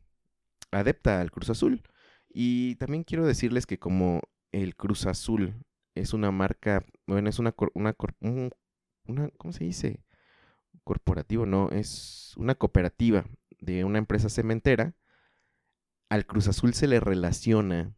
adepta 0.71 1.21
al 1.21 1.31
Cruz 1.31 1.51
Azul. 1.51 1.83
Y 2.29 2.77
también 2.77 3.05
quiero 3.05 3.27
decirles 3.27 3.67
que 3.67 3.79
como 3.79 4.21
el 4.53 4.77
Cruz 4.77 5.07
Azul 5.07 5.55
es 5.95 6.13
una 6.13 6.31
marca, 6.31 6.85
bueno, 7.07 7.29
es 7.29 7.39
una, 7.39 7.55
una, 7.75 7.95
una 9.07 9.31
¿cómo 9.37 9.53
se 9.53 9.65
dice? 9.65 10.05
Corporativo, 10.85 11.47
no, 11.47 11.71
es 11.71 12.35
una 12.37 12.55
cooperativa 12.55 13.27
de 13.59 13.85
una 13.85 13.99
empresa 13.99 14.29
cementera. 14.29 14.95
Al 16.09 16.27
Cruz 16.27 16.49
Azul 16.49 16.75
se 16.75 16.87
le 16.87 17.01
relaciona 17.01 17.95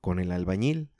con 0.00 0.18
el 0.18 0.32
albañil. 0.32 0.91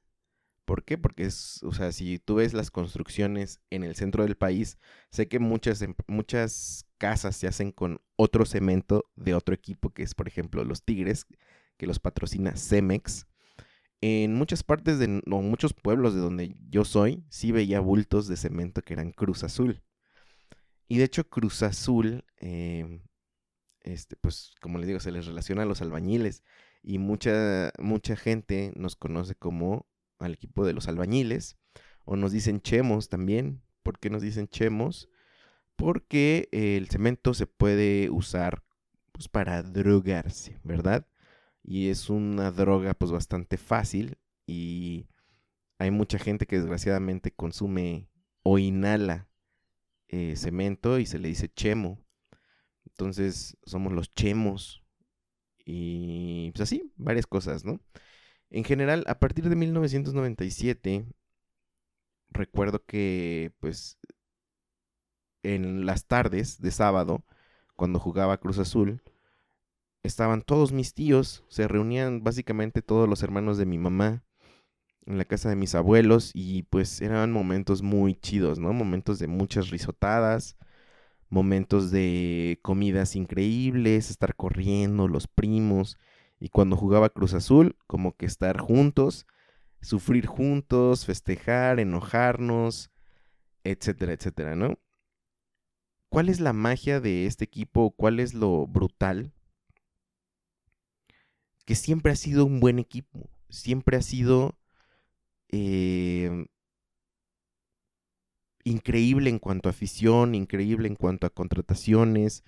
¿Por 0.65 0.85
qué? 0.85 0.97
Porque 0.97 1.25
es, 1.25 1.63
o 1.65 1.73
sea, 1.73 1.91
si 1.93 2.19
tú 2.19 2.37
ves 2.37 2.55
las 2.55 2.71
construcciones 2.71 3.61
en 3.71 3.83
el 3.83 3.97
centro 3.97 4.23
del 4.25 4.37
país, 4.37 4.79
sé 5.11 5.29
que 5.29 5.39
muchas, 5.39 5.83
em, 5.83 5.95
muchas 6.07 6.87
casas 6.99 7.37
se 7.37 7.49
hacen 7.49 7.73
con 7.73 8.01
otro 8.17 8.45
cemento 8.47 9.11
de 9.17 9.35
otro 9.35 9.55
equipo, 9.55 9.91
que 9.91 10.03
es, 10.05 10.15
por 10.15 10.29
ejemplo, 10.29 10.65
los 10.65 10.85
Tigres, 10.85 11.27
que 11.77 11.87
los 11.87 11.99
patrocina 11.99 12.57
Cemex. 12.57 13.27
En 14.01 14.35
muchas 14.35 14.63
partes 14.63 14.99
de, 14.99 15.23
o 15.31 15.43
muchos 15.43 15.75
pueblos 15.75 16.15
de 16.15 16.21
donde 16.21 16.57
yo 16.71 16.85
soy, 16.85 17.25
sí 17.29 17.53
veía 17.53 17.81
bultos 17.81 18.29
de 18.29 18.37
cemento 18.37 18.83
que 18.83 18.95
eran 18.95 19.13
Cruz 19.13 19.45
Azul. 19.45 19.83
Y 20.89 20.99
de 20.99 21.05
hecho, 21.05 21.29
Cruz 21.29 21.63
Azul, 21.63 22.25
em, 22.39 23.01
este, 23.81 24.17
pues, 24.17 24.55
como 24.61 24.79
les 24.79 24.87
digo, 24.89 25.01
se 25.01 25.13
les 25.13 25.27
relaciona 25.27 25.63
a 25.63 25.67
los 25.67 25.83
albañiles. 25.83 26.43
Y 26.83 26.99
mucha, 26.99 27.73
mucha 27.79 28.17
gente 28.17 28.73
nos 28.77 28.97
conoce 28.97 29.35
como 29.35 29.87
al 30.25 30.35
equipo 30.35 30.65
de 30.65 30.73
los 30.73 30.89
albañiles. 30.89 31.57
O 32.05 32.17
nos 32.17 32.33
dicen 32.33 32.61
chemos 32.61 33.09
también. 33.09 33.63
¿Por 33.83 33.99
qué 33.99 34.11
nos 34.11 34.23
dicen 34.23 34.49
chemos? 34.49 35.09
Porque 35.77 36.49
el 36.53 36.89
cemento 36.89 37.35
se 37.35 37.47
puede 37.47 38.11
usar 38.11 38.63
pues, 39.13 39.29
para 39.29 39.63
drogarse, 39.63 40.59
¿verdad? 40.65 41.07
Y 41.63 41.89
es 41.89 42.11
una 42.11 42.51
droga 42.51 42.95
pues 42.95 43.13
bastante 43.13 43.57
fácil 43.57 44.19
y 44.47 45.09
hay 45.79 45.91
mucha 45.91 46.19
gente 46.19 46.47
que 46.47 46.59
desgraciadamente 46.59 47.31
consume 47.31 48.09
o 48.43 48.59
inhala 48.59 49.29
eh, 50.09 50.35
cemento 50.37 50.99
y 50.99 51.07
se 51.07 51.19
le 51.19 51.29
dice 51.29 51.49
chemo. 51.49 52.05
Entonces 52.85 53.57
somos 53.65 53.93
los 53.93 54.11
chemos 54.11 54.83
y 55.65 56.51
pues 56.53 56.63
así, 56.63 56.93
varias 56.97 57.27
cosas, 57.27 57.65
¿no? 57.65 57.81
En 58.53 58.65
general, 58.65 59.03
a 59.09 59.19
partir 59.19 59.49
de 59.49 59.57
1997, 59.57 61.07
recuerdo 62.29 62.85
que, 62.85 63.51
pues, 63.61 63.99
en 65.43 65.87
las 65.87 66.05
tardes 66.05 66.61
de 66.61 66.71
sábado, 66.71 67.25
cuando 67.77 67.99
jugaba 67.99 68.37
Cruz 68.37 68.59
Azul, 68.59 69.01
estaban 70.03 70.43
todos 70.43 70.71
mis 70.71 70.93
tíos, 70.93 71.45
se 71.49 71.67
reunían 71.67 72.23
básicamente 72.23 72.83
todos 72.83 73.09
los 73.09 73.23
hermanos 73.23 73.57
de 73.57 73.65
mi 73.65 73.79
mamá 73.79 74.23
en 75.07 75.17
la 75.17 75.25
casa 75.25 75.49
de 75.49 75.57
mis 75.57 75.75
abuelos 75.75 76.31
y 76.35 76.65
pues 76.65 77.01
eran 77.01 77.33
momentos 77.33 77.81
muy 77.81 78.17
chidos, 78.17 78.59
¿no? 78.59 78.75
Momentos 78.75 79.19
de 79.19 79.29
muchas 79.29 79.71
risotadas, 79.71 80.59
momentos 81.31 81.91
de 81.91 82.61
comidas 82.61 83.17
increíbles, 83.17 84.11
estar 84.11 84.37
corriendo, 84.37 85.09
los 85.09 85.27
primos, 85.27 85.97
y 86.43 86.49
cuando 86.49 86.77
jugaba 86.77 87.09
Cruz 87.09 87.35
Azul, 87.35 87.77
como 87.87 88.17
que 88.17 88.27
estar 88.27 88.59
juntos, 88.59 89.29
sufrir 89.81 90.27
juntos, 90.27 91.07
festejar, 91.07 91.79
enojarnos, 91.79 92.91
etcétera, 93.63 94.13
etcétera, 94.13 94.57
¿no? 94.57 94.77
¿Cuál 96.09 96.29
es 96.29 96.41
la 96.41 96.53
magia 96.53 96.99
de 96.99 97.27
este 97.27 97.45
equipo? 97.45 97.93
¿Cuál 97.93 98.19
es 98.19 98.35
lo 98.35 98.67
brutal? 98.67 99.33
Que 101.65 101.77
siempre 101.77 102.11
ha 102.11 102.17
sido 102.17 102.45
un 102.45 102.59
buen 102.59 102.81
equipo, 102.81 103.31
siempre 103.49 103.97
ha 103.97 104.03
sido 104.03 104.59
em, 105.47 106.47
increíble 108.65 109.31
en 109.31 109.39
cuanto 109.39 109.69
a 109.69 109.71
afición, 109.71 110.35
increíble 110.35 110.89
en 110.89 110.97
cuanto 110.97 111.29
a 111.29 111.31
contrataciones, 111.31 112.43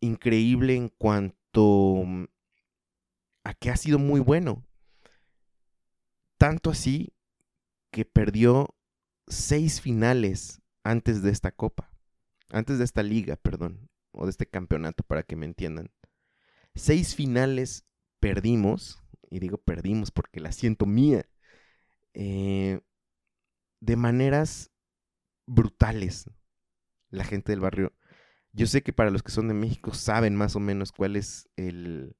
increíble 0.00 0.74
en 0.74 0.88
cuanto 0.88 2.04
a 3.46 3.54
que 3.54 3.70
ha 3.70 3.76
sido 3.76 4.00
muy 4.00 4.18
bueno. 4.18 4.66
Tanto 6.36 6.70
así 6.70 7.14
que 7.92 8.04
perdió 8.04 8.74
seis 9.28 9.80
finales 9.80 10.60
antes 10.82 11.22
de 11.22 11.30
esta 11.30 11.52
copa, 11.52 11.90
antes 12.50 12.78
de 12.78 12.84
esta 12.84 13.04
liga, 13.04 13.36
perdón, 13.36 13.88
o 14.10 14.24
de 14.24 14.30
este 14.30 14.46
campeonato, 14.46 15.04
para 15.04 15.22
que 15.22 15.36
me 15.36 15.46
entiendan. 15.46 15.92
Seis 16.74 17.14
finales 17.14 17.86
perdimos, 18.18 19.00
y 19.30 19.38
digo 19.38 19.58
perdimos 19.58 20.10
porque 20.10 20.40
la 20.40 20.50
siento 20.50 20.84
mía, 20.84 21.28
eh, 22.14 22.80
de 23.80 23.96
maneras 23.96 24.72
brutales. 25.46 26.28
La 27.10 27.22
gente 27.22 27.52
del 27.52 27.60
barrio. 27.60 27.92
Yo 28.52 28.66
sé 28.66 28.82
que 28.82 28.92
para 28.92 29.10
los 29.10 29.22
que 29.22 29.30
son 29.30 29.46
de 29.46 29.54
México 29.54 29.94
saben 29.94 30.34
más 30.34 30.56
o 30.56 30.60
menos 30.60 30.90
cuál 30.90 31.14
es 31.14 31.48
el, 31.56 32.16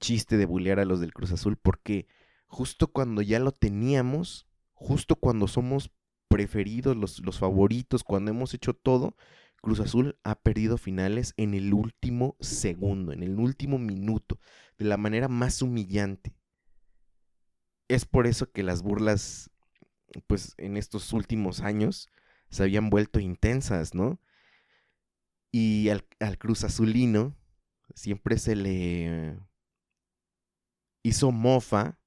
chiste 0.00 0.36
de 0.36 0.46
bullear 0.46 0.80
a 0.80 0.84
los 0.84 1.00
del 1.00 1.12
Cruz 1.12 1.30
Azul 1.30 1.56
porque 1.56 2.08
justo 2.46 2.88
cuando 2.88 3.22
ya 3.22 3.38
lo 3.38 3.52
teníamos, 3.52 4.48
justo 4.72 5.16
cuando 5.16 5.46
somos 5.46 5.92
preferidos, 6.28 6.96
los, 6.96 7.20
los 7.20 7.38
favoritos, 7.38 8.02
cuando 8.02 8.30
hemos 8.30 8.54
hecho 8.54 8.74
todo, 8.74 9.16
Cruz 9.60 9.80
Azul 9.80 10.18
ha 10.24 10.36
perdido 10.36 10.78
finales 10.78 11.34
en 11.36 11.54
el 11.54 11.74
último 11.74 12.36
segundo, 12.40 13.12
en 13.12 13.22
el 13.22 13.38
último 13.38 13.78
minuto, 13.78 14.38
de 14.78 14.86
la 14.86 14.96
manera 14.96 15.28
más 15.28 15.60
humillante. 15.60 16.34
Es 17.88 18.04
por 18.06 18.26
eso 18.26 18.50
que 18.50 18.62
las 18.62 18.82
burlas, 18.82 19.50
pues 20.26 20.54
en 20.56 20.76
estos 20.76 21.12
últimos 21.12 21.60
años, 21.60 22.08
se 22.48 22.62
habían 22.62 22.88
vuelto 22.90 23.20
intensas, 23.20 23.94
¿no? 23.94 24.20
Y 25.52 25.88
al, 25.88 26.06
al 26.20 26.38
Cruz 26.38 26.64
Azulino 26.64 27.36
siempre 27.94 28.38
se 28.38 28.56
le 28.56 29.38
hizo 31.02 31.30
mofa 31.32 31.98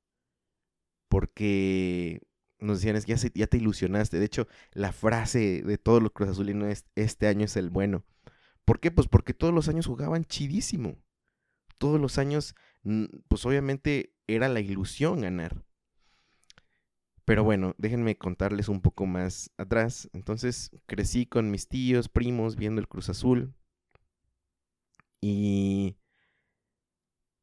porque 1.07 2.21
nos 2.59 2.79
decían, 2.79 2.95
es 2.95 3.05
que 3.05 3.31
ya, 3.35 3.47
te 3.47 3.57
ilusionaste. 3.57 4.19
De 4.19 4.25
hecho, 4.25 4.47
la 4.71 4.91
frase 4.91 5.61
de 5.61 5.77
todos 5.77 6.01
los 6.01 6.11
Cruz 6.11 6.29
Azulinos 6.29 6.69
es, 6.69 6.85
este 6.95 7.27
año 7.27 7.45
es 7.45 7.55
el 7.57 7.69
bueno. 7.69 8.03
¿Por 8.65 8.79
qué? 8.79 8.89
Pues 8.91 9.07
porque 9.07 9.33
todos 9.33 9.53
los 9.53 9.67
años 9.67 9.85
jugaban 9.85 10.25
chidísimo. 10.25 10.97
Todos 11.77 11.99
los 11.99 12.17
años, 12.17 12.55
pues 13.27 13.45
obviamente 13.45 14.15
era 14.27 14.47
la 14.47 14.61
ilusión 14.61 15.21
ganar. 15.21 15.65
Pero 17.25 17.43
bueno, 17.43 17.75
déjenme 17.77 18.17
contarles 18.17 18.69
un 18.69 18.81
poco 18.81 19.05
más 19.05 19.51
atrás. 19.57 20.09
Entonces 20.13 20.71
crecí 20.85 21.25
con 21.25 21.51
mis 21.51 21.67
tíos, 21.67 22.09
primos, 22.09 22.55
viendo 22.55 22.81
el 22.81 22.87
Cruz 22.87 23.09
Azul. 23.09 23.53
Y 25.21 25.95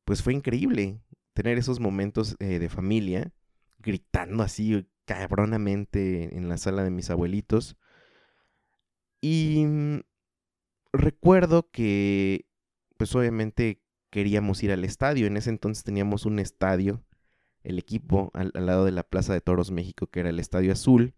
pues 0.05 0.23
fue 0.23 0.35
increíble 0.35 1.01
tener 1.42 1.57
esos 1.57 1.81
momentos 1.81 2.37
eh, 2.38 2.59
de 2.59 2.68
familia, 2.68 3.33
gritando 3.79 4.42
así 4.42 4.87
cabronamente 5.07 6.37
en 6.37 6.50
la 6.50 6.59
sala 6.59 6.85
de 6.85 6.90
mis 6.90 7.09
abuelitos. 7.09 7.79
Y 9.22 9.64
mm, 9.64 10.00
recuerdo 10.92 11.70
que, 11.70 12.46
pues 12.98 13.14
obviamente 13.16 13.83
queríamos 14.11 14.62
ir 14.62 14.70
al 14.70 14.85
estadio. 14.85 15.26
En 15.26 15.38
ese 15.38 15.48
entonces 15.48 15.83
teníamos 15.83 16.26
un 16.26 16.40
estadio, 16.40 17.03
el 17.62 17.79
equipo, 17.79 18.31
al, 18.35 18.53
lado 18.53 18.85
de 18.85 18.92
la 18.92 19.05
Plaza 19.05 19.33
de 19.33 19.40
Toros 19.40 19.70
México, 19.70 20.09
que 20.09 20.20
era 20.20 20.29
el 20.29 20.40
Estadio 20.40 20.72
Azul. 20.72 21.14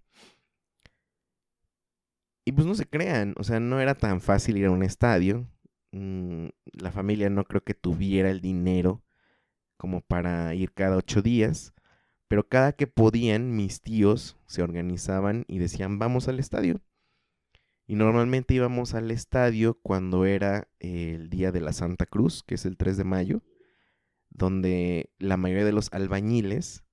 Y 2.45 2.53
pues 2.53 2.65
no 2.65 2.77
se 2.77 2.87
crean, 2.87 3.35
o 3.39 3.43
sea, 3.43 3.59
no 3.59 3.81
era 3.81 3.97
tan 3.97 4.21
fácil 4.21 4.57
ir 4.57 4.67
a 4.67 4.71
un 4.71 4.85
estadio. 4.85 5.49
Mm, 5.91 6.47
la 6.75 6.93
familia 6.93 7.29
no 7.29 7.43
creo 7.43 7.65
que 7.65 7.75
tuviera 7.75 8.31
el 8.31 8.41
dinero 8.41 9.03
como 9.83 10.01
para 10.01 10.55
ir 10.55 10.73
cada 10.73 10.97
ocho 10.97 11.23
días, 11.23 11.75
pero 12.29 12.47
cada 12.47 12.71
que 12.71 12.87
podían 12.87 13.57
mis 13.57 13.81
tíos 13.81 14.39
se 14.47 14.63
organizaban 14.63 15.45
y 15.49 15.59
decían 15.59 15.99
vamos 15.99 16.29
al 16.29 16.39
estadio. 16.39 16.81
Y 17.89 17.97
normalmente 17.97 18.55
íbamos 18.55 18.95
al 18.95 19.11
estadio 19.11 19.81
cuando 19.83 20.25
era 20.25 20.69
el 20.79 21.31
día 21.31 21.51
de 21.51 21.61
la 21.61 21.73
Santa 21.73 22.07
Cruz, 22.07 22.45
que 22.45 22.55
es 22.55 22.65
el 22.65 22.77
3 22.77 22.97
de 22.97 23.03
mayo, 23.03 23.43
donde 24.31 25.11
la 25.19 25.37
mayoría 25.37 25.65
de 25.65 25.73
los 25.73 25.93
albañiles 25.93 26.85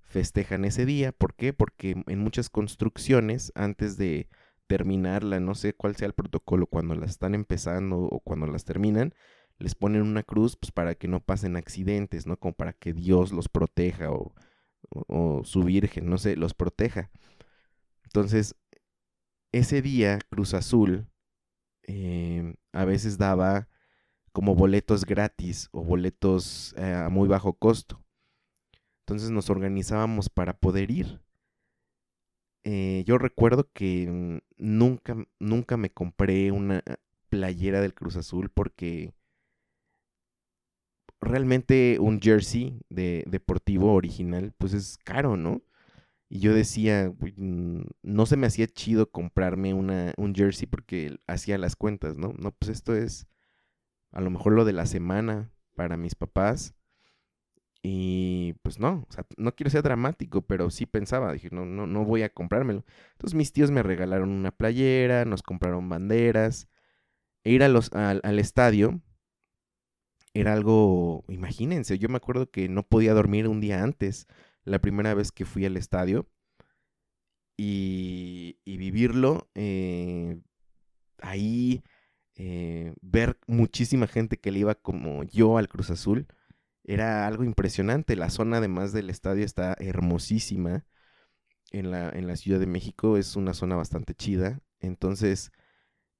festejan 0.00 0.64
ese 0.64 0.86
día. 0.86 1.12
¿Por 1.12 1.34
qué? 1.34 1.52
Porque 1.52 2.02
en 2.06 2.18
muchas 2.18 2.48
construcciones, 2.48 3.52
antes 3.56 3.98
de 3.98 4.30
terminarla, 4.68 5.38
no 5.38 5.54
sé 5.54 5.74
cuál 5.74 5.96
sea 5.96 6.06
el 6.06 6.14
protocolo, 6.14 6.66
cuando 6.66 6.94
las 6.94 7.10
están 7.10 7.34
empezando 7.34 7.98
o 7.98 8.20
cuando 8.20 8.46
las 8.46 8.64
terminan, 8.64 9.12
les 9.58 9.74
ponen 9.74 10.02
una 10.02 10.22
cruz 10.22 10.56
pues 10.56 10.72
para 10.72 10.94
que 10.94 11.08
no 11.08 11.20
pasen 11.20 11.56
accidentes, 11.56 12.26
¿no? 12.26 12.36
Como 12.38 12.54
para 12.54 12.72
que 12.72 12.92
Dios 12.92 13.32
los 13.32 13.48
proteja 13.48 14.10
o 14.12 14.34
o, 14.90 15.42
su 15.44 15.62
virgen, 15.64 16.08
no 16.08 16.18
sé, 16.18 16.36
los 16.36 16.54
proteja. 16.54 17.10
Entonces, 18.04 18.54
ese 19.52 19.82
día 19.82 20.18
Cruz 20.30 20.54
Azul 20.54 21.06
eh, 21.84 22.54
a 22.72 22.84
veces 22.84 23.18
daba 23.18 23.68
como 24.32 24.54
boletos 24.54 25.04
gratis 25.04 25.68
o 25.72 25.82
boletos 25.82 26.74
eh, 26.78 26.92
a 26.94 27.08
muy 27.08 27.28
bajo 27.28 27.54
costo. 27.54 28.04
Entonces 29.00 29.30
nos 29.30 29.50
organizábamos 29.50 30.28
para 30.28 30.58
poder 30.58 30.90
ir. 30.90 31.22
Eh, 32.64 33.04
yo 33.06 33.16
recuerdo 33.16 33.70
que 33.72 34.42
nunca, 34.58 35.16
nunca 35.38 35.76
me 35.78 35.90
compré 35.90 36.52
una 36.52 36.82
playera 37.30 37.80
del 37.80 37.94
Cruz 37.94 38.16
Azul 38.16 38.50
porque 38.50 39.14
realmente 41.20 41.98
un 42.00 42.20
jersey 42.20 42.80
de 42.88 43.24
deportivo 43.26 43.92
original, 43.94 44.52
pues 44.58 44.72
es 44.72 44.98
caro, 45.04 45.36
¿no? 45.36 45.62
Y 46.30 46.40
yo 46.40 46.54
decía, 46.54 47.12
no 48.02 48.26
se 48.26 48.36
me 48.36 48.46
hacía 48.46 48.66
chido 48.66 49.10
comprarme 49.10 49.74
una, 49.74 50.12
un 50.18 50.34
jersey 50.34 50.66
porque 50.66 51.18
hacía 51.26 51.58
las 51.58 51.74
cuentas, 51.76 52.18
¿no? 52.18 52.34
No, 52.38 52.52
pues 52.52 52.70
esto 52.70 52.94
es 52.94 53.26
a 54.12 54.20
lo 54.20 54.30
mejor 54.30 54.52
lo 54.54 54.64
de 54.64 54.72
la 54.74 54.86
semana 54.86 55.50
para 55.74 55.96
mis 55.96 56.14
papás. 56.14 56.74
Y 57.82 58.54
pues 58.62 58.78
no, 58.80 59.06
o 59.08 59.12
sea, 59.12 59.24
no 59.36 59.54
quiero 59.54 59.70
ser 59.70 59.82
dramático, 59.82 60.42
pero 60.42 60.70
sí 60.70 60.84
pensaba, 60.86 61.32
dije, 61.32 61.48
no, 61.52 61.64
no, 61.64 61.86
no 61.86 62.04
voy 62.04 62.22
a 62.22 62.28
comprármelo. 62.28 62.84
Entonces 63.12 63.34
mis 63.34 63.52
tíos 63.52 63.70
me 63.70 63.82
regalaron 63.82 64.30
una 64.30 64.50
playera, 64.52 65.24
nos 65.24 65.42
compraron 65.42 65.88
banderas. 65.88 66.68
E 67.44 67.52
ir 67.52 67.62
a 67.62 67.68
los, 67.68 67.92
al 67.92 68.38
estadio 68.38 69.00
era 70.40 70.52
algo, 70.52 71.24
imagínense, 71.28 71.98
yo 71.98 72.08
me 72.08 72.16
acuerdo 72.16 72.50
que 72.50 72.68
no 72.68 72.82
podía 72.82 73.14
dormir 73.14 73.48
un 73.48 73.60
día 73.60 73.82
antes, 73.82 74.26
la 74.64 74.80
primera 74.80 75.14
vez 75.14 75.32
que 75.32 75.44
fui 75.44 75.64
al 75.66 75.76
estadio, 75.76 76.28
y, 77.56 78.56
vivirlo 78.64 79.50
eh, 79.54 80.40
ahí, 81.20 81.82
eh, 82.36 82.94
ver 83.02 83.38
muchísima 83.48 84.06
gente 84.06 84.38
que 84.38 84.52
le 84.52 84.60
iba 84.60 84.76
como 84.76 85.24
yo 85.24 85.58
al 85.58 85.68
Cruz 85.68 85.90
Azul, 85.90 86.28
era 86.84 87.26
algo 87.26 87.44
impresionante. 87.44 88.16
La 88.16 88.30
zona 88.30 88.58
además 88.58 88.92
del 88.92 89.10
estadio 89.10 89.44
está 89.44 89.76
hermosísima. 89.78 90.86
En 91.70 91.90
la, 91.90 92.08
en 92.10 92.26
la 92.26 92.36
Ciudad 92.36 92.58
de 92.60 92.66
México 92.66 93.18
es 93.18 93.36
una 93.36 93.52
zona 93.52 93.76
bastante 93.76 94.14
chida. 94.14 94.60
Entonces, 94.80 95.52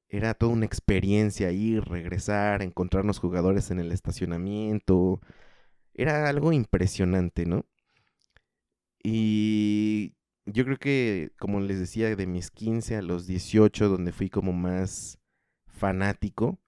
era 0.08 0.34
toda 0.34 0.52
una 0.52 0.66
experiencia 0.66 1.50
ir, 1.52 1.84
regresar, 1.84 2.62
encontrarnos 2.62 3.18
jugadores 3.18 3.70
en 3.70 3.80
el 3.80 3.92
estacionamiento. 3.92 5.20
Era 5.94 6.28
algo 6.28 6.52
impresionante, 6.52 7.46
¿no? 7.46 7.66
Y 9.02 10.14
yo 10.46 10.64
creo 10.64 10.78
que, 10.78 11.32
como 11.38 11.60
les 11.60 11.78
decía, 11.78 12.14
de 12.16 12.26
mis 12.26 12.50
15 12.50 12.96
a 12.96 13.02
los 13.02 13.26
18, 13.26 13.88
donde 13.88 14.12
fui 14.12 14.30
como 14.30 14.52
más 14.52 15.18
fanático, 15.66 16.58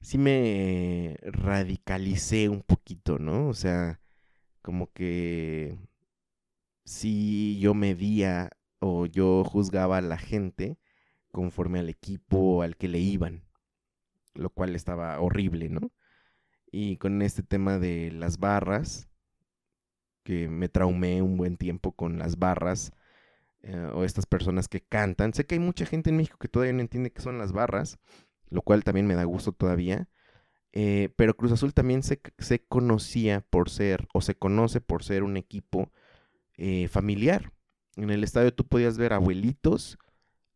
sí 0.00 0.18
me 0.18 1.16
radicalicé 1.22 2.48
un 2.48 2.62
poquito, 2.62 3.18
¿no? 3.18 3.48
O 3.48 3.54
sea, 3.54 4.00
como 4.62 4.92
que 4.92 5.78
si 6.84 7.58
yo 7.60 7.74
medía 7.74 8.50
o 8.80 9.06
yo 9.06 9.44
juzgaba 9.44 9.98
a 9.98 10.02
la 10.02 10.18
gente 10.18 10.78
conforme 11.30 11.80
al 11.80 11.88
equipo 11.88 12.62
al 12.62 12.76
que 12.76 12.88
le 12.88 12.98
iban, 12.98 13.44
lo 14.34 14.50
cual 14.50 14.74
estaba 14.74 15.18
horrible, 15.20 15.68
¿no? 15.68 15.92
Y 16.72 16.96
con 16.98 17.22
este 17.22 17.42
tema 17.42 17.78
de 17.78 18.12
las 18.12 18.38
barras, 18.38 19.08
que 20.22 20.48
me 20.48 20.68
traumé 20.68 21.22
un 21.22 21.36
buen 21.36 21.56
tiempo 21.56 21.92
con 21.92 22.18
las 22.18 22.38
barras, 22.38 22.92
eh, 23.62 23.90
o 23.92 24.04
estas 24.04 24.24
personas 24.26 24.68
que 24.68 24.80
cantan. 24.80 25.34
Sé 25.34 25.44
que 25.44 25.56
hay 25.56 25.58
mucha 25.58 25.84
gente 25.84 26.10
en 26.10 26.16
México 26.16 26.38
que 26.38 26.48
todavía 26.48 26.72
no 26.72 26.80
entiende 26.80 27.12
qué 27.12 27.20
son 27.20 27.38
las 27.38 27.52
barras, 27.52 27.98
lo 28.48 28.62
cual 28.62 28.84
también 28.84 29.06
me 29.06 29.14
da 29.14 29.24
gusto 29.24 29.52
todavía. 29.52 30.08
Eh, 30.72 31.10
pero 31.16 31.36
Cruz 31.36 31.52
Azul 31.52 31.74
también 31.74 32.02
se, 32.02 32.20
se, 32.38 32.64
conocía 32.64 33.40
por 33.50 33.68
ser, 33.70 34.08
o 34.14 34.20
se 34.20 34.36
conoce 34.36 34.80
por 34.80 35.02
ser 35.04 35.24
un 35.24 35.36
equipo 35.36 35.92
eh, 36.56 36.88
familiar. 36.88 37.52
En 37.96 38.10
el 38.10 38.24
estadio 38.24 38.54
tú 38.54 38.66
podías 38.66 38.96
ver 38.96 39.12
abuelitos 39.12 39.98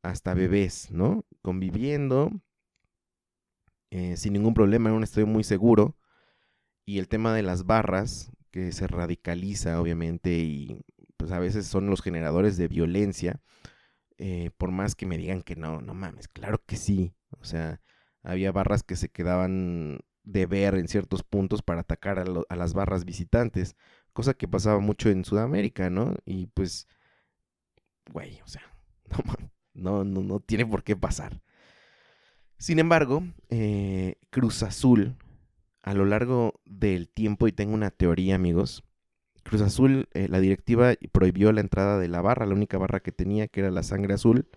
hasta 0.05 0.35
bebés, 0.35 0.91
¿no? 0.91 1.25
Conviviendo 1.43 2.31
eh, 3.91 4.17
sin 4.17 4.35
ningún 4.35 4.55
problema, 4.55 4.91
era 4.91 4.97
un 4.97 5.03
estadio 5.03 5.27
muy 5.27 5.45
seguro. 5.45 5.97
Y 6.87 6.99
el 6.99 7.09
tema 7.09 7.35
de 7.35 7.43
las 7.43 7.65
barras, 7.65 8.33
que 8.51 8.71
se 8.73 8.87
radicaliza 8.87 9.81
obviamente 9.81 10.31
y 10.39 10.85
pues 11.17 11.33
a 11.33 11.39
veces 11.39 11.67
son 11.67 11.89
los 11.89 12.03
generadores 12.03 12.57
de 12.57 12.69
violencia, 12.69 13.41
eh, 14.19 14.51
por 14.59 14.71
más 14.73 14.95
que 14.95 15.07
me 15.07 15.19
digan 15.19 15.43
que 15.43 15.57
no, 15.57 15.81
no 15.81 15.95
mames, 15.95 16.29
claro 16.29 16.63
que 16.67 16.77
sí. 16.77 17.15
O 17.41 17.45
sea, 17.45 17.81
había 18.23 18.53
barras 18.53 18.83
que 18.83 18.97
se 18.97 19.09
quedaban 19.11 20.01
de 20.25 20.47
ver 20.47 20.75
en 20.77 20.89
ciertos 20.89 21.23
puntos 21.25 21.63
para 21.63 21.81
atacar 21.83 22.19
a, 22.19 22.25
a 22.49 22.57
las 22.57 22.75
barras 22.75 23.05
visitantes, 23.05 23.77
cosa 24.13 24.35
que 24.35 24.49
pasaba 24.49 24.81
mucho 24.81 25.11
en 25.11 25.25
Sudamérica, 25.25 25.91
¿no? 25.91 26.17
Y 26.27 26.47
pues, 26.49 26.89
güey, 28.13 28.41
o 28.43 28.49
sea, 28.49 28.63
no 29.11 29.19
mames 29.27 29.54
no, 29.75 30.05
no, 30.05 30.23
no 30.23 30.41
tiene 30.41 30.65
por 30.65 30.83
qué 30.83 30.97
pasar. 30.97 31.43
Sin 32.59 32.79
embargo, 32.79 33.23
eh, 33.51 34.17
Cruz 34.31 34.63
Azul, 34.63 35.17
a 35.83 35.93
lo 35.93 36.05
largo 36.05 36.61
del 36.65 37.09
tiempo, 37.09 37.47
y 37.47 37.53
tengo 37.53 37.75
una 37.75 37.91
teoría, 37.91 38.37
amigos, 38.37 38.85
Cruz 39.43 39.61
Azul, 39.61 40.09
eh, 40.15 40.29
la 40.29 40.41
directiva 40.41 40.95
prohibió 41.13 41.53
la 41.53 41.61
entrada 41.61 41.99
de 41.99 42.09
la 42.09 42.23
barra, 42.23 42.47
la 42.47 42.55
única 42.55 42.79
barra 42.79 43.01
que 43.01 43.13
tenía, 43.13 43.49
que 43.49 43.61
era 43.61 43.71
la 43.71 43.83
sangre 43.83 44.15
azul, 44.15 44.49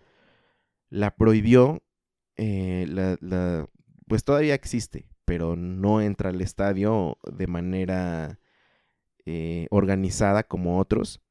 la 0.89 1.15
prohibió, 1.17 1.83
eh, 2.37 2.85
la, 2.87 3.67
pues 4.07 4.23
todavía 4.23 4.53
existe, 4.53 5.09
pero 5.25 5.57
no 5.57 5.99
entra 5.99 6.29
al 6.29 6.39
estadio 6.39 7.17
de 7.29 7.47
manera 7.47 8.39
organizada 9.69 10.43
como 10.43 10.79
otros. 10.79 11.21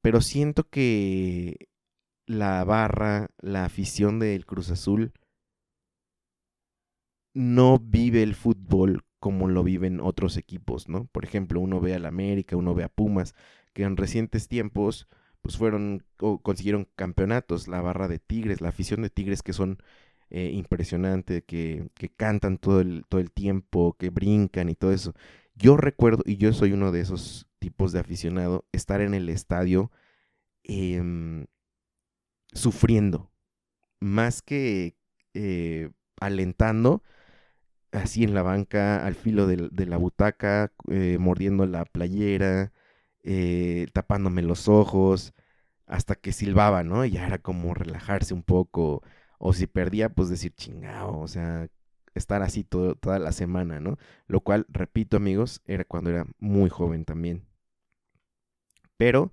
Pero 0.00 0.20
siento 0.20 0.68
que 0.70 1.67
la 2.28 2.62
barra, 2.64 3.30
la 3.40 3.64
afición 3.64 4.18
del 4.18 4.44
Cruz 4.46 4.70
Azul 4.70 5.12
no 7.34 7.78
vive 7.78 8.22
el 8.22 8.34
fútbol 8.34 9.04
como 9.18 9.48
lo 9.48 9.64
viven 9.64 10.00
otros 10.00 10.36
equipos, 10.36 10.88
¿no? 10.88 11.06
Por 11.06 11.24
ejemplo, 11.24 11.60
uno 11.60 11.80
ve 11.80 11.94
al 11.94 12.06
América, 12.06 12.56
uno 12.56 12.74
ve 12.74 12.84
a 12.84 12.88
Pumas, 12.88 13.34
que 13.72 13.82
en 13.82 13.96
recientes 13.96 14.46
tiempos 14.46 15.08
pues 15.40 15.56
fueron 15.56 16.04
o 16.20 16.40
consiguieron 16.40 16.88
campeonatos, 16.96 17.68
la 17.68 17.80
barra 17.80 18.08
de 18.08 18.18
Tigres, 18.18 18.60
la 18.60 18.68
afición 18.68 19.02
de 19.02 19.10
Tigres 19.10 19.42
que 19.42 19.52
son 19.52 19.78
eh, 20.30 20.50
impresionantes, 20.52 21.42
que, 21.46 21.88
que, 21.94 22.10
cantan 22.10 22.58
todo 22.58 22.80
el, 22.80 23.04
todo 23.08 23.20
el 23.20 23.32
tiempo, 23.32 23.96
que 23.98 24.10
brincan 24.10 24.68
y 24.68 24.74
todo 24.74 24.92
eso. 24.92 25.14
Yo 25.54 25.76
recuerdo, 25.76 26.22
y 26.26 26.36
yo 26.36 26.52
soy 26.52 26.72
uno 26.72 26.92
de 26.92 27.00
esos 27.00 27.46
tipos 27.58 27.92
de 27.92 28.00
aficionado, 28.00 28.66
estar 28.72 29.00
en 29.00 29.14
el 29.14 29.28
estadio 29.30 29.90
eh, 30.64 31.46
sufriendo, 32.52 33.30
más 34.00 34.42
que 34.42 34.96
eh, 35.34 35.90
alentando, 36.20 37.02
así 37.92 38.24
en 38.24 38.34
la 38.34 38.42
banca, 38.42 39.04
al 39.06 39.14
filo 39.14 39.46
de, 39.46 39.86
la 39.86 39.96
butaca, 39.96 40.72
eh, 40.90 41.18
mordiendo 41.18 41.66
la 41.66 41.84
playera, 41.84 42.72
eh, 43.22 43.88
tapándome 43.92 44.42
los 44.42 44.68
ojos, 44.68 45.34
hasta 45.86 46.14
que 46.16 46.32
silbaba, 46.32 46.84
¿no? 46.84 47.04
Y 47.04 47.12
ya 47.12 47.26
era 47.26 47.38
como 47.38 47.74
relajarse 47.74 48.34
un 48.34 48.42
poco, 48.42 49.02
o 49.38 49.52
si 49.52 49.66
perdía, 49.66 50.10
pues 50.10 50.28
decir 50.28 50.54
chingao, 50.54 51.20
o 51.20 51.28
sea, 51.28 51.68
estar 52.14 52.42
así 52.42 52.64
toda 52.64 53.18
la 53.18 53.32
semana, 53.32 53.80
¿no? 53.80 53.98
Lo 54.26 54.40
cual, 54.40 54.66
repito 54.68 55.16
amigos, 55.16 55.62
era 55.66 55.84
cuando 55.84 56.10
era 56.10 56.26
muy 56.38 56.70
joven 56.70 57.04
también. 57.04 57.46
Pero, 58.96 59.32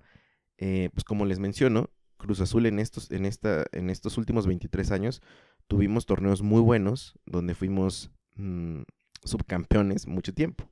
pues 0.58 1.04
como 1.04 1.26
les 1.26 1.38
menciono, 1.38 1.90
Cruz 2.16 2.40
Azul 2.40 2.66
en 2.66 2.78
estos, 2.78 3.10
en 3.10 3.26
esta, 3.26 3.66
en 3.72 3.90
estos 3.90 4.18
últimos 4.18 4.46
23 4.46 4.90
años 4.90 5.22
tuvimos 5.66 6.06
torneos 6.06 6.42
muy 6.42 6.60
buenos 6.60 7.18
donde 7.26 7.54
fuimos 7.54 8.10
mm, 8.34 8.82
subcampeones 9.24 10.06
mucho 10.06 10.32
tiempo. 10.32 10.68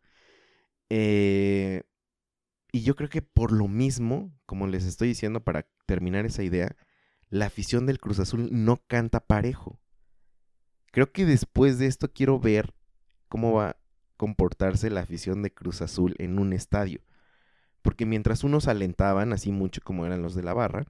Eh, 0.90 1.82
y 2.72 2.82
yo 2.82 2.96
creo 2.96 3.08
que 3.08 3.22
por 3.22 3.52
lo 3.52 3.68
mismo, 3.68 4.32
como 4.46 4.66
les 4.66 4.84
estoy 4.84 5.08
diciendo 5.08 5.44
para 5.44 5.68
terminar 5.86 6.26
esa 6.26 6.42
idea, 6.42 6.76
la 7.28 7.46
afición 7.46 7.86
del 7.86 8.00
Cruz 8.00 8.18
Azul 8.18 8.48
no 8.50 8.82
canta 8.86 9.20
parejo. 9.20 9.80
Creo 10.90 11.12
que 11.12 11.26
después 11.26 11.78
de 11.78 11.86
esto 11.86 12.12
quiero 12.12 12.38
ver 12.38 12.74
cómo 13.28 13.52
va 13.52 13.70
a 13.70 13.76
comportarse 14.16 14.90
la 14.90 15.00
afición 15.00 15.42
de 15.42 15.52
Cruz 15.52 15.82
Azul 15.82 16.14
en 16.18 16.38
un 16.38 16.52
estadio. 16.52 17.00
Porque 17.82 18.06
mientras 18.06 18.44
unos 18.44 18.68
alentaban, 18.68 19.32
así 19.32 19.52
mucho 19.52 19.80
como 19.82 20.06
eran 20.06 20.22
los 20.22 20.34
de 20.34 20.42
la 20.42 20.54
barra, 20.54 20.86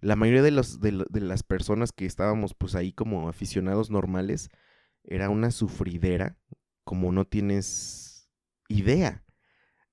la 0.00 0.16
mayoría 0.16 0.42
de, 0.42 0.50
los, 0.50 0.80
de, 0.80 0.92
las 0.92 1.42
personas 1.42 1.92
que 1.92 2.06
estábamos 2.06 2.54
pues 2.54 2.74
ahí 2.74 2.92
como 2.92 3.28
aficionados 3.28 3.90
normales 3.90 4.50
era 5.04 5.30
una 5.30 5.50
sufridera 5.50 6.36
como 6.84 7.12
no 7.12 7.24
tienes 7.24 8.30
idea. 8.68 9.24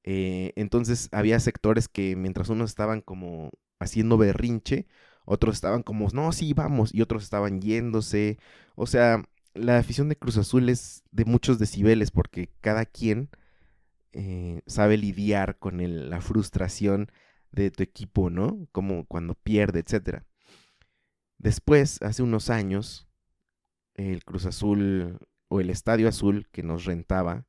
Eh, 0.04 0.54
entonces 0.56 1.10
había 1.12 1.39
sectores 1.39 1.88
que 1.88 2.16
mientras 2.16 2.50
unos 2.50 2.72
estaban 2.72 3.02
como 3.02 3.52
haciendo 3.80 4.18
berrinche, 4.18 4.88
otros 5.26 5.56
estaban 5.56 5.84
como, 5.84 6.08
no, 6.13 6.32
sí, 6.32 6.54
vamos, 6.54 6.94
y 6.94 7.02
otros 7.02 7.24
estaban 7.24 7.62
yéndose. 7.62 8.38
O 8.76 8.88
sea, 8.88 9.24
la 9.54 9.78
afición 9.78 10.10
de 10.10 10.18
Cruz 10.18 10.38
Azul 10.38 10.70
es 10.70 11.04
de 11.12 11.26
muchos 11.26 11.60
decibeles 11.60 12.12
porque 12.12 12.52
cada 12.62 12.86
quien 12.86 13.30
eh, 14.12 14.62
sabe 14.68 14.98
lidiar 14.98 15.58
con 15.58 15.80
la 16.10 16.22
frustración 16.22 17.12
de 17.54 17.72
tu 17.72 17.84
equipo, 17.84 18.30
¿no? 18.30 18.68
Como 18.72 19.06
cuando 19.06 19.36
pierde, 19.36 19.80
etc. 19.80 20.24
Después, 21.38 22.02
hace 22.02 22.24
unos 22.24 22.50
años, 22.50 23.08
el 23.96 24.24
Cruz 24.24 24.46
Azul 24.46 25.20
o 25.48 25.62
el 25.62 25.70
Estadio 25.70 26.08
Azul 26.08 26.48
que 26.52 26.63
nos 26.63 26.86
rentaba 26.86 27.46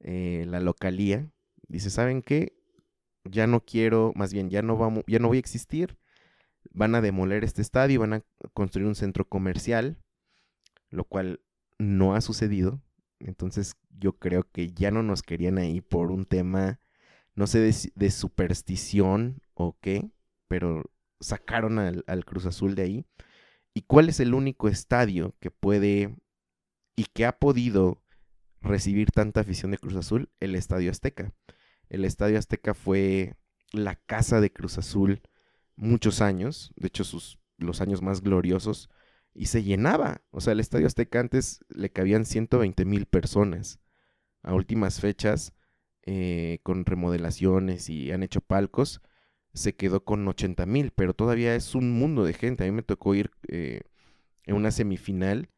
eh, 0.00 0.44
la 0.48 0.60
localía, 0.60 1.30
dice, 1.68 1.90
¿saben 1.90 2.22
qué? 2.22 2.56
Ya 3.24 3.46
no 3.46 3.60
quiero, 3.64 4.12
más 4.16 4.32
bien, 4.32 4.50
ya 4.50 4.62
no, 4.62 4.76
vamos, 4.76 5.04
ya 5.06 5.18
no 5.18 5.28
voy 5.28 5.38
a 5.38 5.40
existir. 5.40 5.98
Van 6.70 6.94
a 6.94 7.00
demoler 7.00 7.44
este 7.44 7.62
estadio, 7.62 8.00
van 8.00 8.14
a 8.14 8.22
construir 8.54 8.88
un 8.88 8.94
centro 8.94 9.28
comercial, 9.28 9.98
lo 10.90 11.04
cual 11.04 11.40
no 11.78 12.14
ha 12.14 12.20
sucedido. 12.20 12.80
Entonces 13.18 13.76
yo 13.90 14.18
creo 14.18 14.50
que 14.50 14.72
ya 14.72 14.90
no 14.90 15.02
nos 15.02 15.22
querían 15.22 15.58
ahí 15.58 15.80
por 15.80 16.10
un 16.10 16.24
tema, 16.24 16.80
no 17.34 17.46
sé, 17.46 17.60
de, 17.94 18.10
superstición 18.10 19.42
o 19.54 19.76
qué, 19.80 20.10
pero 20.48 20.84
sacaron 21.20 21.78
al, 21.78 22.04
al 22.06 22.24
Cruz 22.24 22.46
Azul 22.46 22.74
de 22.74 22.82
ahí. 22.82 23.06
¿Y 23.74 23.82
cuál 23.82 24.08
es 24.08 24.20
el 24.20 24.34
único 24.34 24.68
estadio 24.68 25.34
que 25.40 25.50
puede 25.50 26.16
y 26.96 27.06
que 27.06 27.26
ha 27.26 27.38
podido 27.38 28.02
recibir 28.60 29.10
tanta 29.10 29.40
afición 29.40 29.72
de 29.72 29.78
Cruz 29.78 29.96
Azul? 29.96 30.30
El 30.40 30.54
Estadio 30.54 30.90
Azteca. 30.90 31.32
El 31.88 32.04
Estadio 32.04 32.38
Azteca 32.38 32.74
fue 32.74 33.34
la 33.72 33.96
casa 33.96 34.40
de 34.40 34.52
Cruz 34.52 34.78
Azul 34.78 35.22
muchos 35.76 36.20
años, 36.20 36.72
de 36.76 36.88
hecho 36.88 37.04
sus, 37.04 37.38
los 37.58 37.80
años 37.80 38.02
más 38.02 38.20
gloriosos, 38.20 38.90
y 39.34 39.46
se 39.46 39.62
llenaba. 39.62 40.22
O 40.30 40.40
sea, 40.40 40.52
el 40.52 40.60
Estadio 40.60 40.86
Azteca 40.86 41.20
antes 41.20 41.64
le 41.68 41.90
cabían 41.90 42.24
120 42.24 42.84
mil 42.84 43.06
personas. 43.06 43.80
A 44.42 44.54
últimas 44.54 45.00
fechas, 45.00 45.54
eh, 46.06 46.58
con 46.62 46.84
remodelaciones 46.84 47.88
y 47.88 48.12
han 48.12 48.22
hecho 48.22 48.42
palcos, 48.42 49.00
se 49.54 49.74
quedó 49.74 50.04
con 50.04 50.28
80 50.28 50.66
mil, 50.66 50.90
pero 50.90 51.14
todavía 51.14 51.54
es 51.54 51.74
un 51.74 51.92
mundo 51.92 52.24
de 52.24 52.34
gente. 52.34 52.64
A 52.64 52.66
mí 52.66 52.72
me 52.72 52.82
tocó 52.82 53.14
ir 53.14 53.30
eh, 53.48 53.80
en 54.44 54.56
una 54.56 54.70
semifinal 54.70 55.48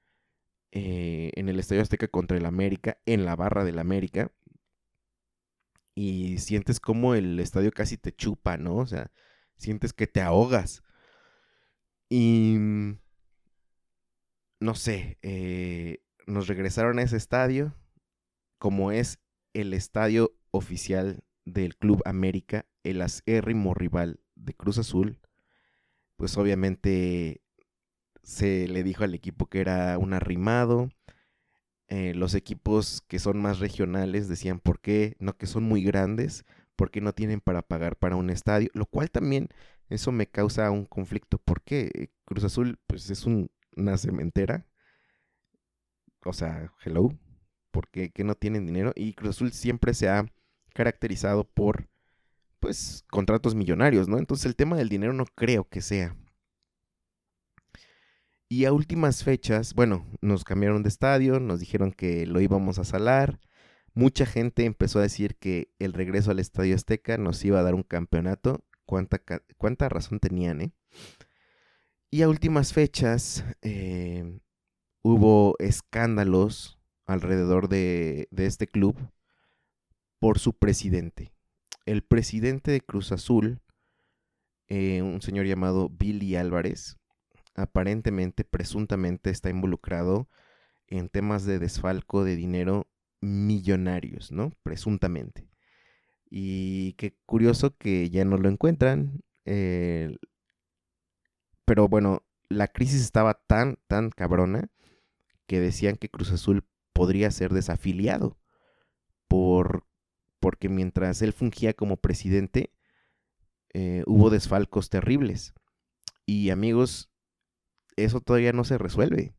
eh, 0.71 1.33
en 1.35 1.49
el 1.49 1.59
Estadio 1.59 1.83
Azteca 1.83 2.07
contra 2.07 2.37
el 2.37 2.47
América, 2.47 2.99
en 3.07 3.25
la 3.25 3.35
barra 3.35 3.65
del 3.65 3.81
América, 3.81 4.31
y 5.97 6.39
sientes 6.39 6.79
como 6.79 7.15
el 7.17 7.41
estadio 7.41 7.73
casi 7.73 7.97
te 7.97 8.13
chupa, 8.13 8.57
¿no? 8.57 8.77
O 8.77 8.87
sea, 8.87 9.11
sientes 9.57 9.93
que 9.93 10.07
te 10.07 10.21
ahogas. 10.21 10.85
Y 12.09 12.57
mm, 12.59 13.01
no 14.61 14.75
sé, 14.77 15.19
nos 16.27 16.47
regresaron 16.47 17.01
a 17.01 17.03
ese 17.03 17.17
estadio, 17.17 17.75
como 18.59 18.93
es 18.93 19.19
el 19.57 19.73
estadio 19.73 20.35
oficial 20.51 21.25
del 21.47 21.77
Club 21.77 22.03
América, 22.05 22.67
el 22.83 23.01
acérrimo 23.01 23.73
rival 23.73 24.21
de 24.35 24.55
Cruz 24.55 24.79
Azul, 24.79 25.19
pues 26.17 26.37
obviamente 26.37 27.43
se 28.23 28.69
le 28.69 28.83
dijo 28.83 29.05
al 29.05 29.15
equipo 29.15 29.47
que 29.47 29.61
era 29.61 29.97
un 29.99 30.13
arrimado. 30.13 30.91
Eh, 31.89 32.15
los 32.15 32.35
equipos 32.35 33.03
que 33.09 33.19
son 33.19 33.41
más 33.41 33.61
regionales 33.61 34.29
decían 34.29 34.61
por 34.61 34.81
qué, 34.81 35.17
no 35.21 35.37
que 35.37 35.47
son 35.47 35.63
muy 35.65 35.83
grandes, 35.83 36.45
porque 36.75 37.01
no 37.01 37.15
tienen 37.15 37.41
para 37.41 37.63
pagar 37.63 37.97
para 37.97 38.17
un 38.17 38.29
estadio, 38.29 38.69
lo 38.75 38.87
cual 38.87 39.11
también 39.11 39.49
eso 39.89 40.13
me 40.13 40.27
causa 40.27 40.71
un 40.71 40.85
conflicto. 40.85 41.39
porque 41.39 42.11
Cruz 42.25 42.45
Azul 42.45 42.79
pues 42.87 43.09
es 43.11 43.25
una 43.27 43.97
cementera? 43.99 44.67
O 46.25 46.33
sea, 46.33 46.73
hello, 46.85 47.11
porque 47.77 48.09
que 48.11 48.25
no 48.25 48.35
tienen 48.35 48.65
dinero 48.65 48.95
y 48.97 49.13
Cruz 49.13 49.37
Azul 49.37 49.53
siempre 49.53 49.93
se 49.93 50.09
ha 50.09 50.25
caracterizado 50.73 51.45
por 51.45 51.91
pues 52.59 53.05
contratos 53.11 53.55
millonarios, 53.55 54.09
¿no? 54.09 54.17
Entonces 54.17 54.47
el 54.47 54.57
tema 54.57 54.77
del 54.77 54.89
dinero 54.89 55.13
no 55.13 55.27
creo 55.27 55.69
que 55.69 55.83
sea. 55.83 56.17
Y 58.49 58.65
a 58.65 58.73
últimas 58.73 59.25
fechas, 59.25 59.75
bueno, 59.75 60.07
nos 60.23 60.43
cambiaron 60.43 60.83
de 60.83 60.89
estadio, 60.89 61.39
nos 61.39 61.61
dijeron 61.61 61.93
que 61.93 62.25
lo 62.25 62.41
íbamos 62.41 62.79
a 62.79 62.85
salar. 62.85 63.41
Mucha 63.93 64.25
gente 64.25 64.65
empezó 64.65 64.99
a 64.99 65.03
decir 65.03 65.37
que 65.37 65.71
el 65.79 65.93
regreso 65.93 66.31
al 66.31 66.39
Estadio 66.39 66.75
Azteca 66.77 67.19
nos 67.19 67.45
iba 67.45 67.61
a 67.61 67.63
dar 67.63 67.75
un 67.75 67.83
campeonato. 67.83 68.65
Cuánta, 68.87 69.21
cuánta 69.59 69.91
razón 69.91 70.19
tenían, 70.19 70.63
¿eh? 70.63 70.73
Y 72.11 72.23
a 72.23 72.29
últimas 72.31 72.73
fechas 72.73 73.45
eh, 73.61 74.41
hubo 75.03 75.57
escándalos 75.59 76.76
alrededor 77.07 77.69
de, 77.69 78.29
este 78.37 78.67
club 78.67 78.97
por 80.19 80.39
su 80.39 80.53
presidente. 80.55 81.33
El 81.85 82.03
presidente 82.03 82.71
de 82.71 82.81
Cruz 82.81 83.13
Azul, 83.13 83.61
eh, 84.69 85.03
un 85.03 85.23
señor 85.23 85.47
llamado 85.47 85.89
Billy 85.89 86.37
Álvarez, 86.37 86.97
aparentemente, 87.55 88.45
presuntamente, 88.45 89.31
está 89.31 89.51
involucrado 89.51 90.29
en 90.89 91.09
temas 91.09 91.45
de 91.45 91.59
desfalco 91.59 92.25
de 92.25 92.37
dinero 92.37 92.89
millonarios, 93.21 94.33
¿no? 94.33 94.53
Presuntamente. 94.63 95.49
Y 96.29 96.95
qué 96.95 97.17
curioso 97.25 97.77
que 97.77 98.11
ya 98.11 98.25
no 98.25 98.37
lo 98.37 98.49
encuentran. 98.49 99.23
Eh, 99.45 100.17
pero 101.65 101.89
bueno, 101.89 102.25
la 102.49 102.69
crisis 102.69 103.01
estaba 103.03 103.35
tan, 103.35 103.79
tan 103.87 104.11
cabrona 104.11 104.69
que 105.47 105.61
decían 105.61 105.97
que 105.97 106.11
Cruz 106.11 106.33
Azul 106.33 106.65
podría 106.97 107.31
ser 107.31 107.53
desafiliado 107.53 108.39
por, 109.29 109.87
porque 110.41 110.69
mientras 110.69 111.21
él 111.21 111.33
fungía 111.33 111.75
como 111.75 111.99
presidente, 111.99 112.73
eh, 113.75 114.03
hubo 114.07 114.31
desfalcos 114.31 114.89
terribles. 114.89 115.53
Y 116.25 116.51
amigos, 116.51 117.11
eso 117.97 118.21
todavía 118.21 118.53
no 118.53 118.65
se 118.65 118.79
resuelve. 118.79 119.37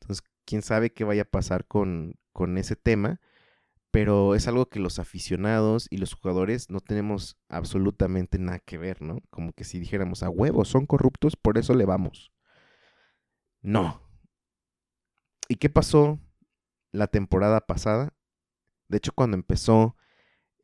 Entonces, 0.00 0.24
quién 0.44 0.62
sabe 0.62 0.92
qué 0.92 1.02
vaya 1.02 1.22
a 1.22 1.30
pasar 1.30 1.66
con, 1.66 2.14
con 2.32 2.56
ese 2.58 2.76
tema, 2.76 3.20
pero 3.90 4.36
es 4.36 4.46
algo 4.46 4.68
que 4.68 4.78
los 4.78 5.00
aficionados 5.00 5.88
y 5.90 5.96
los 5.96 6.14
jugadores 6.14 6.70
no 6.70 6.80
tenemos 6.80 7.36
absolutamente 7.48 8.38
nada 8.38 8.60
que 8.60 8.78
ver, 8.78 9.02
¿no? 9.02 9.22
Como 9.30 9.52
que 9.52 9.64
si 9.64 9.80
dijéramos 9.80 10.22
a 10.22 10.30
huevos, 10.30 10.68
son 10.68 10.86
corruptos, 10.86 11.34
por 11.34 11.58
eso 11.58 11.74
le 11.74 11.86
vamos. 11.86 12.30
No. 13.62 14.00
¿Y 15.48 15.56
qué 15.56 15.68
pasó 15.68 16.20
la 16.92 17.06
temporada 17.06 17.66
pasada? 17.66 18.14
De 18.88 18.98
hecho, 18.98 19.12
cuando 19.14 19.36
empezó 19.36 19.96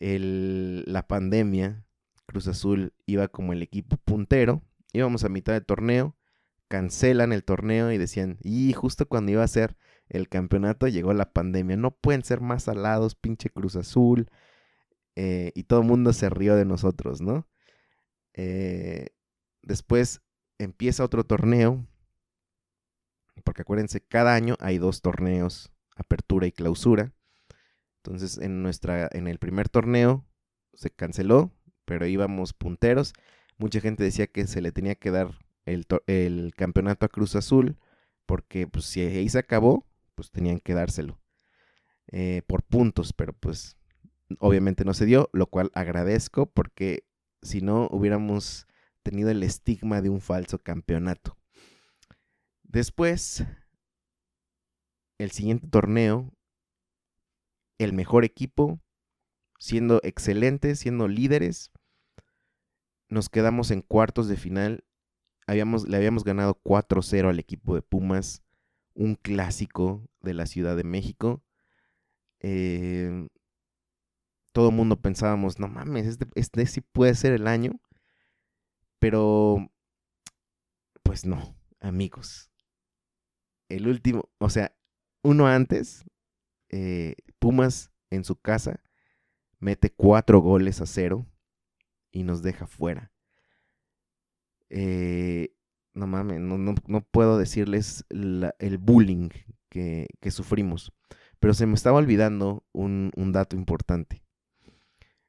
la 0.00 1.06
pandemia, 1.06 1.86
Cruz 2.26 2.48
Azul 2.48 2.92
iba 3.06 3.28
como 3.28 3.52
el 3.52 3.62
equipo 3.62 3.96
puntero, 3.96 4.62
íbamos 4.92 5.24
a 5.24 5.28
mitad 5.28 5.52
de 5.52 5.60
torneo, 5.60 6.16
cancelan 6.68 7.32
el 7.32 7.44
torneo 7.44 7.92
y 7.92 7.98
decían, 7.98 8.38
y 8.42 8.72
justo 8.72 9.06
cuando 9.06 9.32
iba 9.32 9.42
a 9.42 9.48
ser 9.48 9.76
el 10.08 10.28
campeonato 10.28 10.88
llegó 10.88 11.12
la 11.14 11.32
pandemia, 11.32 11.76
no 11.76 11.92
pueden 11.92 12.22
ser 12.22 12.40
más 12.40 12.68
alados, 12.68 13.14
pinche 13.14 13.50
Cruz 13.50 13.76
Azul. 13.76 14.28
Eh, 15.16 15.52
y 15.54 15.64
todo 15.64 15.80
el 15.80 15.86
mundo 15.86 16.12
se 16.12 16.28
rió 16.28 16.56
de 16.56 16.64
nosotros, 16.64 17.20
¿no? 17.20 17.46
Eh, 18.34 19.10
después 19.62 20.22
empieza 20.58 21.04
otro 21.04 21.24
torneo, 21.24 21.86
porque 23.44 23.62
acuérdense, 23.62 24.00
cada 24.00 24.34
año 24.34 24.56
hay 24.60 24.78
dos 24.78 25.02
torneos, 25.02 25.72
apertura 25.96 26.46
y 26.46 26.52
clausura. 26.52 27.12
Entonces, 28.02 28.38
en 28.38 28.62
nuestra, 28.62 29.08
en 29.12 29.26
el 29.28 29.38
primer 29.38 29.68
torneo 29.68 30.26
se 30.74 30.90
canceló, 30.90 31.52
pero 31.84 32.06
íbamos 32.06 32.52
punteros. 32.52 33.14
Mucha 33.56 33.80
gente 33.80 34.04
decía 34.04 34.26
que 34.26 34.46
se 34.46 34.60
le 34.60 34.72
tenía 34.72 34.94
que 34.94 35.10
dar 35.10 35.38
el, 35.64 36.52
campeonato 36.56 37.06
a 37.06 37.08
Cruz 37.08 37.36
Azul, 37.36 37.78
porque 38.26 38.66
pues 38.66 38.84
si 38.86 39.00
ahí 39.00 39.28
se 39.28 39.38
acabó, 39.38 39.86
pues 40.14 40.30
tenían 40.30 40.60
que 40.60 40.74
dárselo 40.74 41.20
eh, 42.12 42.42
por 42.46 42.62
puntos, 42.62 43.12
pero 43.12 43.32
pues 43.32 43.76
obviamente 44.38 44.84
no 44.84 44.94
se 44.94 45.06
dio, 45.06 45.30
lo 45.32 45.46
cual 45.46 45.70
agradezco 45.74 46.46
porque 46.46 47.06
si 47.42 47.60
no 47.60 47.88
hubiéramos 47.90 48.66
tenido 49.02 49.30
el 49.30 49.42
estigma 49.42 50.00
de 50.00 50.10
un 50.10 50.20
falso 50.20 50.58
campeonato. 50.58 51.36
Después, 52.62 53.44
el 55.18 55.30
siguiente 55.30 55.68
torneo, 55.68 56.32
el 57.78 57.92
mejor 57.92 58.24
equipo, 58.24 58.80
siendo 59.58 60.00
excelentes, 60.02 60.80
siendo 60.80 61.08
líderes, 61.08 61.70
nos 63.08 63.28
quedamos 63.28 63.70
en 63.70 63.82
cuartos 63.82 64.28
de 64.28 64.36
final 64.36 64.84
habíamos, 65.46 65.88
le 65.88 65.96
habíamos 65.96 66.24
ganado 66.24 66.60
4-0 66.62 67.28
al 67.28 67.38
equipo 67.38 67.74
de 67.74 67.82
Pumas, 67.82 68.42
un 68.94 69.14
clásico 69.14 70.08
de 70.20 70.34
la 70.34 70.46
Ciudad 70.46 70.76
de 70.76 70.84
México. 70.84 71.42
Em, 72.40 73.28
todo 74.52 74.70
el 74.70 74.76
mundo 74.76 75.00
pensábamos, 75.00 75.58
no 75.58 75.68
mames, 75.68 76.06
este, 76.06 76.26
este 76.34 76.66
sí 76.66 76.80
puede 76.80 77.14
ser 77.14 77.32
el 77.32 77.46
año. 77.46 77.80
Pero, 78.98 79.70
pues 81.02 81.26
no, 81.26 81.56
amigos. 81.80 82.50
El 83.68 83.88
último, 83.88 84.30
o 84.38 84.48
sea, 84.50 84.74
uno 85.24 85.48
antes, 85.48 86.04
eh, 86.68 87.16
Pumas 87.40 87.90
en 88.10 88.24
su 88.24 88.36
casa 88.36 88.80
mete 89.58 89.90
cuatro 89.90 90.40
goles 90.40 90.80
a 90.80 90.86
cero 90.86 91.26
y 92.12 92.22
nos 92.22 92.42
deja 92.42 92.66
fuera. 92.66 93.12
Eh, 94.70 95.54
no 95.94 96.06
mames, 96.06 96.40
no, 96.40 97.00
puedo 97.10 97.38
decirles 97.38 98.04
el 98.10 98.78
bullying 98.78 99.30
que, 99.68 100.06
sufrimos. 100.30 100.92
Pero 101.40 101.54
se 101.54 101.66
me 101.66 101.74
estaba 101.74 101.98
olvidando 101.98 102.64
un, 102.72 103.10
dato 103.32 103.56
importante. 103.56 104.22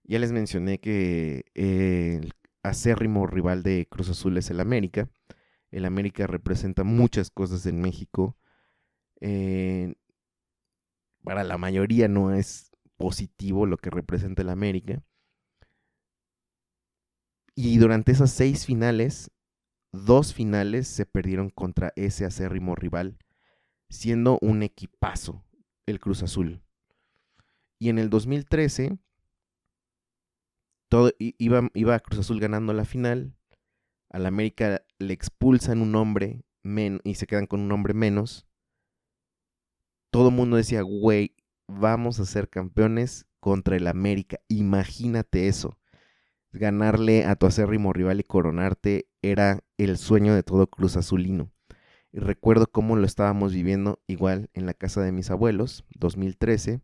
Ya 0.03 0.19
les 0.19 0.31
mencioné 0.31 0.79
que 0.79 1.45
el 1.53 2.33
acérrimo 2.63 3.27
rival 3.27 3.63
de 3.63 3.87
Cruz 3.89 4.09
Azul 4.09 4.37
es 4.37 4.49
el 4.49 4.59
América. 4.59 5.09
El 5.71 5.85
América 5.85 6.27
representa 6.27 6.83
muchas 6.83 7.29
cosas 7.29 7.65
en 7.65 7.81
México. 7.81 8.37
Eh, 9.21 9.95
para 11.23 11.43
la 11.43 11.57
mayoría 11.57 12.07
no 12.07 12.33
es 12.33 12.71
positivo 12.97 13.65
lo 13.65 13.77
que 13.77 13.89
representa 13.89 14.41
el 14.41 14.49
América. 14.49 15.03
Y 17.55 17.77
durante 17.77 18.11
esas 18.11 18.31
seis 18.31 18.65
finales, 18.65 19.31
dos 19.91 20.33
finales 20.33 20.87
se 20.87 21.05
perdieron 21.05 21.49
contra 21.49 21.93
ese 21.95 22.25
acérrimo 22.25 22.75
rival, 22.75 23.17
siendo 23.89 24.37
un 24.41 24.61
equipazo 24.61 25.45
el 25.85 25.99
Cruz 25.99 26.23
Azul. 26.23 26.61
Y 27.79 27.89
en 27.89 27.99
el 27.99 28.09
2013, 28.09 28.97
todo, 30.89 31.11
iba, 31.17 31.69
iba 31.73 31.99
Cruz 31.99 32.19
Azul 32.19 32.39
ganando 32.39 32.73
la 32.73 32.85
final, 32.85 33.35
al 34.09 34.25
América 34.25 34.83
le 34.99 35.13
expulsan 35.13 35.81
un 35.81 35.95
hombre 35.95 36.43
y 37.03 37.15
se 37.15 37.27
quedan 37.27 37.45
con 37.45 37.59
un 37.59 37.71
hombre 37.71 37.93
menos. 37.93 38.44
Todo 40.11 40.29
el 40.29 40.35
mundo 40.35 40.57
decía, 40.57 40.81
güey, 40.81 41.35
vamos 41.67 42.19
a 42.19 42.25
ser 42.25 42.49
campeones 42.49 43.25
contra 43.39 43.75
el 43.75 43.87
América. 43.87 44.39
Imagínate 44.47 45.47
eso 45.47 45.77
ganarle 46.55 47.25
a 47.25 47.35
tu 47.35 47.45
acérrimo 47.45 47.93
rival 47.93 48.19
y 48.19 48.23
coronarte 48.23 49.07
era 49.21 49.63
el 49.77 49.97
sueño 49.97 50.33
de 50.33 50.43
todo 50.43 50.67
Cruz 50.67 50.97
Azulino. 50.97 51.51
Y 52.11 52.19
recuerdo 52.19 52.67
cómo 52.67 52.95
lo 52.95 53.05
estábamos 53.05 53.53
viviendo 53.53 54.01
igual 54.07 54.49
en 54.53 54.65
la 54.65 54.73
casa 54.73 55.01
de 55.01 55.11
mis 55.11 55.29
abuelos, 55.31 55.83
2013. 55.95 56.81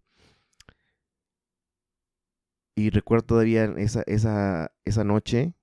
Y 2.75 2.89
recuerdo 2.89 3.25
todavía 3.25 3.65
esa, 3.77 4.03
esa, 4.07 4.71
esa 4.83 5.03
noche, 5.03 5.53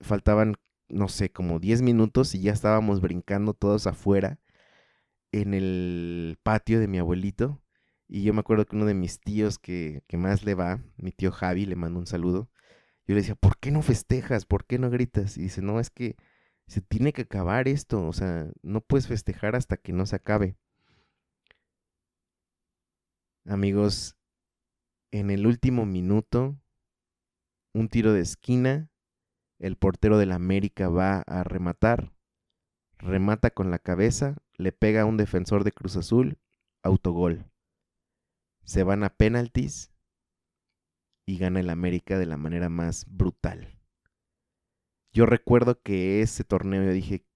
faltaban, 0.00 0.56
no 0.88 1.08
sé, 1.08 1.30
como 1.30 1.58
10 1.58 1.82
minutos 1.82 2.34
y 2.34 2.42
ya 2.42 2.52
estábamos 2.52 3.00
brincando 3.00 3.54
todos 3.54 3.86
afuera 3.86 4.38
en 5.32 5.54
el 5.54 6.38
patio 6.42 6.80
de 6.80 6.88
mi 6.88 6.98
abuelito. 6.98 7.62
Y 8.08 8.24
yo 8.24 8.34
me 8.34 8.40
acuerdo 8.40 8.66
que 8.66 8.76
uno 8.76 8.86
de 8.86 8.94
mis 8.94 9.20
tíos 9.20 9.58
que, 9.58 10.02
más 10.12 10.44
le 10.44 10.54
va, 10.54 10.82
mi 10.96 11.12
tío 11.12 11.30
Javi, 11.30 11.66
le 11.66 11.76
mando 11.76 12.00
un 12.00 12.06
saludo. 12.06 12.50
Yo 13.06 13.14
le 13.14 13.22
decía, 13.22 13.36
¿por 13.36 13.58
qué 13.58 13.70
no 13.70 13.82
festejas? 13.82 14.46
¿Por 14.46 14.66
qué 14.66 14.78
no 14.78 14.90
gritas? 14.90 15.36
Y 15.38 15.42
dice, 15.42 15.62
no, 15.62 15.80
es 15.80 15.90
que 15.90 16.16
se 16.66 16.80
tiene 16.80 17.12
que 17.12 17.22
acabar 17.22 17.68
esto. 17.68 18.06
O 18.06 18.12
sea, 18.12 18.50
no 18.62 18.80
puedes 18.80 19.06
festejar 19.06 19.56
hasta 19.56 19.76
que 19.76 19.92
no 19.92 20.06
se 20.06 20.16
acabe. 20.16 20.56
Amigos, 23.46 24.16
en 25.12 25.30
el 25.30 25.46
último 25.46 25.86
minuto, 25.86 26.56
un 27.72 27.88
tiro 27.88 28.12
de 28.12 28.20
esquina, 28.20 28.90
el 29.58 29.76
portero 29.76 30.18
del 30.18 30.32
América 30.32 30.88
va 30.88 31.20
a 31.26 31.44
rematar, 31.44 32.12
remata 32.98 33.50
con 33.50 33.70
la 33.70 33.78
cabeza, 33.78 34.36
le 34.60 34.72
pega 34.72 35.02
a 35.02 35.06
un 35.06 35.16
defensor 35.16 35.64
de 35.64 35.72
Cruz 35.72 35.96
Azul, 35.96 36.38
autogol 36.82 37.50
se 38.70 38.84
van 38.84 39.02
a 39.02 39.10
penaltis 39.10 39.90
y 41.26 41.38
gana 41.38 41.58
el 41.58 41.70
América 41.70 42.20
de 42.20 42.26
la 42.26 42.36
manera 42.36 42.68
más 42.68 43.04
brutal. 43.08 43.80
Yo 45.12 45.26
recuerdo 45.26 45.82
que 45.82 46.22
ese 46.22 46.44
torneo 46.44 46.84
yo 46.84 46.92
dije, 46.92 47.26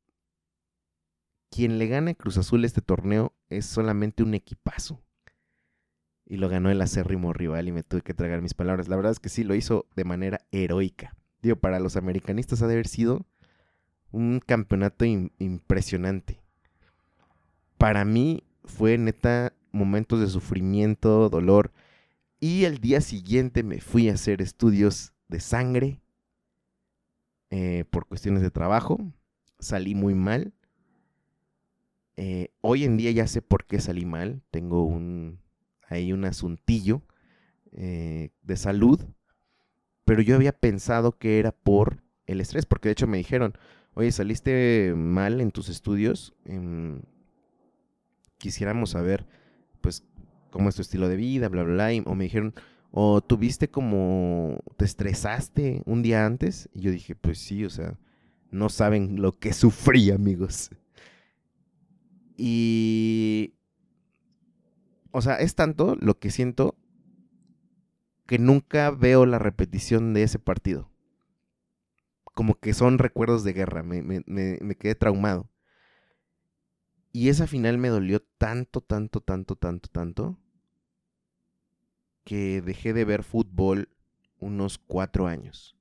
quien 1.50 1.78
le 1.78 1.88
gane 1.88 2.14
Cruz 2.14 2.38
Azul 2.38 2.64
este 2.64 2.82
torneo 2.82 3.34
es 3.48 3.66
solamente 3.66 4.22
un 4.22 4.34
equipazo. 4.34 5.02
Y 6.24 6.36
lo 6.36 6.48
ganó 6.48 6.70
el 6.70 6.80
acérrimo 6.80 7.32
rival 7.32 7.66
y 7.66 7.72
me 7.72 7.82
tuve 7.82 8.02
que 8.02 8.14
tragar 8.14 8.40
mis 8.40 8.54
palabras. 8.54 8.86
La 8.86 8.94
verdad 8.94 9.10
es 9.10 9.18
que 9.18 9.28
sí, 9.28 9.42
lo 9.42 9.56
hizo 9.56 9.88
de 9.96 10.04
manera 10.04 10.46
heroica. 10.52 11.16
Digo, 11.42 11.56
para 11.56 11.80
los 11.80 11.96
americanistas 11.96 12.62
ha 12.62 12.68
de 12.68 12.74
haber 12.74 12.86
sido 12.86 13.26
un 14.12 14.38
campeonato 14.38 15.04
impresionante. 15.04 16.43
Para 17.84 18.06
mí 18.06 18.44
fue 18.64 18.96
neta 18.96 19.52
momentos 19.70 20.18
de 20.18 20.28
sufrimiento, 20.28 21.28
dolor. 21.28 21.70
Y 22.40 22.64
el 22.64 22.78
día 22.78 23.02
siguiente 23.02 23.62
me 23.62 23.82
fui 23.82 24.08
a 24.08 24.14
hacer 24.14 24.40
estudios 24.40 25.12
de 25.28 25.38
sangre 25.38 26.00
eh, 27.50 27.84
por 27.90 28.06
cuestiones 28.06 28.40
de 28.40 28.50
trabajo. 28.50 29.12
Salí 29.58 29.94
muy 29.94 30.14
mal. 30.14 30.54
Eh, 32.16 32.54
hoy 32.62 32.84
en 32.84 32.96
día 32.96 33.10
ya 33.10 33.26
sé 33.26 33.42
por 33.42 33.66
qué 33.66 33.78
salí 33.80 34.06
mal. 34.06 34.40
Tengo 34.50 34.84
un 34.84 35.40
ahí 35.86 36.14
un 36.14 36.24
asuntillo 36.24 37.02
eh, 37.72 38.30
de 38.40 38.56
salud. 38.56 38.98
Pero 40.06 40.22
yo 40.22 40.36
había 40.36 40.52
pensado 40.52 41.18
que 41.18 41.38
era 41.38 41.52
por 41.52 42.02
el 42.24 42.40
estrés. 42.40 42.64
Porque 42.64 42.88
de 42.88 42.92
hecho 42.92 43.06
me 43.06 43.18
dijeron, 43.18 43.52
oye, 43.92 44.10
saliste 44.10 44.94
mal 44.96 45.42
en 45.42 45.50
tus 45.50 45.68
estudios. 45.68 46.34
Em, 46.46 47.02
quisiéramos 48.44 48.90
saber 48.90 49.24
pues, 49.80 50.04
cómo 50.50 50.68
es 50.68 50.74
tu 50.74 50.82
estilo 50.82 51.08
de 51.08 51.16
vida, 51.16 51.48
bla, 51.48 51.62
bla, 51.62 51.88
bla. 51.88 52.02
o 52.04 52.14
me 52.14 52.24
dijeron, 52.24 52.52
o 52.90 53.22
tuviste 53.22 53.70
como, 53.70 54.62
te 54.76 54.84
estresaste 54.84 55.82
un 55.86 56.02
día 56.02 56.26
antes. 56.26 56.68
Y 56.74 56.82
yo 56.82 56.90
dije, 56.90 57.14
pues 57.14 57.38
sí, 57.38 57.64
o 57.64 57.70
sea, 57.70 57.98
no 58.50 58.68
saben 58.68 59.22
lo 59.22 59.32
que 59.32 59.52
sufrí, 59.54 60.10
amigos. 60.10 60.70
Y, 62.36 63.54
o 65.10 65.22
sea, 65.22 65.36
es 65.36 65.54
tanto 65.54 65.96
lo 65.98 66.18
que 66.18 66.30
siento 66.30 66.76
que 68.26 68.38
nunca 68.38 68.90
veo 68.90 69.24
la 69.24 69.38
repetición 69.38 70.12
de 70.12 70.24
ese 70.24 70.38
partido. 70.38 70.90
Como 72.34 72.56
que 72.60 72.74
son 72.74 72.98
recuerdos 72.98 73.42
de 73.42 73.54
guerra, 73.54 73.82
me 73.82 74.76
quedé 74.76 74.94
traumado. 74.94 75.48
Y 77.16 77.28
esa 77.28 77.46
final 77.46 77.78
me 77.78 77.90
dolió 77.90 78.18
tanto, 78.38 78.80
tanto, 78.80 79.20
tanto, 79.20 79.54
tanto, 79.54 79.88
tanto, 79.88 80.36
que 82.24 82.60
dejé 82.60 82.92
de 82.92 83.04
ver 83.04 83.22
fútbol 83.22 83.88
unos 84.40 84.78
cuatro 84.78 85.28
años. 85.28 85.76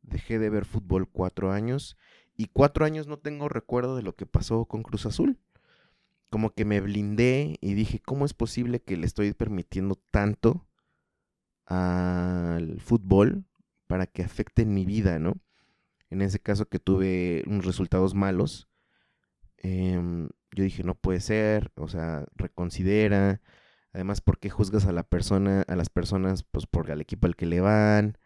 Dejé 0.00 0.38
de 0.38 0.48
ver 0.48 0.64
fútbol 0.64 1.10
cuatro 1.10 1.52
años 1.52 1.98
y 2.38 2.46
cuatro 2.46 2.86
años 2.86 3.06
no 3.06 3.18
tengo 3.18 3.50
recuerdo 3.50 3.96
de 3.96 4.02
lo 4.02 4.16
que 4.16 4.24
pasó 4.24 4.64
con 4.64 4.82
Cruz 4.82 5.04
Azul. 5.04 5.38
Como 6.30 6.54
que 6.54 6.64
me 6.64 6.80
blindé 6.80 7.58
y 7.60 7.74
dije, 7.74 8.00
¿cómo 8.00 8.24
es 8.24 8.32
posible 8.32 8.80
que 8.80 8.96
le 8.96 9.04
estoy 9.04 9.34
permitiendo 9.34 9.96
tanto 10.10 10.66
al 11.66 12.80
fútbol 12.80 13.44
para 13.86 14.06
que 14.06 14.22
afecte 14.22 14.64
mi 14.64 14.86
vida, 14.86 15.18
¿no? 15.18 15.34
En 16.08 16.22
ese 16.22 16.40
caso 16.40 16.66
que 16.66 16.78
tuve 16.78 17.44
unos 17.46 17.66
resultados 17.66 18.14
malos, 18.14 18.68
Em, 19.58 20.28
yo 20.52 20.64
dije, 20.64 20.84
no 20.84 20.94
puede 20.94 21.20
ser, 21.20 21.72
o 21.76 21.88
sea, 21.88 22.26
reconsidera. 22.34 23.40
Además, 23.92 24.20
¿por 24.20 24.38
qué 24.38 24.50
juzgas 24.50 24.86
a 24.86 24.92
la 24.92 25.02
persona, 25.02 25.62
a 25.68 25.76
las 25.76 25.90
personas, 25.90 26.44
pues 26.44 26.66
por 26.66 26.90
el 26.90 27.00
equipo 27.00 27.26
al 27.26 27.36
que 27.36 27.46
le 27.46 27.60
van? 27.60 28.18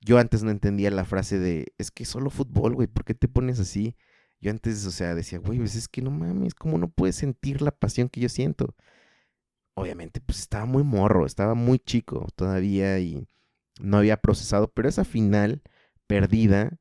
Yo 0.00 0.18
antes 0.18 0.42
no 0.42 0.50
entendía 0.50 0.90
la 0.90 1.04
frase 1.04 1.38
de, 1.38 1.74
es 1.78 1.90
que 1.90 2.04
solo 2.04 2.30
fútbol, 2.30 2.74
güey, 2.74 2.88
¿por 2.88 3.04
qué 3.04 3.14
te 3.14 3.28
pones 3.28 3.60
así? 3.60 3.96
Yo 4.40 4.50
antes, 4.50 4.84
o 4.86 4.90
sea, 4.90 5.14
decía, 5.14 5.38
güey, 5.38 5.58
pues 5.58 5.76
es 5.76 5.88
que 5.88 6.02
no 6.02 6.10
mames, 6.10 6.54
¿cómo 6.54 6.78
no 6.78 6.88
puedes 6.88 7.16
sentir 7.16 7.62
la 7.62 7.70
pasión 7.70 8.08
que 8.08 8.20
yo 8.20 8.28
siento? 8.28 8.74
Obviamente, 9.74 10.20
pues 10.20 10.40
estaba 10.40 10.66
muy 10.66 10.84
morro, 10.84 11.26
estaba 11.26 11.54
muy 11.54 11.78
chico 11.78 12.26
todavía 12.36 12.98
y 12.98 13.26
no 13.80 13.98
había 13.98 14.18
procesado, 14.18 14.68
pero 14.72 14.88
esa 14.88 15.04
final 15.04 15.62
perdida 16.06 16.78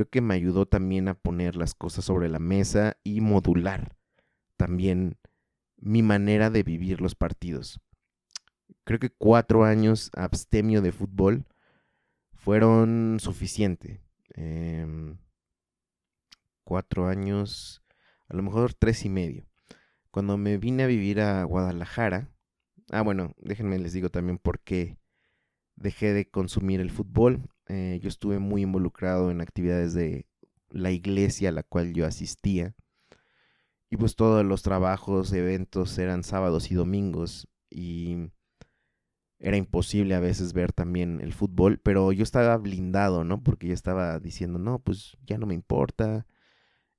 creo 0.00 0.08
que 0.08 0.22
me 0.22 0.32
ayudó 0.32 0.64
también 0.64 1.08
a 1.08 1.14
poner 1.14 1.56
las 1.56 1.74
cosas 1.74 2.06
sobre 2.06 2.30
la 2.30 2.38
mesa 2.38 2.96
y 3.04 3.20
modular 3.20 3.98
también 4.56 5.18
mi 5.76 6.02
manera 6.02 6.48
de 6.48 6.62
vivir 6.62 7.02
los 7.02 7.14
partidos. 7.14 7.80
Creo 8.84 8.98
que 8.98 9.10
cuatro 9.10 9.64
años 9.64 10.10
abstemio 10.14 10.80
de 10.80 10.92
fútbol 10.92 11.44
fueron 12.32 13.18
suficiente. 13.20 14.00
Em, 14.34 15.18
cuatro 16.64 17.06
años, 17.06 17.82
a 18.28 18.36
lo 18.36 18.42
mejor 18.42 18.72
tres 18.72 19.04
y 19.04 19.10
medio. 19.10 19.46
Cuando 20.10 20.38
me 20.38 20.56
vine 20.56 20.84
a 20.84 20.86
vivir 20.86 21.20
a 21.20 21.44
Guadalajara, 21.44 22.30
Ah, 22.90 23.02
bueno, 23.02 23.34
déjenme 23.38 23.78
les 23.78 23.92
digo 23.92 24.08
también 24.08 24.38
por 24.38 24.60
qué 24.60 24.98
dejé 25.76 26.14
de 26.14 26.28
consumir 26.28 26.80
el 26.80 26.90
fútbol. 26.90 27.48
Eh, 27.72 28.00
yo 28.02 28.08
estuve 28.08 28.40
muy 28.40 28.62
involucrado 28.62 29.30
en 29.30 29.40
actividades 29.40 29.94
de 29.94 30.26
la 30.70 30.90
iglesia 30.90 31.50
a 31.50 31.52
la 31.52 31.62
cual 31.62 31.92
yo 31.94 32.04
asistía. 32.04 32.74
Y 33.88 33.96
pues 33.96 34.16
todos 34.16 34.44
los 34.44 34.62
trabajos, 34.62 35.32
eventos 35.32 35.96
eran 35.98 36.24
sábados 36.24 36.72
y 36.72 36.74
domingos. 36.74 37.48
Y 37.70 38.32
era 39.38 39.56
imposible 39.56 40.16
a 40.16 40.20
veces 40.20 40.52
ver 40.52 40.72
también 40.72 41.20
el 41.20 41.32
fútbol. 41.32 41.78
Pero 41.78 42.10
yo 42.10 42.24
estaba 42.24 42.56
blindado, 42.56 43.22
¿no? 43.22 43.40
Porque 43.40 43.68
yo 43.68 43.74
estaba 43.74 44.18
diciendo, 44.18 44.58
no, 44.58 44.80
pues 44.80 45.16
ya 45.24 45.38
no 45.38 45.46
me 45.46 45.54
importa. 45.54 46.26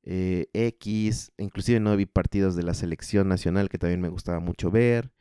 Eh, 0.03 0.47
X, 0.53 1.33
inclusive 1.37 1.81
no 1.81 1.97
vi 1.97 2.05
partidos 2.05 2.55
de 2.55 2.63
la 2.63 2.73
selección 2.73 3.27
nacional 3.27 3.67
que 3.67 3.77
también 3.77 3.99
me 3.99 4.09
gustaba 4.09 4.39
mucho 4.39 4.71
ver. 4.71 5.11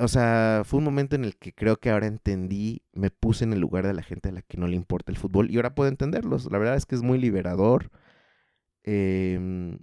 O 0.00 0.08
sea, 0.08 0.62
fue 0.64 0.78
un 0.78 0.84
momento 0.84 1.14
en 1.14 1.24
el 1.24 1.36
que 1.36 1.52
creo 1.52 1.76
que 1.78 1.90
ahora 1.90 2.06
entendí, 2.06 2.82
me 2.92 3.10
puse 3.10 3.44
en 3.44 3.52
el 3.52 3.60
lugar 3.60 3.86
de 3.86 3.92
la 3.92 4.02
gente 4.02 4.30
a 4.30 4.32
la 4.32 4.40
que 4.42 4.56
no 4.56 4.66
le 4.66 4.76
importa 4.76 5.12
el 5.12 5.18
fútbol 5.18 5.50
y 5.50 5.56
ahora 5.56 5.74
puedo 5.74 5.90
entenderlos. 5.90 6.50
La 6.50 6.58
verdad 6.58 6.76
es 6.76 6.86
que 6.86 6.94
es 6.94 7.02
muy 7.02 7.18
liberador 7.18 7.90
em, 8.84 9.78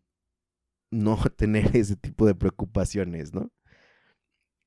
no 0.91 1.17
tener 1.37 1.75
ese 1.77 1.95
tipo 1.97 2.25
de 2.25 2.35
preocupaciones, 2.35 3.33
¿no? 3.33 3.51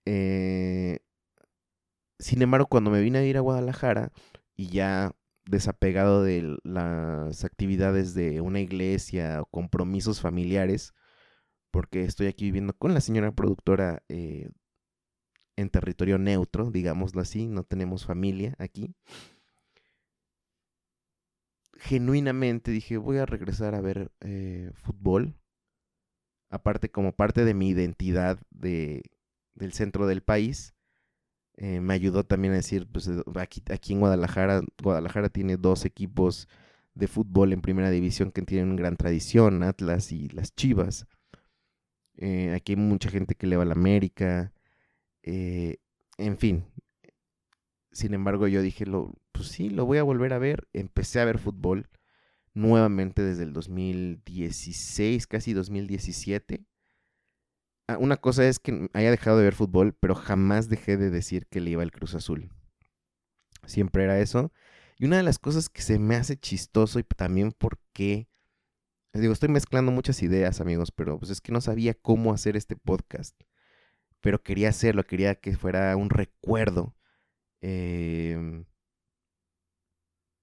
Eh, 0.07 1.01
sin 2.19 2.43
embargo, 2.43 2.67
cuando 2.69 2.91
me 2.91 3.01
vine 3.01 3.19
a 3.19 3.25
ir 3.25 3.37
a 3.37 3.41
Guadalajara 3.41 4.13
y 4.57 4.69
ya 4.69 5.13
desapegado 5.47 6.23
de 6.23 6.59
las 6.65 7.45
actividades 7.45 8.15
de 8.15 8.41
una 8.41 8.61
iglesia 8.61 9.43
o 9.43 9.47
compromisos 9.47 10.21
familiares, 10.21 10.95
porque 11.73 12.05
estoy 12.05 12.29
aquí 12.29 12.45
viviendo 12.45 12.75
con 12.75 12.95
la 12.95 13.01
señora 13.01 13.33
productora 13.33 14.03
eh, 14.09 14.51
en 15.61 15.71
territorio 15.71 16.19
neutro, 16.19 16.71
digámoslo 16.71 17.21
así, 17.21 17.47
no 17.47 17.65
tenemos 17.65 18.05
familia 18.07 18.55
aquí. 18.59 18.95
Genuinamente 21.75 22.71
dije, 22.71 22.99
voy 22.99 23.19
a 23.19 23.27
regresar 23.27 23.75
a 23.75 23.81
ver 23.81 24.13
eh, 24.21 24.71
fútbol, 24.75 25.35
aparte 26.51 26.91
como 26.91 27.13
parte 27.13 27.45
de 27.45 27.55
mi 27.55 27.69
identidad 27.69 28.39
de, 28.51 29.03
del 29.55 29.73
centro 29.73 30.07
del 30.07 30.23
país 30.23 30.75
eh, 31.63 31.81
me 31.81 31.93
ayudó 31.93 32.25
también 32.25 32.55
a 32.55 32.57
decir, 32.57 32.89
pues 32.91 33.07
eh, 33.07 33.23
aquí, 33.37 33.63
aquí 33.71 33.93
en 33.93 34.01
Guadalajara, 34.01 34.63
Guadalajara 34.83 35.29
tiene 35.29 35.59
dos 35.59 35.85
equipos 35.85 36.49
de 36.95 37.07
fútbol 37.07 37.53
en 37.53 37.61
primera 37.61 37.91
división 37.91 38.33
que 38.33 38.41
tienen 38.43 38.77
gran 38.77 38.97
tradición, 38.97 39.63
Atlas 39.63 40.11
y 40.11 40.29
las 40.31 40.55
Chivas. 40.55 41.07
Aquí 42.55 42.73
hay 42.73 42.77
mucha 42.77 43.11
gente 43.11 43.35
que 43.35 43.47
le 43.47 43.57
va 43.57 43.63
a 43.63 43.67
la 43.67 43.73
América. 43.75 44.53
En 45.23 46.39
fin. 46.39 46.65
Sin 47.93 48.15
embargo, 48.15 48.47
yo 48.47 48.63
dije, 48.63 48.87
lo, 48.87 49.15
pues 49.33 49.49
sí, 49.49 49.71
lo 49.71 49.87
voy 49.87 49.99
a 49.99 50.03
volver 50.03 50.33
a 50.33 50.39
ver. 50.39 50.69
Empecé 50.73 51.21
a 51.21 51.25
ver 51.25 51.39
fútbol 51.39 51.89
nuevamente 52.55 53.23
desde 53.23 53.45
el 53.45 53.53
2016, 53.53 55.27
casi 55.27 55.53
2017. 55.53 56.65
Ah, 57.89 57.99
una 57.99 58.17
cosa 58.19 58.47
es 58.47 58.59
que 58.59 58.89
haya 58.93 59.11
dejado 59.11 59.39
de 59.39 59.45
ver 59.45 59.55
fútbol, 59.55 59.95
pero 59.99 60.15
jamás 60.15 60.69
dejé 60.69 60.97
de 60.97 61.11
decir 61.11 61.47
que 61.47 61.61
le 61.61 61.71
iba 61.71 61.83
al 61.83 61.91
Cruz 61.91 62.15
Azul. 62.15 62.51
Siempre 63.67 64.05
era 64.05 64.21
eso. 64.21 64.53
Y 64.99 65.07
una 65.07 65.17
de 65.17 65.23
las 65.23 65.39
cosas 65.39 65.69
que 65.69 65.83
se 65.83 65.99
me 65.99 66.17
hace 66.17 66.37
chistoso 66.37 66.99
y 66.99 67.03
también 67.03 67.53
porque, 67.53 68.29
digo, 69.15 69.33
estoy 69.33 69.49
mezclando 69.49 69.93
muchas 69.93 70.23
ideas, 70.23 70.61
amigos, 70.61 70.93
pero 70.93 71.19
pues 71.19 71.31
es 71.31 71.41
que 71.41 71.53
no 71.53 71.61
sabía 71.61 71.95
cómo 71.95 72.33
hacer 72.33 72.57
este 72.57 72.77
podcast. 72.77 73.35
Pero 74.21 74.43
quería 74.43 74.71
hacerlo, 74.71 75.05
quería 75.05 75.35
que 75.37 75.57
fuera 75.57 75.97
un 75.97 76.11
recuerdo 76.11 76.95
em, 77.61 78.65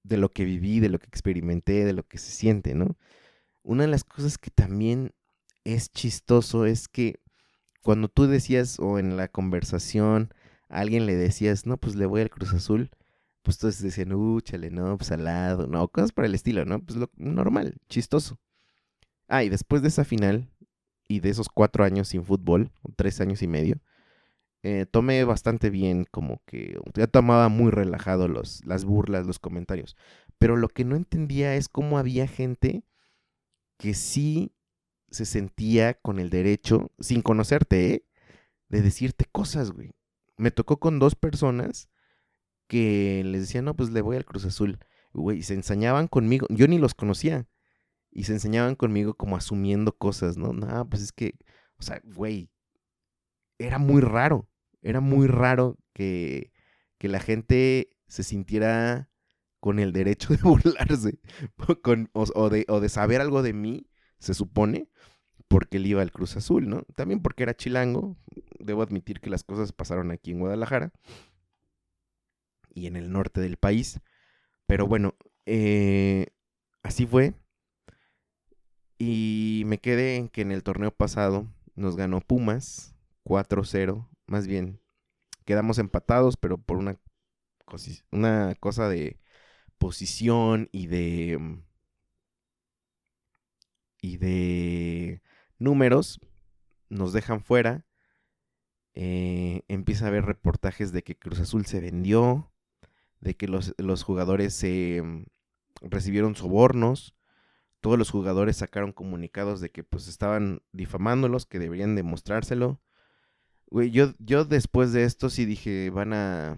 de 0.03 0.17
lo 0.17 0.31
que 0.33 0.45
viví, 0.45 0.79
de 0.79 0.89
lo 0.89 0.99
que 0.99 1.07
experimenté, 1.07 1.85
de 1.85 1.93
lo 1.93 2.03
que 2.07 2.17
se 2.17 2.31
siente, 2.31 2.75
¿no? 2.75 2.97
Una 3.63 3.83
de 3.83 3.89
las 3.89 4.03
cosas 4.03 4.37
que 4.37 4.51
también 4.51 5.13
es 5.63 5.91
chistoso 5.91 6.65
es 6.65 6.87
que 6.87 7.19
cuando 7.81 8.09
tú 8.09 8.27
decías 8.27 8.79
o 8.79 8.99
en 8.99 9.17
la 9.17 9.27
conversación 9.29 10.33
a 10.69 10.79
alguien 10.79 11.05
le 11.05 11.15
decías, 11.15 11.65
no, 11.65 11.77
pues 11.77 11.95
le 11.95 12.05
voy 12.05 12.21
al 12.21 12.29
Cruz 12.29 12.53
Azul, 12.53 12.91
pues 13.43 13.57
todos 13.57 13.81
decían, 13.81 14.13
uh, 14.13 14.41
chale, 14.41 14.69
no, 14.71 14.97
pues 14.97 15.11
al 15.11 15.23
lado, 15.23 15.67
no, 15.67 15.87
cosas 15.89 16.11
por 16.11 16.25
el 16.25 16.35
estilo, 16.35 16.65
¿no? 16.65 16.79
Pues 16.83 16.97
lo 16.97 17.09
normal, 17.15 17.77
chistoso. 17.89 18.39
Ah, 19.27 19.43
y 19.43 19.49
después 19.49 19.81
de 19.81 19.89
esa 19.89 20.05
final 20.05 20.49
y 21.07 21.19
de 21.21 21.29
esos 21.29 21.49
cuatro 21.49 21.83
años 21.83 22.09
sin 22.09 22.23
fútbol, 22.25 22.71
tres 22.95 23.21
años 23.21 23.41
y 23.41 23.47
medio, 23.47 23.79
eh, 24.63 24.85
tomé 24.89 25.23
bastante 25.23 25.69
bien, 25.69 26.05
como 26.11 26.41
que 26.45 26.77
ya 26.93 27.07
tomaba 27.07 27.47
muy 27.49 27.71
relajado 27.71 28.27
los, 28.27 28.65
las 28.65 28.85
burlas, 28.85 29.25
los 29.25 29.39
comentarios. 29.39 29.95
Pero 30.37 30.57
lo 30.57 30.67
que 30.69 30.83
no 30.83 30.95
entendía 30.95 31.55
es 31.55 31.69
cómo 31.69 31.97
había 31.97 32.27
gente 32.27 32.83
que 33.77 33.93
sí 33.93 34.51
se 35.09 35.25
sentía 35.25 35.93
con 35.93 36.19
el 36.19 36.29
derecho, 36.29 36.91
sin 36.99 37.21
conocerte, 37.21 37.93
¿eh? 37.93 38.05
de 38.69 38.81
decirte 38.81 39.25
cosas, 39.25 39.71
güey. 39.71 39.91
Me 40.37 40.51
tocó 40.51 40.79
con 40.79 40.99
dos 40.99 41.15
personas 41.15 41.89
que 42.67 43.23
les 43.25 43.41
decían, 43.41 43.65
no, 43.65 43.75
pues 43.75 43.91
le 43.91 44.01
voy 44.01 44.17
al 44.17 44.25
Cruz 44.25 44.45
Azul. 44.45 44.79
Güey, 45.13 45.41
se 45.41 45.53
ensañaban 45.53 46.07
conmigo. 46.07 46.45
Yo 46.49 46.67
ni 46.67 46.77
los 46.77 46.93
conocía. 46.93 47.47
Y 48.17 48.23
se 48.23 48.33
enseñaban 48.33 48.73
conmigo 48.73 49.13
como 49.13 49.37
asumiendo 49.37 49.95
cosas, 49.95 50.37
¿no? 50.37 50.51
No, 50.51 50.89
pues 50.89 51.03
es 51.03 51.11
que, 51.11 51.35
o 51.77 51.83
sea, 51.83 52.01
güey, 52.03 52.49
era 53.59 53.77
muy 53.77 54.01
raro. 54.01 54.49
Era 54.81 55.01
muy 55.01 55.27
raro 55.27 55.77
que, 55.93 56.51
que 56.97 57.09
la 57.09 57.19
gente 57.19 57.91
se 58.07 58.23
sintiera 58.23 59.11
con 59.59 59.77
el 59.77 59.93
derecho 59.93 60.29
de 60.35 60.41
burlarse 60.41 61.19
con, 61.83 62.09
o, 62.13 62.49
de, 62.49 62.65
o 62.69 62.79
de 62.79 62.89
saber 62.89 63.21
algo 63.21 63.43
de 63.43 63.53
mí 63.53 63.87
se 64.17 64.33
supone, 64.33 64.89
porque 65.47 65.77
él 65.77 65.85
iba 65.85 66.01
al 66.01 66.11
Cruz 66.11 66.37
Azul, 66.37 66.67
¿no? 66.67 66.85
También 66.95 67.21
porque 67.21 67.43
era 67.43 67.55
chilango. 67.55 68.17
Debo 68.57 68.81
admitir 68.81 69.21
que 69.21 69.29
las 69.29 69.43
cosas 69.43 69.73
pasaron 69.73 70.09
aquí 70.09 70.31
en 70.31 70.39
Guadalajara 70.39 70.91
y 72.73 72.87
en 72.87 72.95
el 72.95 73.11
norte 73.11 73.41
del 73.41 73.57
país. 73.57 73.99
Pero 74.65 74.87
bueno, 74.87 75.13
eh, 75.45 76.25
así 76.81 77.05
fue. 77.05 77.35
Y 78.97 79.63
me 79.65 79.79
quedé 79.79 80.15
en 80.15 80.29
que 80.29 80.41
en 80.41 80.51
el 80.51 80.63
torneo 80.63 80.91
pasado 80.91 81.47
nos 81.75 81.95
ganó 81.95 82.21
Pumas 82.21 82.95
4-0. 83.23 84.07
Más 84.25 84.47
bien, 84.47 84.81
quedamos 85.45 85.77
empatados, 85.77 86.37
pero 86.37 86.57
por 86.57 86.77
una, 86.77 86.99
una 88.11 88.55
cosa 88.55 88.89
de 88.89 89.19
posición 89.77 90.69
y 90.71 90.87
de 90.87 91.37
mm, 91.39 91.67
y 94.01 94.17
de 94.17 95.21
números 95.59 96.19
nos 96.89 97.13
dejan 97.13 97.41
fuera. 97.41 97.85
Eh, 98.93 99.61
empieza 99.67 100.05
a 100.05 100.07
haber 100.07 100.25
reportajes 100.25 100.91
de 100.91 101.03
que 101.03 101.17
Cruz 101.17 101.39
Azul 101.39 101.65
se 101.65 101.81
vendió, 101.81 102.51
de 103.19 103.35
que 103.35 103.47
los, 103.47 103.73
jugadores 104.03 104.53
se 104.53 105.01
mm, 105.03 105.25
recibieron 105.81 106.35
sobornos. 106.35 107.15
Todos 107.81 107.97
los 107.97 108.09
jugadores 108.09 108.57
sacaron 108.57 108.91
comunicados 108.91 109.61
de 109.61 109.69
que 109.69 109.83
pues 109.83 110.07
estaban 110.07 110.61
difamándolos, 110.71 111.45
que 111.45 111.59
deberían 111.59 111.95
demostrárselo. 111.95 112.81
Güey, 113.67 113.91
yo, 113.91 114.13
yo 114.19 114.45
después 114.45 114.93
de 114.93 115.03
esto 115.03 115.29
sí 115.29 115.45
dije, 115.45 115.89
van 115.89 116.13
a 116.13 116.57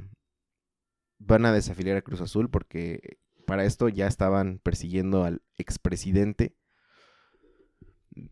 van 1.19 1.45
a 1.45 1.51
desafiliar 1.51 1.97
a 1.97 2.01
Cruz 2.01 2.21
Azul 2.21 2.49
porque 2.49 3.19
para 3.45 3.65
esto 3.65 3.89
ya 3.89 4.07
estaban 4.07 4.59
persiguiendo 4.59 5.23
al 5.25 5.41
expresidente 5.57 6.55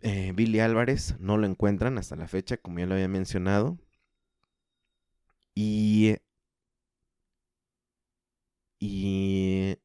eh, 0.02 0.32
Billy 0.36 0.60
Álvarez 0.60 1.16
no 1.20 1.38
lo 1.38 1.48
encuentran 1.48 1.98
hasta 1.98 2.16
la 2.16 2.28
fecha, 2.28 2.58
como 2.58 2.80
ya 2.80 2.86
lo 2.86 2.96
había 2.96 3.08
mencionado. 3.08 3.78
Y. 5.56 6.18
Y. 8.80 9.78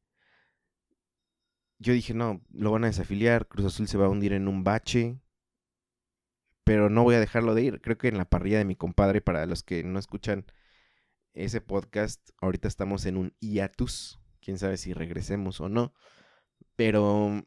Yo 1.83 1.91
dije, 1.91 2.13
no, 2.13 2.41
lo 2.53 2.71
van 2.71 2.85
a 2.85 2.87
desafiliar. 2.87 3.47
Cruz 3.47 3.65
Azul 3.65 3.89
se 3.89 3.97
va 3.97 4.05
a 4.05 4.09
hundir 4.09 4.31
en 4.31 4.47
un 4.47 4.63
bache. 4.63 5.19
Pero 6.63 6.89
no 6.89 7.03
voy 7.03 7.15
a 7.15 7.19
dejarlo 7.19 7.55
de 7.55 7.63
ir. 7.63 7.81
Creo 7.81 7.97
que 7.97 8.07
en 8.07 8.17
la 8.17 8.23
parrilla 8.23 8.57
de 8.57 8.65
mi 8.65 8.77
compadre, 8.77 9.19
para 9.19 9.45
los 9.45 9.63
que 9.63 9.83
no 9.83 9.99
escuchan 9.99 10.45
ese 11.33 11.59
podcast, 11.59 12.29
ahorita 12.39 12.69
estamos 12.69 13.05
en 13.05 13.17
un 13.17 13.35
hiatus. 13.41 14.21
Quién 14.39 14.57
sabe 14.57 14.77
si 14.77 14.93
regresemos 14.93 15.59
o 15.59 15.67
no. 15.67 15.93
Pero. 16.77 17.45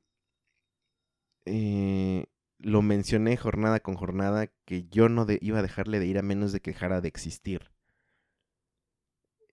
Eh, 1.47 2.27
lo 2.59 2.83
mencioné 2.83 3.37
jornada 3.39 3.81
con 3.81 3.95
jornada 3.95 4.49
que 4.67 4.87
yo 4.89 5.09
no 5.09 5.27
iba 5.41 5.61
a 5.61 5.63
dejarle 5.63 5.99
de 5.99 6.07
ir 6.07 6.19
a 6.19 6.23
menos 6.23 6.53
de 6.53 6.61
que 6.61 6.73
dejara 6.73 7.01
de 7.01 7.09
existir. 7.09 7.71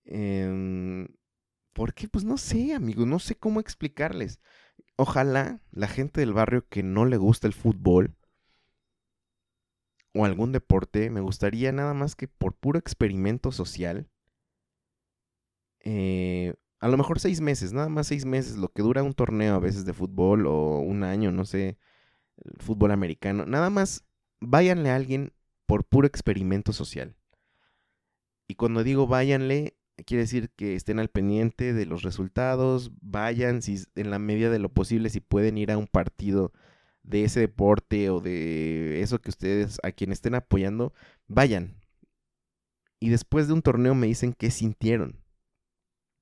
Eh, 0.06 1.08
¿Por 1.74 1.94
qué? 1.94 2.08
Pues 2.08 2.24
no 2.24 2.38
sé, 2.38 2.74
amigo, 2.74 3.06
no 3.06 3.20
sé 3.20 3.36
cómo 3.36 3.60
explicarles. 3.60 4.40
Ojalá 4.96 5.62
la 5.72 5.88
gente 5.88 6.22
del 6.22 6.34
barrio 6.34 6.68
que 6.68 6.84
no 6.84 7.06
le 7.06 7.18
gusta 7.18 7.48
el 7.48 7.54
fútbol, 7.54 8.16
o 10.14 10.26
algún 10.26 10.52
deporte, 10.52 11.10
me 11.10 11.22
gustaría 11.22 11.72
nada 11.72 11.94
más 11.94 12.16
que 12.16 12.28
por 12.28 12.54
puro 12.54 12.78
experimento 12.78 13.52
social, 13.52 14.08
eh, 15.80 16.54
a 16.80 16.88
lo 16.88 16.98
mejor 16.98 17.20
seis 17.20 17.42
meses, 17.42 17.74
nada 17.74 17.90
más 17.90 18.08
seis 18.08 18.26
meses, 18.26 18.58
lo 18.58 18.70
que 18.70 18.84
dura 18.84 19.04
un 19.04 19.14
torneo 19.14 19.56
a 19.56 19.60
veces 19.60 19.86
de 19.86 19.94
fútbol 19.94 20.46
o 20.48 20.80
un 20.80 21.04
año, 21.04 21.32
no 21.32 21.46
sé, 21.46 21.78
fútbol 22.60 22.92
americano, 22.92 23.46
nada 23.46 23.70
más 23.70 24.06
váyanle 24.40 24.90
a 24.90 24.96
alguien 24.96 25.34
por 25.66 25.86
puro 25.86 26.08
experimento 26.08 26.74
social. 26.74 27.16
Y 28.48 28.56
cuando 28.56 28.84
digo 28.84 29.08
váyanle, 29.08 29.78
quiere 30.06 30.24
decir 30.24 30.50
que 30.56 30.76
estén 30.76 31.00
al 31.00 31.10
pendiente 31.10 31.74
de 31.74 31.86
los 31.86 32.02
resultados, 32.02 32.92
vayan 33.02 33.62
si 33.62 33.84
en 33.96 34.10
la 34.10 34.20
medida 34.20 34.50
de 34.50 34.60
lo 34.60 34.70
posible 34.70 35.10
si 35.10 35.20
pueden 35.20 35.58
ir 35.58 35.72
a 35.72 35.78
un 35.78 35.88
partido 35.88 36.52
de 37.04 37.26
ese 37.26 37.40
deporte 37.42 38.10
o 38.10 38.20
de 38.20 39.02
eso 39.02 39.20
que 39.22 39.30
ustedes 39.30 39.80
a 39.84 39.92
quien 39.92 40.12
estén 40.12 40.36
apoyando, 40.36 40.94
vayan. 41.28 41.76
Y 43.00 43.10
después 43.10 43.48
de 43.48 43.54
un 43.54 43.62
torneo 43.62 43.96
me 43.96 44.08
dicen 44.08 44.34
qué 44.34 44.50
sintieron. 44.50 45.20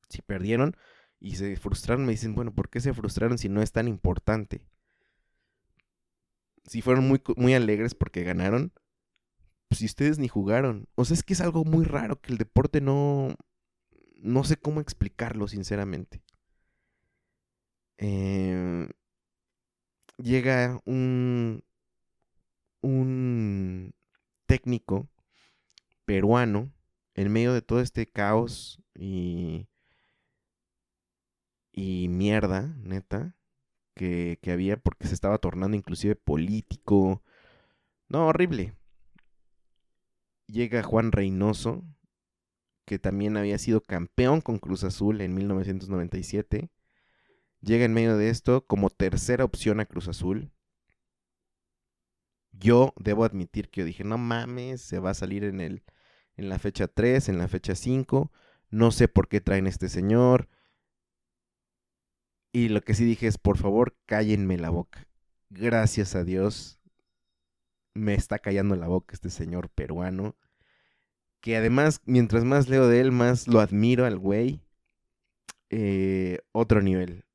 Si 0.10 0.22
perdieron 0.22 0.76
y 1.20 1.36
se 1.36 1.56
frustraron, 1.56 2.06
me 2.06 2.14
dicen, 2.14 2.34
bueno, 2.34 2.54
¿por 2.54 2.70
qué 2.70 2.82
se 2.82 2.94
frustraron 2.94 3.38
si 3.38 3.48
no 3.48 3.62
es 3.62 3.72
tan 3.72 3.88
importante? 3.88 4.66
Si 6.66 6.82
fueron 6.82 7.08
muy, 7.08 7.22
muy 7.38 7.54
alegres 7.54 7.94
porque 7.94 8.24
ganaron, 8.24 8.74
pues 9.68 9.80
si 9.80 9.86
ustedes 9.86 10.18
ni 10.20 10.28
jugaron. 10.28 10.88
O 10.96 11.06
sea, 11.06 11.14
es 11.14 11.24
que 11.24 11.34
es 11.34 11.42
algo 11.42 11.64
muy 11.64 11.86
raro 11.86 12.20
que 12.20 12.32
el 12.32 12.38
deporte 12.38 12.82
no... 12.82 13.36
No 14.22 14.46
sé 14.46 14.56
cómo 14.56 14.80
explicarlo, 14.80 15.50
sinceramente. 15.50 16.24
Eh, 17.98 18.88
llega 20.18 20.80
un, 20.86 21.64
un 22.82 23.94
técnico 24.46 25.10
peruano 26.06 26.72
en 27.16 27.32
medio 27.32 27.54
de 27.54 27.62
todo 27.62 27.82
este 27.82 28.08
caos 28.08 28.82
y, 28.96 29.68
y 31.72 32.08
mierda, 32.10 32.76
neta, 32.80 33.36
que, 33.96 34.40
que 34.42 34.52
había 34.52 34.78
porque 34.78 35.08
se 35.08 35.14
estaba 35.16 35.40
tornando 35.40 35.78
inclusive 35.78 36.16
político. 36.16 37.24
No, 38.10 38.28
horrible. 38.28 38.76
Llega 40.46 40.84
Juan 40.84 41.12
Reynoso, 41.12 41.84
que 42.92 43.00
también 43.00 43.38
había 43.38 43.58
sido 43.58 43.80
campeón 43.80 44.42
con 44.42 44.60
Cruz 44.60 44.84
Azul 44.84 45.22
en 45.22 45.34
1997 45.34 46.70
llega 47.62 47.86
en 47.86 47.94
medio 47.94 48.18
de 48.18 48.28
esto 48.28 48.66
como 48.68 48.89
tercera 48.89 49.46
opción 49.46 49.80
a 49.80 49.86
Cruz 49.86 50.10
Azul. 50.10 50.52
Yo 52.52 52.94
debo 52.98 53.24
admitir 53.24 53.70
que 53.70 53.80
yo 53.80 53.86
dije, 53.86 54.04
no 54.04 54.18
mames, 54.18 54.82
se 54.82 55.00
va 55.00 55.12
a 55.12 55.14
salir 55.14 55.46
en, 55.46 55.62
el, 55.62 55.84
en 56.36 56.50
la 56.50 56.60
fecha 56.60 56.89
3, 56.89 57.30
en 57.30 57.38
la 57.38 57.48
fecha 57.48 57.76
5. 57.76 58.30
No 58.72 58.92
sé 58.92 59.08
por 59.08 59.30
qué 59.30 59.39
traen 59.39 59.68
este 59.68 59.88
señor. 59.88 60.50
Y 62.52 62.68
lo 62.68 62.82
que 62.82 62.94
sí 62.94 63.06
dije 63.06 63.28
es, 63.28 63.38
por 63.38 63.58
favor, 63.58 63.96
cállenme 64.06 64.58
la 64.58 64.70
boca. 64.70 65.08
Gracias 65.50 66.14
a 66.14 66.26
Dios, 66.26 66.78
me 67.94 68.16
está 68.16 68.38
callando 68.39 68.76
la 68.76 68.89
boca 68.89 69.14
este 69.14 69.30
señor 69.30 69.70
peruano. 69.70 70.36
Que 71.42 71.58
además, 71.58 72.02
mientras 72.06 72.44
más 72.46 72.70
leo 72.70 72.88
de 72.88 73.02
él, 73.02 73.12
más 73.12 73.48
lo 73.48 73.60
admiro 73.60 74.06
al 74.06 74.18
güey. 74.18 74.62
Eh, 75.70 76.39
otro 76.52 76.82
nivel 76.82 77.26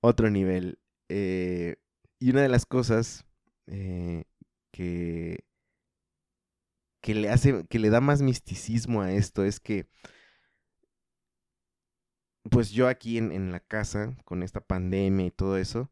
otro 0.00 0.30
nivel. 0.30 0.78
Eh, 1.08 1.76
y 2.18 2.30
una 2.30 2.42
de 2.42 2.48
las 2.48 2.66
cosas 2.66 3.24
eh, 3.66 4.24
que, 4.72 5.44
que 7.00 7.14
le 7.14 7.30
hace, 7.30 7.64
que 7.68 7.78
le 7.78 7.90
da 7.90 8.00
más 8.00 8.22
misticismo 8.22 9.02
a 9.02 9.12
esto 9.12 9.44
es 9.44 9.60
que, 9.60 9.86
pues 12.50 12.70
yo 12.70 12.88
aquí 12.88 13.18
en, 13.18 13.52
la 13.52 13.60
casa, 13.60 14.16
con 14.24 14.42
esta 14.42 14.60
pandemia 14.60 15.26
y 15.26 15.30
todo 15.30 15.56
eso, 15.56 15.90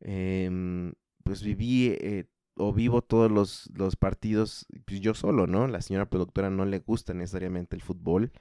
em, 0.00 0.92
pues 1.24 1.42
viví 1.42 1.88
eh, 2.00 2.26
o 2.58 2.72
vivo 2.72 3.02
todos 3.02 3.30
los, 3.30 3.70
los 3.74 3.96
partidos 3.96 4.66
pues 4.84 5.00
yo 5.00 5.14
solo, 5.14 5.46
¿no? 5.46 5.66
La 5.68 5.80
señora 5.80 6.08
productora 6.10 6.50
no 6.50 6.64
le 6.64 6.80
gusta 6.80 7.14
necesariamente 7.14 7.76
el 7.76 7.82
fútbol 7.82 8.32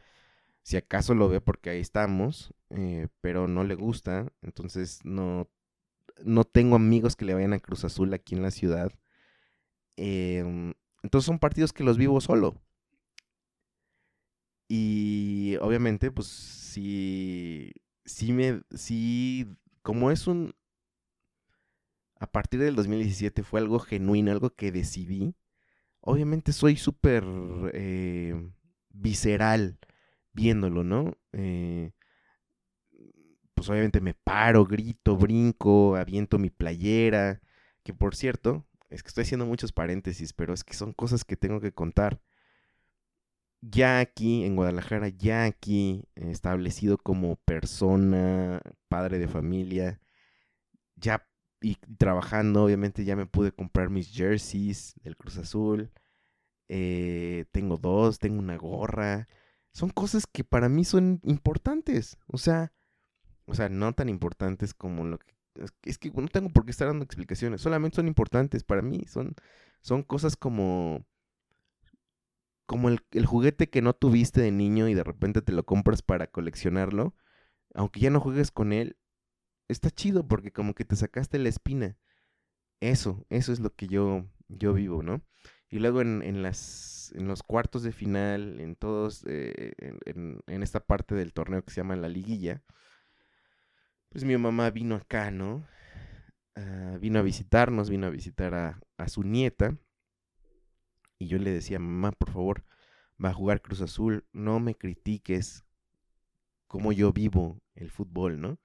si 0.68 0.76
acaso 0.76 1.16
lo 1.16 1.30
ve 1.30 1.40
porque 1.40 1.70
ahí 1.70 1.80
estamos, 1.80 2.54
eh, 2.72 3.08
pero 3.22 3.48
no 3.48 3.64
le 3.64 3.76
gusta, 3.76 4.34
entonces 4.42 5.00
no, 5.06 5.50
no 6.26 6.44
tengo 6.44 6.76
amigos 6.76 7.16
que 7.16 7.24
le 7.24 7.34
vayan 7.34 7.54
a 7.54 7.60
Cruz 7.60 7.86
Azul 7.86 8.14
aquí 8.14 8.36
en 8.36 8.42
la 8.42 8.52
ciudad. 8.52 8.92
Em, 9.96 10.74
entonces 11.04 11.26
son 11.26 11.40
partidos 11.40 11.72
que 11.72 11.86
los 11.86 11.98
vivo 11.98 12.20
solo. 12.20 12.62
Y 14.68 15.56
obviamente, 15.62 16.12
pues 16.12 16.28
sí, 16.28 17.72
sí 18.04 18.34
me, 18.34 18.62
sí, 18.76 19.48
como 19.82 20.12
es 20.12 20.28
un, 20.28 20.54
a 22.20 22.28
partir 22.28 22.60
del 22.60 22.76
2017 22.76 23.44
fue 23.44 23.60
algo 23.60 23.80
genuino, 23.80 24.32
algo 24.32 24.52
que 24.56 24.72
decidí. 24.72 25.36
Obviamente 26.02 26.54
soy 26.54 26.78
súper 26.78 27.24
eh, 27.74 28.36
visceral 28.90 29.80
viéndolo, 30.34 30.84
¿no? 30.84 31.18
Eh, 31.34 31.92
pues 33.54 33.70
obviamente 33.70 34.02
me 34.02 34.14
paro, 34.14 34.66
grito, 34.66 35.18
brinco, 35.18 35.96
aviento 35.96 36.38
mi 36.38 36.50
playera, 36.50 37.42
que 37.84 37.94
por 37.94 38.16
cierto, 38.16 38.66
es 38.90 39.04
que 39.04 39.08
estoy 39.10 39.24
haciendo 39.24 39.46
muchos 39.46 39.72
paréntesis, 39.72 40.34
pero 40.34 40.54
es 40.54 40.64
que 40.64 40.76
son 40.76 40.94
cosas 40.94 41.26
que 41.26 41.38
tengo 41.38 41.60
que 41.60 41.74
contar. 41.74 42.22
Ya 43.62 44.00
aquí 44.00 44.44
en 44.46 44.56
Guadalajara, 44.56 45.10
ya 45.10 45.46
aquí 45.46 46.04
establecido 46.16 46.98
como 46.98 47.38
persona, 47.38 48.62
padre 48.88 49.18
de 49.18 49.28
familia, 49.28 50.00
ya 50.96 51.27
y 51.62 51.76
trabajando, 51.98 52.64
obviamente 52.64 53.06
ya 53.06 53.16
me 53.16 53.26
pude 53.26 53.52
comprar 53.52 53.90
mis 53.90 54.12
jerseys 54.12 54.96
del 55.04 55.18
Cruz 55.18 55.38
Azul. 55.38 55.92
Eh, 56.70 57.46
tengo 57.52 57.78
dos, 57.78 58.20
tengo 58.20 58.40
una 58.40 58.58
gorra 58.58 59.28
son 59.78 59.92
cosas 59.92 60.26
que 60.26 60.44
para 60.44 60.70
mí 60.70 60.84
son 60.84 61.22
importantes. 61.24 62.18
O 62.26 62.40
sea, 62.40 62.74
o 63.46 63.54
sea, 63.54 63.70
no 63.70 63.94
tan 63.94 64.10
importantes 64.10 64.74
como 64.74 65.06
lo 65.06 65.20
que... 65.20 65.36
Es 65.84 66.00
que 66.00 66.10
no 66.10 66.28
tengo 66.30 66.50
por 66.50 66.66
qué 66.66 66.72
estar 66.72 66.88
dando 66.88 67.06
explicaciones, 67.06 67.62
solamente 67.62 67.98
son 67.98 68.08
importantes 68.08 68.64
para 68.64 68.82
mí. 68.82 69.06
Son, 69.08 69.36
son 69.82 70.02
cosas 70.02 70.36
como... 70.36 71.06
Como 72.66 72.90
el, 72.90 73.06
el 73.12 73.28
juguete 73.28 73.70
que 73.70 73.84
no 73.84 73.94
tuviste 73.94 74.42
de 74.42 74.52
niño 74.52 74.88
y 74.88 74.96
de 74.96 75.04
repente 75.04 75.44
te 75.44 75.54
lo 75.54 75.64
compras 75.64 76.02
para 76.02 76.26
coleccionarlo. 76.26 77.16
Aunque 77.76 78.00
ya 78.00 78.10
no 78.10 78.20
juegues 78.20 78.50
con 78.50 78.74
él, 78.74 78.98
está 79.68 79.90
chido 79.92 80.28
porque 80.28 80.52
como 80.52 80.74
que 80.74 80.86
te 80.86 80.96
sacaste 80.96 81.40
la 81.40 81.50
espina. 81.50 81.98
Eso, 82.80 83.26
eso 83.30 83.52
es 83.54 83.60
lo 83.60 83.74
que 83.76 83.88
yo, 83.88 84.26
yo 84.48 84.74
vivo, 84.74 85.04
¿no? 85.04 85.24
Y 85.70 85.80
luego 85.80 86.02
en, 86.02 86.22
en 86.22 86.44
las 86.44 86.98
en 87.16 87.28
los 87.28 87.44
cuartos 87.44 87.84
de 87.84 87.92
final, 87.92 88.60
en 88.60 88.76
todos, 88.76 89.24
eh, 89.28 89.74
en, 90.06 90.64
esta 90.64 90.80
parte 90.80 91.16
del 91.16 91.34
torneo 91.34 91.64
que 91.64 91.72
se 91.72 91.78
llama 91.78 91.96
la 91.96 92.10
liguilla, 92.10 92.64
pues 94.10 94.24
mi 94.24 94.38
mamá 94.38 94.70
vino 94.72 94.96
acá, 94.96 95.32
¿no? 95.32 95.66
Ah, 96.56 96.98
vino 97.00 97.20
a 97.20 97.24
visitarnos, 97.24 97.90
vino 97.90 98.08
a 98.08 98.12
visitar 98.12 98.54
a, 98.54 98.80
a, 98.98 99.08
su 99.10 99.24
nieta. 99.24 99.78
Y 101.20 101.28
yo 101.28 101.38
le 101.40 101.52
decía, 101.52 101.80
mamá, 101.80 102.12
por 102.12 102.32
favor, 102.32 102.66
va 103.24 103.30
a 103.30 103.34
jugar 103.34 103.62
Cruz 103.62 103.82
Azul, 103.82 104.26
no 104.32 104.60
me 104.60 104.76
critiques 104.76 105.66
cómo 106.68 106.92
yo 106.92 107.12
vivo 107.12 107.62
el 107.76 107.90
fútbol, 107.90 108.40
¿no? 108.40 108.60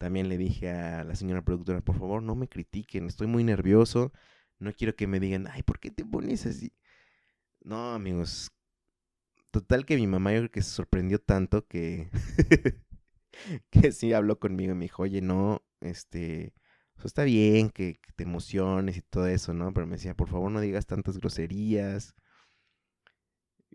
También 0.00 0.30
le 0.30 0.38
dije 0.38 0.70
a 0.70 1.04
la 1.04 1.14
señora 1.14 1.42
productora, 1.42 1.82
por 1.82 1.98
favor, 1.98 2.22
no 2.22 2.34
me 2.34 2.48
critiquen, 2.48 3.06
estoy 3.06 3.26
muy 3.26 3.44
nervioso, 3.44 4.14
no 4.58 4.72
quiero 4.72 4.96
que 4.96 5.06
me 5.06 5.20
digan, 5.20 5.46
ay, 5.46 5.62
¿por 5.62 5.78
qué 5.78 5.90
te 5.90 6.06
pones 6.06 6.46
así? 6.46 6.72
No, 7.62 7.92
amigos. 7.92 8.50
Total 9.50 9.84
que 9.84 9.96
mi 9.96 10.06
mamá 10.06 10.32
yo 10.32 10.38
creo 10.38 10.50
que 10.50 10.62
se 10.62 10.70
sorprendió 10.70 11.20
tanto 11.20 11.66
que, 11.66 12.08
que 13.70 13.92
sí 13.92 14.14
habló 14.14 14.38
conmigo 14.38 14.72
y 14.72 14.76
me 14.76 14.86
dijo, 14.86 15.02
oye, 15.02 15.20
no, 15.20 15.62
este, 15.80 16.54
pues 16.94 17.06
está 17.06 17.24
bien 17.24 17.68
que, 17.68 18.00
te 18.16 18.24
emociones 18.24 18.96
y 18.96 19.02
todo 19.02 19.26
eso, 19.26 19.52
¿no? 19.52 19.74
Pero 19.74 19.86
me 19.86 19.96
decía, 19.96 20.16
por 20.16 20.28
favor 20.30 20.50
no 20.50 20.62
digas 20.62 20.86
tantas 20.86 21.18
groserías. 21.18 22.14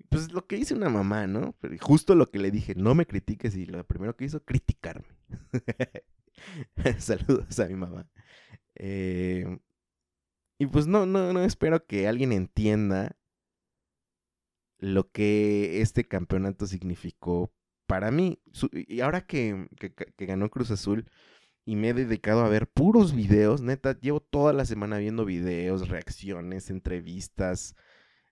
Pues 0.09 0.32
lo 0.32 0.47
que 0.47 0.55
dice 0.55 0.73
una 0.73 0.89
mamá, 0.89 1.28
¿no? 1.28 1.55
Pero 1.61 1.76
justo 1.80 2.15
lo 2.15 2.32
que 2.32 2.39
le 2.39 2.49
dije, 2.49 2.73
no 2.73 2.95
me 2.95 3.05
critiques 3.05 3.55
y 3.55 3.67
lo 3.67 3.86
primero 3.86 4.15
que 4.15 4.26
hizo, 4.26 4.43
criticarme. 4.43 5.14
Saludos 6.99 7.59
a 7.59 7.67
mi 7.67 7.76
mamá. 7.76 8.07
Eh, 8.76 9.45
y 10.57 10.67
pues 10.67 10.88
no, 10.88 11.05
no, 11.05 11.34
no 11.34 11.43
espero 11.43 11.86
que 11.86 12.07
alguien 12.07 12.32
entienda 12.32 13.17
lo 14.80 15.09
que 15.11 15.82
este 15.82 16.05
campeonato 16.05 16.67
significó 16.67 17.53
para 17.88 18.11
mí. 18.11 18.39
y 18.71 19.01
ahora 19.01 19.26
que, 19.26 19.67
ganó 20.17 20.49
Cruz 20.49 20.71
Azul 20.71 21.09
y 21.65 21.76
me 21.76 21.89
he 21.89 21.93
dedicado 21.93 22.43
a 22.45 22.49
ver 22.49 22.67
puros 22.67 23.15
videos, 23.15 23.61
neta, 23.61 23.99
llevo 23.99 24.19
toda 24.19 24.53
la 24.53 24.65
semana 24.65 24.97
viendo 24.97 25.26
videos, 25.26 25.89
reacciones, 25.89 26.69
entrevistas, 26.69 27.76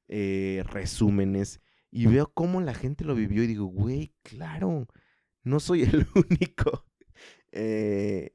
eh, 0.07 0.63
resúmenes, 0.67 1.61
y 1.89 2.07
veo 2.07 2.31
cómo 2.33 2.61
la 2.61 2.73
gente 2.73 3.05
lo 3.05 3.15
vivió 3.15 3.43
y 3.43 3.47
digo, 3.47 3.65
güey, 3.65 4.13
claro, 4.23 4.87
no 5.43 5.59
soy 5.59 5.83
el 5.83 6.07
único. 6.15 6.85
Eh, 7.51 8.31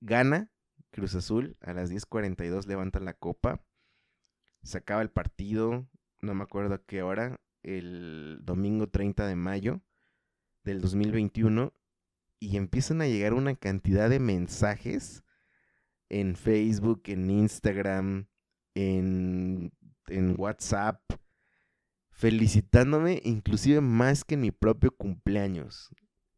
gana 0.00 0.50
Cruz 0.96 1.14
Azul, 1.14 1.58
a 1.60 1.74
las 1.74 1.90
10.42 1.92 2.66
levanta 2.66 3.00
la 3.00 3.12
copa, 3.12 3.62
se 4.62 4.78
acaba 4.78 5.02
el 5.02 5.10
partido, 5.10 5.86
no 6.22 6.34
me 6.34 6.42
acuerdo 6.42 6.74
a 6.74 6.84
qué 6.86 7.02
hora, 7.02 7.38
el 7.62 8.38
domingo 8.42 8.88
30 8.88 9.26
de 9.26 9.36
mayo 9.36 9.82
del 10.64 10.80
2021, 10.80 11.74
y 12.40 12.56
empiezan 12.56 13.02
a 13.02 13.06
llegar 13.06 13.34
una 13.34 13.56
cantidad 13.56 14.08
de 14.08 14.20
mensajes 14.20 15.22
en 16.08 16.34
Facebook, 16.34 17.02
en 17.06 17.30
Instagram, 17.30 18.28
en, 18.74 19.72
en 20.06 20.34
WhatsApp, 20.38 21.02
felicitándome 22.16 23.20
inclusive 23.24 23.82
más 23.82 24.24
que 24.24 24.34
en 24.34 24.40
mi 24.40 24.50
propio 24.50 24.90
cumpleaños, 24.90 25.90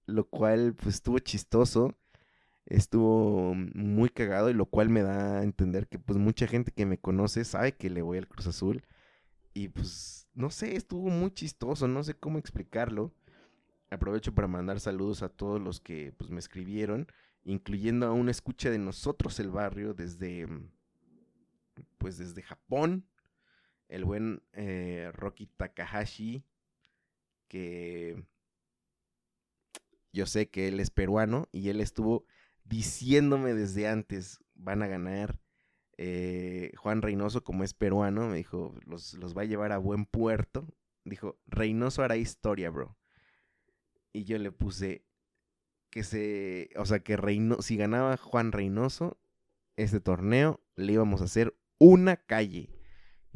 lo 0.07 0.29
cual 0.29 0.74
pues 0.74 0.97
estuvo 0.97 1.20
chistoso, 1.20 1.95
estuvo 2.66 3.55
muy 3.55 4.09
cagado 4.11 4.51
y 4.51 4.55
lo 4.55 4.66
cual 4.66 4.89
me 4.89 5.03
da 5.03 5.39
a 5.39 5.45
entender 5.45 5.87
que 5.87 6.01
pues 6.01 6.18
mucha 6.18 6.49
gente 6.49 6.72
que 6.72 6.85
me 6.85 6.99
conoce 6.99 7.45
sabe 7.45 7.76
que 7.76 7.91
le 7.91 8.03
voy 8.03 8.18
al 8.18 8.26
Cruz 8.26 8.49
Azul 8.49 8.85
y 9.55 9.68
pues 9.68 10.26
no 10.35 10.51
sé, 10.51 10.74
estuvo 10.74 11.11
muy 11.11 11.31
chistoso, 11.31 11.87
no 11.87 12.03
sé 12.03 12.14
cómo 12.14 12.39
explicarlo. 12.39 13.14
Aprovecho 13.91 14.35
para 14.35 14.49
mandar 14.49 14.81
saludos 14.81 15.22
a 15.22 15.29
todos 15.29 15.61
los 15.61 15.81
que 15.81 16.12
pues, 16.18 16.29
me 16.29 16.41
escribieron, 16.41 17.07
incluyendo 17.45 18.07
a 18.07 18.12
una 18.12 18.33
escucha 18.33 18.68
de 18.68 18.79
nosotros 18.79 19.39
el 19.39 19.51
barrio 19.51 19.95
desde 19.95 20.49
pues 21.99 22.18
desde 22.18 22.43
Japón, 22.43 23.07
el 23.89 24.05
buen 24.05 24.43
eh, 24.53 25.11
Rocky 25.14 25.47
Takahashi, 25.47 26.45
que 27.49 28.22
yo 30.12 30.26
sé 30.26 30.49
que 30.49 30.68
él 30.68 30.80
es 30.80 30.91
peruano 30.91 31.49
y 31.53 31.70
él 31.70 31.80
estuvo 31.80 32.24
diciéndome 32.64 33.55
desde 33.55 33.89
antes, 33.89 34.41
van 34.55 34.82
a 34.82 34.86
ganar. 34.86 35.41
Eh, 35.97 36.72
Juan 36.76 37.03
Reynoso, 37.03 37.43
como 37.43 37.64
es 37.64 37.74
peruano, 37.74 38.28
me 38.28 38.36
dijo, 38.36 38.74
los, 38.86 39.14
los 39.14 39.36
va 39.36 39.43
a 39.43 39.47
llevar 39.47 39.72
a 39.72 39.78
buen 39.78 40.07
puerto. 40.07 40.66
Dijo, 41.05 41.39
Reynoso 41.47 42.03
hará 42.03 42.16
historia, 42.16 42.70
bro. 42.70 42.97
Y 44.12 44.24
yo 44.24 44.39
le 44.39 44.53
puse 44.53 45.05
que 45.91 46.05
se, 46.05 46.70
o 46.76 46.84
sea, 46.86 47.01
que 47.01 47.16
Reyno, 47.16 47.62
si 47.62 47.76
ganaba 47.76 48.16
Juan 48.16 48.53
Reynoso 48.53 49.18
este 49.76 50.01
torneo, 50.01 50.61
le 50.76 50.93
íbamos 50.93 51.20
a 51.20 51.24
hacer 51.24 51.57
una 51.78 52.16
calle. 52.16 52.70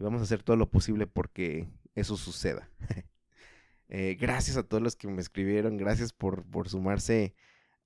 Vamos 0.03 0.21
a 0.21 0.25
hacer 0.25 0.43
todo 0.43 0.57
lo 0.57 0.71
posible 0.71 1.07
porque 1.07 1.69
eso 1.95 2.17
suceda. 2.17 2.69
Eh, 3.95 4.17
gracias 4.19 4.57
a 4.57 4.63
todos 4.63 4.83
los 4.83 4.97
que 4.97 5.07
me 5.07 5.21
escribieron, 5.21 5.77
gracias 5.77 6.15
por, 6.15 6.47
por 6.47 6.71
sumarse 6.71 7.35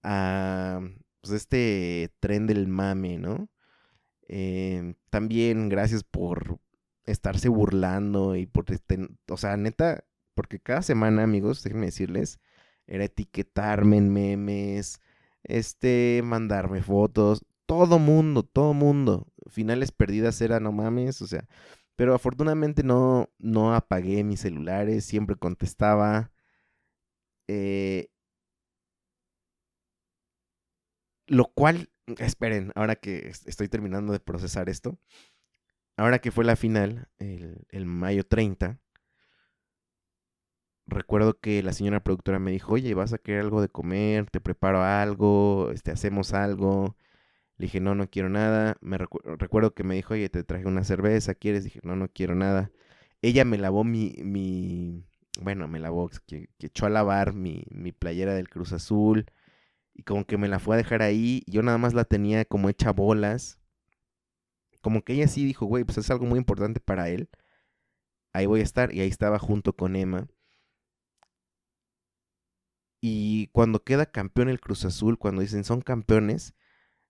a 0.04 0.80
pues, 1.20 1.32
este 1.32 2.14
tren 2.20 2.46
del 2.46 2.68
mame, 2.68 3.18
¿no? 3.18 3.48
Eh, 4.28 4.94
también 5.10 5.68
gracias 5.68 6.04
por 6.04 6.60
estarse 7.06 7.48
burlando 7.48 8.36
y 8.36 8.46
por, 8.46 8.70
este, 8.70 9.00
o 9.28 9.36
sea, 9.36 9.56
neta, 9.56 10.04
porque 10.34 10.60
cada 10.60 10.82
semana, 10.82 11.24
amigos, 11.24 11.64
déjenme 11.64 11.86
decirles, 11.86 12.38
era 12.86 13.04
etiquetarme 13.04 13.96
en 13.96 14.12
memes, 14.12 15.00
este, 15.42 16.20
mandarme 16.24 16.82
fotos, 16.82 17.44
todo 17.66 17.98
mundo, 17.98 18.44
todo 18.44 18.74
mundo. 18.74 19.26
Finales 19.48 19.92
perdidas 19.92 20.40
era 20.40 20.60
no 20.60 20.72
mames, 20.72 21.20
o 21.22 21.26
sea, 21.26 21.48
pero 21.96 22.14
afortunadamente 22.14 22.82
no, 22.82 23.30
no 23.38 23.74
apagué 23.74 24.24
mis 24.24 24.40
celulares, 24.40 25.04
siempre 25.04 25.36
contestaba. 25.36 26.30
Eh, 27.48 28.08
lo 31.26 31.46
cual, 31.46 31.90
esperen, 32.18 32.72
ahora 32.74 32.96
que 32.96 33.28
estoy 33.28 33.68
terminando 33.68 34.12
de 34.12 34.20
procesar 34.20 34.68
esto, 34.68 34.98
ahora 35.96 36.20
que 36.20 36.30
fue 36.30 36.44
la 36.44 36.56
final, 36.56 37.08
el, 37.18 37.66
el 37.70 37.86
mayo 37.86 38.24
30, 38.26 38.80
recuerdo 40.86 41.38
que 41.38 41.62
la 41.62 41.72
señora 41.72 42.02
productora 42.02 42.38
me 42.38 42.52
dijo, 42.52 42.74
oye, 42.74 42.94
¿vas 42.94 43.12
a 43.12 43.18
querer 43.18 43.42
algo 43.42 43.60
de 43.60 43.68
comer? 43.68 44.30
¿Te 44.30 44.40
preparo 44.40 44.82
algo? 44.82 45.70
Este, 45.72 45.90
¿Hacemos 45.90 46.32
algo? 46.32 46.96
Le 47.58 47.66
dije, 47.66 47.80
no, 47.80 47.94
no 47.94 48.08
quiero 48.10 48.28
nada. 48.28 48.76
Me 48.80 48.98
recuerdo 48.98 49.74
que 49.74 49.84
me 49.84 49.94
dijo, 49.94 50.14
oye, 50.14 50.28
te 50.28 50.44
traje 50.44 50.66
una 50.66 50.84
cerveza, 50.84 51.34
¿quieres? 51.34 51.64
Dije, 51.64 51.80
no, 51.82 51.96
no 51.96 52.08
quiero 52.08 52.34
nada. 52.34 52.70
Ella 53.22 53.44
me 53.44 53.58
lavó 53.58 53.84
mi, 53.84 54.14
mi 54.22 55.04
bueno, 55.40 55.68
me 55.68 55.78
lavó, 55.80 56.10
que, 56.26 56.48
que 56.58 56.66
echó 56.68 56.86
a 56.86 56.90
lavar 56.90 57.32
mi, 57.34 57.64
mi 57.70 57.92
playera 57.92 58.34
del 58.34 58.48
Cruz 58.48 58.72
Azul. 58.72 59.26
Y 59.94 60.02
como 60.04 60.26
que 60.26 60.38
me 60.38 60.48
la 60.48 60.58
fue 60.60 60.76
a 60.76 60.78
dejar 60.78 61.02
ahí. 61.02 61.42
Yo 61.46 61.62
nada 61.62 61.78
más 61.78 61.94
la 61.94 62.04
tenía 62.04 62.44
como 62.44 62.68
hecha 62.68 62.92
bolas. 62.92 63.58
Como 64.80 65.02
que 65.02 65.14
ella 65.14 65.28
sí 65.28 65.44
dijo, 65.44 65.66
güey, 65.66 65.84
pues 65.84 65.98
es 65.98 66.10
algo 66.10 66.26
muy 66.26 66.38
importante 66.38 66.80
para 66.80 67.08
él. 67.08 67.28
Ahí 68.32 68.46
voy 68.46 68.60
a 68.60 68.62
estar. 68.62 68.94
Y 68.94 69.00
ahí 69.00 69.08
estaba 69.08 69.38
junto 69.38 69.74
con 69.74 69.96
Emma. 69.96 70.28
Y 73.00 73.48
cuando 73.52 73.82
queda 73.84 74.06
campeón 74.10 74.48
el 74.48 74.60
Cruz 74.60 74.84
Azul, 74.84 75.18
cuando 75.18 75.42
dicen 75.42 75.64
son 75.64 75.80
campeones, 75.80 76.54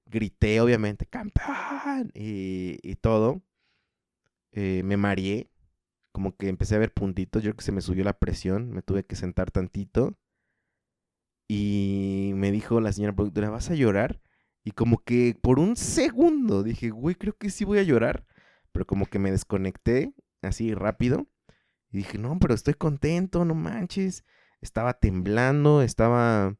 grité 0.07 0.61
obviamente, 0.61 1.07
campeón, 1.07 2.11
y, 2.15 2.97
todo. 2.97 3.43
Eh, 4.53 4.83
me 4.85 4.97
mareé, 4.97 5.51
como 6.13 6.37
que 6.37 6.49
empecé 6.49 6.77
a 6.77 6.79
ver 6.79 6.93
puntitos, 6.93 7.43
yo 7.43 7.51
creo 7.51 7.57
que 7.57 7.65
se 7.65 7.73
me 7.73 7.81
subió 7.81 8.05
la 8.05 8.19
presión, 8.19 8.71
me 8.73 8.83
tuve 8.83 9.05
que 9.05 9.17
sentar 9.17 9.51
tantito. 9.51 10.17
Y 11.49 12.33
me 12.35 12.51
dijo 12.51 12.81
la 12.81 12.93
señora 12.93 13.15
productora, 13.15 13.51
¿vas 13.51 13.71
a 13.71 13.75
llorar? 13.75 14.21
Y 14.65 14.73
como 14.73 14.99
que 14.99 15.37
por 15.41 15.61
un 15.61 15.77
segundo 15.77 16.63
dije, 16.65 16.91
güey, 16.91 17.15
creo 17.15 17.37
que 17.37 17.51
sí 17.51 17.65
voy 17.65 17.79
a 17.79 17.85
llorar. 17.85 18.27
Pero 18.73 18.87
como 18.87 19.07
que 19.07 19.19
me 19.19 19.31
desconecté 19.31 20.13
así 20.43 20.75
rápido. 20.75 21.29
Y 21.91 21.99
dije, 21.99 22.19
no, 22.19 22.39
pero 22.41 22.55
estoy 22.55 22.75
contento, 22.75 23.45
no 23.45 23.55
manches 23.55 24.25
estaba 24.61 24.95
temblando, 24.95 25.83
estaba... 25.83 26.57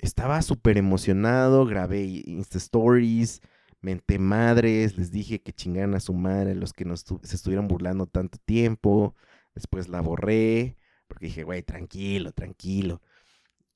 Estaba 0.00 0.40
súper 0.40 0.78
emocionado, 0.78 1.66
grabé 1.66 2.02
Insta 2.02 2.56
Stories, 2.56 3.42
menté 3.82 4.18
madres, 4.18 4.96
les 4.96 5.10
dije 5.10 5.42
que 5.42 5.52
chingaran 5.52 5.94
a 5.94 6.00
su 6.00 6.14
madre 6.14 6.54
los 6.54 6.72
que 6.72 6.86
nos 6.86 7.00
se 7.00 7.36
estuvieron 7.36 7.68
burlando 7.68 8.06
tanto 8.06 8.38
tiempo. 8.38 9.14
Después 9.54 9.88
la 9.88 10.00
borré, 10.00 10.78
porque 11.06 11.26
dije, 11.26 11.44
güey, 11.44 11.62
tranquilo, 11.62 12.32
tranquilo. 12.32 13.02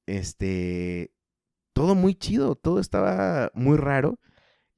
Este, 0.06 1.12
todo 1.74 1.94
muy 1.94 2.14
chido, 2.14 2.54
todo 2.56 2.80
estaba 2.80 3.50
muy 3.54 3.76
raro. 3.76 4.18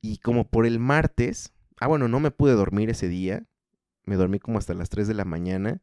Y 0.01 0.19
como 0.19 0.49
por 0.49 0.67
el 0.67 0.81
martes, 0.81 1.53
ah, 1.79 1.87
bueno, 1.87 2.09
no 2.09 2.19
me 2.21 2.33
pude 2.33 2.55
dormir 2.55 2.91
ese 2.91 3.09
día. 3.09 3.47
Me 4.05 4.17
dormí 4.17 4.41
como 4.41 4.59
hasta 4.59 4.75
las 4.75 4.89
3 4.91 5.09
de 5.09 5.15
la 5.15 5.25
mañana. 5.25 5.83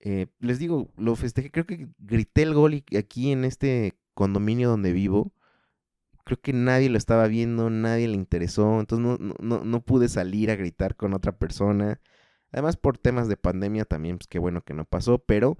Eh, 0.00 0.28
les 0.40 0.58
digo, 0.58 0.90
lo 0.96 1.16
festejé, 1.16 1.50
creo 1.50 1.66
que 1.66 1.88
grité 1.98 2.42
el 2.42 2.54
gol 2.54 2.84
aquí 2.96 3.32
en 3.32 3.44
este 3.44 3.98
condominio 4.18 4.68
donde 4.68 4.92
vivo. 4.92 5.32
Creo 6.24 6.40
que 6.40 6.52
nadie 6.52 6.90
lo 6.90 6.98
estaba 6.98 7.28
viendo, 7.28 7.70
nadie 7.70 8.08
le 8.08 8.14
interesó, 8.14 8.80
entonces 8.80 9.20
no, 9.20 9.64
no, 9.64 9.84
pude 9.84 10.08
salir 10.08 10.50
a 10.50 10.56
gritar 10.56 10.96
con 10.96 11.14
otra 11.14 11.38
persona. 11.38 12.00
Además 12.50 12.76
por 12.76 12.98
temas 12.98 13.28
de 13.28 13.36
pandemia 13.36 13.84
también, 13.84 14.18
pues 14.18 14.26
qué 14.26 14.40
bueno 14.40 14.62
que 14.62 14.74
no 14.74 14.84
pasó, 14.86 15.18
pero 15.20 15.56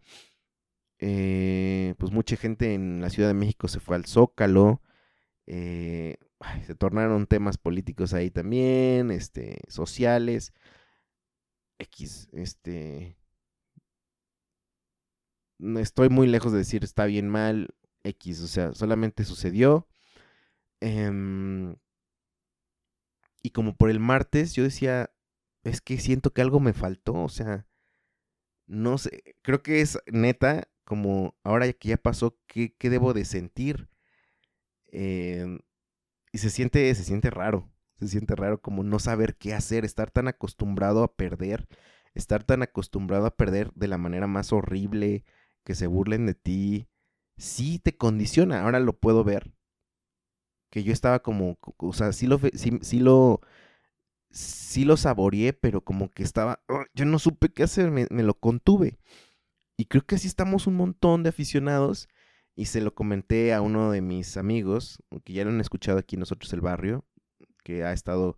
eh, 0.99 1.95
pues 1.99 2.11
mucha 2.11 2.35
gente 2.37 2.75
en 2.75 3.01
la 3.01 3.11
Ciudad 3.11 3.29
de 3.29 3.35
México 3.35 3.69
se 3.69 3.79
fue 3.79 3.95
al 3.95 4.07
Zócalo. 4.07 4.83
Eh, 5.47 6.17
se 6.67 6.75
tornaron 6.75 7.29
temas 7.29 7.59
políticos 7.59 8.13
ahí 8.13 8.31
también, 8.33 9.13
este, 9.13 9.61
sociales. 9.69 10.53
X, 11.79 12.29
este, 12.33 13.17
estoy 15.79 16.09
muy 16.09 16.27
lejos 16.27 16.51
de 16.51 16.59
decir 16.59 16.83
está 16.83 17.07
bien, 17.07 17.29
mal, 17.29 17.69
X, 18.09 18.41
o 18.43 18.49
sea, 18.49 18.73
solamente 18.75 19.25
sucedió. 19.25 19.89
Em, 20.81 21.77
y 23.43 23.51
como 23.51 23.77
por 23.77 23.91
el 23.91 24.01
martes 24.01 24.55
yo 24.55 24.63
decía, 24.65 25.11
es 25.65 25.81
que 25.81 25.99
siento 25.99 26.33
que 26.33 26.43
algo 26.43 26.61
me 26.61 26.73
faltó, 26.73 27.15
o 27.15 27.29
sea, 27.29 27.67
no 28.67 28.99
sé, 28.99 29.37
creo 29.43 29.63
que 29.63 29.81
es 29.81 29.99
neta, 30.07 30.69
como 30.85 31.37
ahora 31.45 31.73
que 31.73 31.89
ya 31.89 31.97
pasó, 31.99 32.39
¿qué, 32.47 32.75
qué 32.79 32.91
debo 32.91 33.15
de 33.15 33.25
sentir? 33.25 33.89
Em, 34.93 35.61
y 36.33 36.39
se 36.39 36.51
siente, 36.51 36.95
se 36.95 37.05
siente 37.05 37.31
raro, 37.31 37.71
se 37.99 38.09
siente 38.09 38.35
raro 38.37 38.61
como 38.61 38.83
no 38.85 38.99
saber 38.99 39.37
qué 39.37 39.55
hacer, 39.55 39.85
estar 39.85 40.11
tan 40.11 40.29
acostumbrado 40.29 41.03
a 41.03 41.15
perder, 41.17 41.69
estar 42.15 42.45
tan 42.45 42.63
acostumbrado 42.63 43.27
a 43.27 43.37
perder 43.37 43.73
de 43.75 43.89
la 43.89 43.99
manera 43.99 44.27
más 44.27 44.53
horrible, 44.53 45.25
que 45.65 45.75
se 45.75 45.87
burlen 45.87 46.27
de 46.27 46.35
ti, 46.35 46.89
sí 47.39 47.79
te 47.79 47.97
condiciona. 47.97 48.63
Ahora 48.63 48.81
lo 48.81 48.93
puedo 48.95 49.25
ver. 49.25 49.53
Que 50.71 50.83
yo 50.83 50.93
estaba 50.93 51.21
como, 51.21 51.59
o 51.79 51.93
sea, 51.95 52.13
sí 52.13 52.27
lo, 52.27 52.39
sí, 52.53 52.99
lo, 53.01 53.41
sí 54.31 54.85
lo 54.85 54.97
saboreé, 54.99 55.55
pero 55.55 55.83
como 55.83 56.11
que 56.11 56.23
estaba, 56.23 56.63
¡ah! 56.69 56.85
yo 56.95 57.07
no 57.07 57.19
supe 57.19 57.49
qué 57.49 57.63
hacer, 57.63 57.91
me, 57.91 58.07
me 58.11 58.23
lo 58.23 58.35
contuve. 58.35 58.99
Y 59.79 59.87
creo 59.87 60.05
que 60.05 60.17
así 60.17 60.27
estamos 60.27 60.67
un 60.67 60.75
montón 60.77 61.23
de 61.23 61.31
aficionados. 61.31 62.09
Y 62.55 62.67
se 62.67 62.81
lo 62.81 62.93
comenté 62.93 63.55
a 63.55 63.63
uno 63.63 63.93
de 63.93 64.01
mis 64.01 64.37
amigos, 64.37 65.01
que 65.25 65.33
ya 65.33 65.45
lo 65.45 65.51
han 65.51 65.61
escuchado 65.61 65.99
aquí 65.99 66.17
nosotros 66.17 66.53
el 66.53 66.61
barrio, 66.61 67.05
que 67.63 67.85
ha 67.85 67.93
estado 67.93 68.37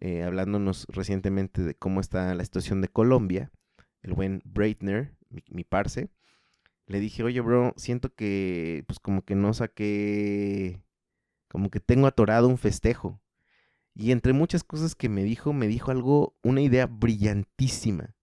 eh, 0.00 0.24
hablándonos 0.24 0.86
recientemente 0.88 1.62
de 1.62 1.76
cómo 1.76 2.00
está 2.00 2.34
la 2.34 2.44
situación 2.44 2.80
de 2.80 2.88
Colombia, 2.88 3.52
el 4.02 4.14
buen 4.14 4.42
Breitner, 4.44 5.14
mi, 5.28 5.44
mi 5.50 5.62
parce. 5.62 6.10
Le 6.90 6.98
dije, 6.98 7.22
oye, 7.22 7.40
bro, 7.40 7.72
siento 7.76 8.12
que, 8.12 8.82
pues 8.88 8.98
como 8.98 9.24
que 9.24 9.36
no 9.36 9.54
saqué, 9.54 10.82
como 11.48 11.70
que 11.70 11.78
tengo 11.78 12.08
atorado 12.08 12.48
un 12.48 12.58
festejo. 12.58 13.22
Y 13.94 14.10
entre 14.10 14.32
muchas 14.32 14.64
cosas 14.64 14.96
que 14.96 15.08
me 15.08 15.22
dijo, 15.22 15.52
me 15.52 15.68
dijo 15.68 15.92
algo, 15.92 16.36
una 16.42 16.62
idea 16.62 16.86
brillantísima. 16.86 18.16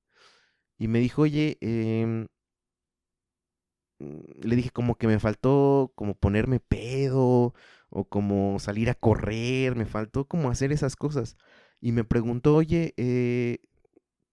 Y 0.78 0.90
me 0.90 1.00
dijo, 1.00 1.22
oye, 1.22 1.58
eh, 1.62 2.28
le 4.00 4.56
dije 4.58 4.70
como 4.72 4.96
que 4.96 5.08
me 5.08 5.20
faltó 5.20 5.94
como 5.96 6.16
ponerme 6.16 6.60
pedo 6.60 7.54
o 7.90 8.06
como 8.10 8.60
salir 8.60 8.90
a 8.90 8.96
correr, 8.96 9.78
me 9.78 9.86
faltó 9.86 10.28
como 10.28 10.50
hacer 10.50 10.74
esas 10.74 10.98
cosas. 10.98 11.38
Y 11.80 11.94
me 11.94 12.04
preguntó, 12.04 12.56
oye, 12.56 12.94
eh, 12.98 13.60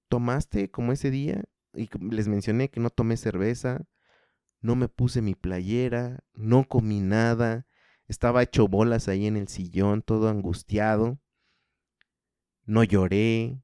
¿tomaste 0.09 0.73
como 0.73 0.91
ese 0.91 1.13
día? 1.13 1.45
Y 1.75 1.89
les 2.11 2.27
mencioné 2.27 2.69
que 2.69 2.81
no 2.81 2.91
tomé 2.91 3.17
cerveza, 3.17 3.87
no 4.65 4.77
me 4.77 4.89
puse 4.89 5.23
mi 5.23 5.35
playera, 5.35 6.25
no 6.33 6.65
comí 6.67 7.01
nada, 7.01 7.67
estaba 8.09 8.43
hecho 8.43 8.67
bolas 8.67 9.09
ahí 9.09 9.27
en 9.27 9.37
el 9.37 9.49
sillón, 9.49 10.03
todo 10.03 10.29
angustiado, 10.29 11.21
no 12.65 12.83
lloré. 12.83 13.61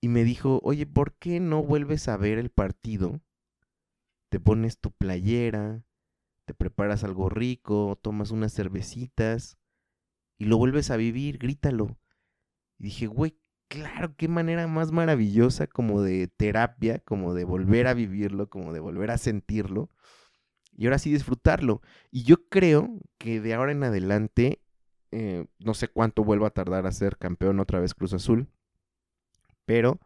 Y 0.00 0.08
me 0.08 0.24
dijo, 0.24 0.60
oye, 0.62 0.86
¿por 0.86 1.14
qué 1.14 1.40
no 1.40 1.62
vuelves 1.62 2.08
a 2.08 2.16
ver 2.16 2.38
el 2.38 2.50
partido? 2.50 3.20
te 4.28 4.40
pones 4.40 4.78
tu 4.78 4.92
playera, 4.92 5.82
te 6.44 6.54
preparas 6.54 7.04
algo 7.04 7.28
rico, 7.28 7.98
tomas 8.00 8.30
unas 8.30 8.52
cervecitas 8.52 9.58
y 10.36 10.44
lo 10.44 10.58
vuelves 10.58 10.90
a 10.90 10.96
vivir, 10.96 11.38
grítalo. 11.38 11.98
Y 12.78 12.84
dije, 12.84 13.06
güey, 13.06 13.37
claro, 13.68 14.14
qué 14.16 14.28
manera 14.28 14.66
más 14.66 14.92
maravillosa 14.92 15.66
como 15.66 16.02
de 16.02 16.28
terapia, 16.28 16.98
como 17.00 17.34
de 17.34 17.44
volver 17.44 17.86
a 17.86 17.94
vivirlo, 17.94 18.48
como 18.48 18.72
de 18.72 18.80
volver 18.80 19.10
a 19.10 19.18
sentirlo 19.18 19.90
y 20.76 20.86
ahora 20.86 20.98
sí 20.98 21.12
disfrutarlo. 21.12 21.82
Y 22.10 22.22
yo 22.24 22.48
creo 22.48 23.00
que 23.18 23.40
de 23.40 23.54
ahora 23.54 23.72
en 23.72 23.84
adelante, 23.84 24.62
eh, 25.10 25.46
no 25.58 25.74
sé 25.74 25.88
cuánto 25.88 26.24
vuelva 26.24 26.48
a 26.48 26.52
tardar 26.52 26.86
a 26.86 26.92
ser 26.92 27.18
campeón 27.18 27.60
otra 27.60 27.80
vez 27.80 27.94
Cruz 27.94 28.12
Azul, 28.12 28.48
pero 29.64 30.00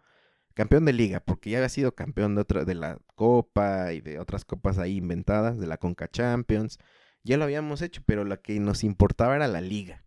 campeón 0.54 0.84
de 0.84 0.92
liga, 0.92 1.20
porque 1.20 1.50
ya 1.50 1.58
había 1.58 1.68
sido 1.68 1.94
campeón 1.94 2.34
de, 2.34 2.40
otra, 2.42 2.64
de 2.64 2.74
la 2.74 2.98
Copa 3.14 3.92
y 3.92 4.00
de 4.00 4.18
otras 4.18 4.44
copas 4.44 4.78
ahí 4.78 4.96
inventadas, 4.96 5.58
de 5.58 5.66
la 5.66 5.76
Conca 5.76 6.08
Champions. 6.08 6.78
Ya 7.22 7.36
lo 7.36 7.44
habíamos 7.44 7.82
hecho, 7.82 8.02
pero 8.06 8.24
lo 8.24 8.40
que 8.40 8.58
nos 8.58 8.82
importaba 8.82 9.36
era 9.36 9.48
la 9.48 9.60
liga. 9.60 10.04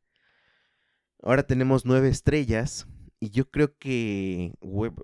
Ahora 1.22 1.44
tenemos 1.44 1.86
nueve 1.86 2.10
estrellas 2.10 2.88
y 3.20 3.30
yo 3.30 3.50
creo 3.50 3.78
que 3.78 4.54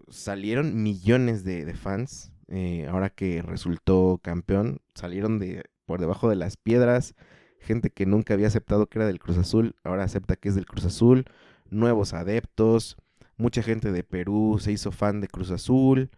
salieron 0.09 0.81
millones 0.83 1.43
de, 1.43 1.73
fans. 1.73 2.31
Eh, 2.47 2.87
ahora 2.89 3.09
que 3.09 3.41
resultó 3.41 4.19
campeón, 4.21 4.81
salieron 4.93 5.39
de 5.39 5.63
por 5.85 5.99
debajo 5.99 6.29
de 6.29 6.35
las 6.35 6.57
piedras. 6.57 7.15
Gente 7.59 7.91
que 7.91 8.05
nunca 8.05 8.33
había 8.33 8.47
aceptado 8.47 8.87
que 8.87 8.99
era 8.99 9.07
del 9.07 9.19
Cruz 9.19 9.37
Azul, 9.37 9.75
ahora 9.83 10.03
acepta 10.03 10.35
que 10.35 10.49
es 10.49 10.55
del 10.55 10.65
Cruz 10.65 10.85
Azul. 10.85 11.25
Nuevos 11.69 12.13
adeptos, 12.13 12.97
Mucha 13.41 13.63
gente 13.63 13.91
de 13.91 14.03
Perú 14.03 14.59
se 14.61 14.71
hizo 14.71 14.91
fan 14.91 15.19
de 15.19 15.27
Cruz 15.27 15.49
Azul 15.49 16.11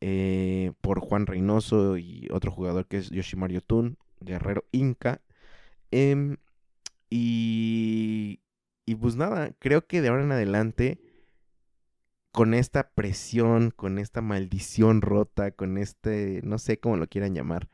eh, 0.00 0.70
por 0.80 1.00
Juan 1.00 1.26
Reynoso 1.26 1.98
y 1.98 2.28
otro 2.30 2.52
jugador 2.52 2.86
que 2.86 2.98
es 2.98 3.10
Yoshimar 3.10 3.50
Yotun, 3.50 3.98
guerrero 4.20 4.64
inca. 4.70 5.20
Em, 5.90 6.36
y, 7.10 8.38
y 8.86 8.94
pues 8.94 9.16
nada, 9.16 9.50
creo 9.58 9.84
que 9.88 10.00
de 10.00 10.10
ahora 10.10 10.22
en 10.22 10.30
adelante, 10.30 11.00
con 12.32 12.54
esta 12.54 12.90
presión, 12.90 13.70
con 13.70 13.98
esta 13.98 14.20
maldición 14.22 15.02
rota, 15.02 15.50
con 15.50 15.78
este, 15.78 16.40
no 16.44 16.58
sé 16.58 16.78
cómo 16.78 16.96
lo 16.96 17.08
quieran 17.08 17.34
llamar, 17.34 17.68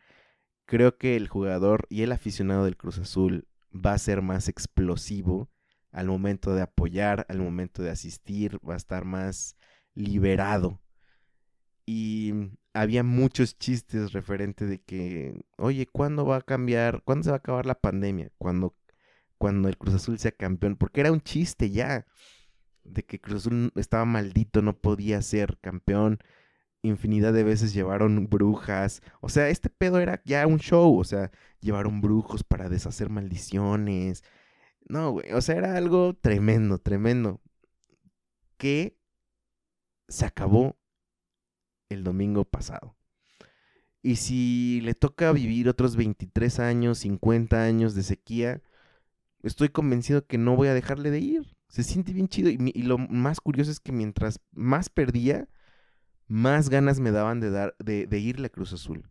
creo 0.66 0.98
que 0.98 1.16
el 1.16 1.28
jugador 1.28 1.86
y 1.90 2.02
el 2.02 2.12
aficionado 2.12 2.64
del 2.64 2.76
Cruz 2.76 2.98
Azul 2.98 3.48
va 3.72 3.92
a 3.92 3.98
ser 3.98 4.22
más 4.22 4.48
explosivo 4.48 5.50
al 5.92 6.08
momento 6.08 6.54
de 6.54 6.62
apoyar, 6.62 7.26
al 7.28 7.38
momento 7.38 7.82
de 7.82 7.90
asistir, 7.90 8.58
va 8.68 8.74
a 8.74 8.78
estar 8.78 9.04
más 9.04 9.56
liberado. 9.94 10.80
Y 11.86 12.34
había 12.74 13.02
muchos 13.02 13.58
chistes 13.58 14.12
referente 14.12 14.66
de 14.66 14.80
que, 14.82 15.40
oye, 15.56 15.86
¿cuándo 15.86 16.26
va 16.26 16.36
a 16.36 16.42
cambiar? 16.42 17.02
¿Cuándo 17.02 17.24
se 17.24 17.30
va 17.30 17.36
a 17.36 17.38
acabar 17.38 17.64
la 17.64 17.80
pandemia? 17.80 18.30
Cuando, 18.36 18.76
cuando 19.38 19.68
el 19.68 19.78
Cruz 19.78 19.94
Azul 19.94 20.18
sea 20.18 20.32
campeón. 20.32 20.76
Porque 20.76 21.00
era 21.00 21.12
un 21.12 21.22
chiste 21.22 21.70
ya. 21.70 22.06
De 22.88 23.04
que 23.04 23.20
Cruz 23.20 23.48
estaba 23.76 24.04
maldito, 24.04 24.62
no 24.62 24.78
podía 24.78 25.20
ser 25.22 25.58
campeón. 25.60 26.18
Infinidad 26.82 27.32
de 27.32 27.44
veces 27.44 27.74
llevaron 27.74 28.28
brujas. 28.28 29.02
O 29.20 29.28
sea, 29.28 29.48
este 29.48 29.70
pedo 29.70 29.98
era 30.00 30.22
ya 30.24 30.46
un 30.46 30.58
show. 30.58 30.98
O 30.98 31.04
sea, 31.04 31.30
llevaron 31.60 32.00
brujos 32.00 32.44
para 32.44 32.68
deshacer 32.68 33.10
maldiciones. 33.10 34.22
No, 34.88 35.12
güey, 35.12 35.32
o 35.32 35.40
sea, 35.40 35.56
era 35.56 35.76
algo 35.76 36.14
tremendo, 36.14 36.78
tremendo. 36.78 37.40
Que 38.56 38.98
se 40.08 40.24
acabó 40.26 40.78
el 41.88 42.04
domingo 42.04 42.44
pasado. 42.44 42.96
Y 44.02 44.16
si 44.16 44.80
le 44.82 44.94
toca 44.94 45.32
vivir 45.32 45.68
otros 45.68 45.96
23 45.96 46.60
años, 46.60 46.98
50 46.98 47.64
años 47.64 47.94
de 47.94 48.04
sequía, 48.04 48.62
estoy 49.42 49.68
convencido 49.70 50.26
que 50.26 50.38
no 50.38 50.54
voy 50.54 50.68
a 50.68 50.74
dejarle 50.74 51.10
de 51.10 51.18
ir. 51.20 51.55
Se 51.68 51.82
siente 51.82 52.12
bien 52.12 52.28
chido. 52.28 52.50
Y, 52.50 52.82
lo 52.82 52.98
más 52.98 53.40
curioso 53.40 53.70
es 53.70 53.80
que 53.80 53.92
mientras 53.92 54.40
más 54.52 54.88
perdía, 54.88 55.48
más 56.28 56.68
ganas 56.68 57.00
me 57.00 57.10
daban 57.10 57.40
de, 57.40 57.50
dar, 57.50 57.76
de, 57.78 58.06
de 58.06 58.18
irle 58.18 58.50
Cruz 58.50 58.72
Azul. 58.72 59.10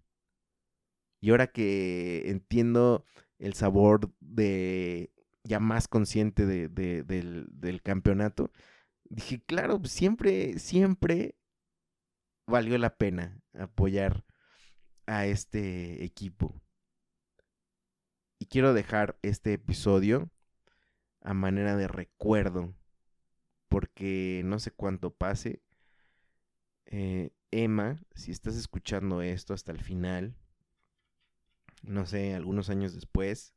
Y 1.22 1.32
ahora 1.32 1.48
que 1.48 2.30
entiendo 2.30 3.04
el 3.40 3.54
sabor 3.54 4.12
de 4.20 5.12
ya 5.46 5.60
más 5.60 5.88
consciente 5.88 6.46
de, 6.46 6.68
del, 6.70 7.82
campeonato, 7.84 8.52
dije, 9.06 9.42
claro, 9.46 9.80
pues, 9.80 9.92
siempre, 9.92 10.60
siempre 10.60 11.36
valió 12.48 12.78
la 12.78 12.98
pena 12.98 13.40
apoyar 13.54 14.26
a 15.06 15.26
este 15.28 16.04
equipo. 16.04 16.60
Y 18.40 18.48
quiero 18.48 18.74
dejar 18.74 19.18
este 19.22 19.54
episodio 19.54 20.30
a 21.26 21.34
manera 21.34 21.76
de 21.76 21.88
recuerdo, 21.88 22.74
porque 23.68 24.44
no 24.46 24.60
sé 24.60 24.72
cuánto 24.72 25.10
pase. 25.10 25.62
Eh, 26.86 27.32
Emma, 27.50 28.00
si 28.14 28.32
estás 28.32 28.56
escuchando 28.56 29.22
esto 29.24 29.54
hasta 29.54 29.72
el 29.72 29.82
final, 29.82 30.36
no 31.82 32.06
sé, 32.06 32.36
algunos 32.36 32.70
años 32.70 32.94
después, 32.94 33.56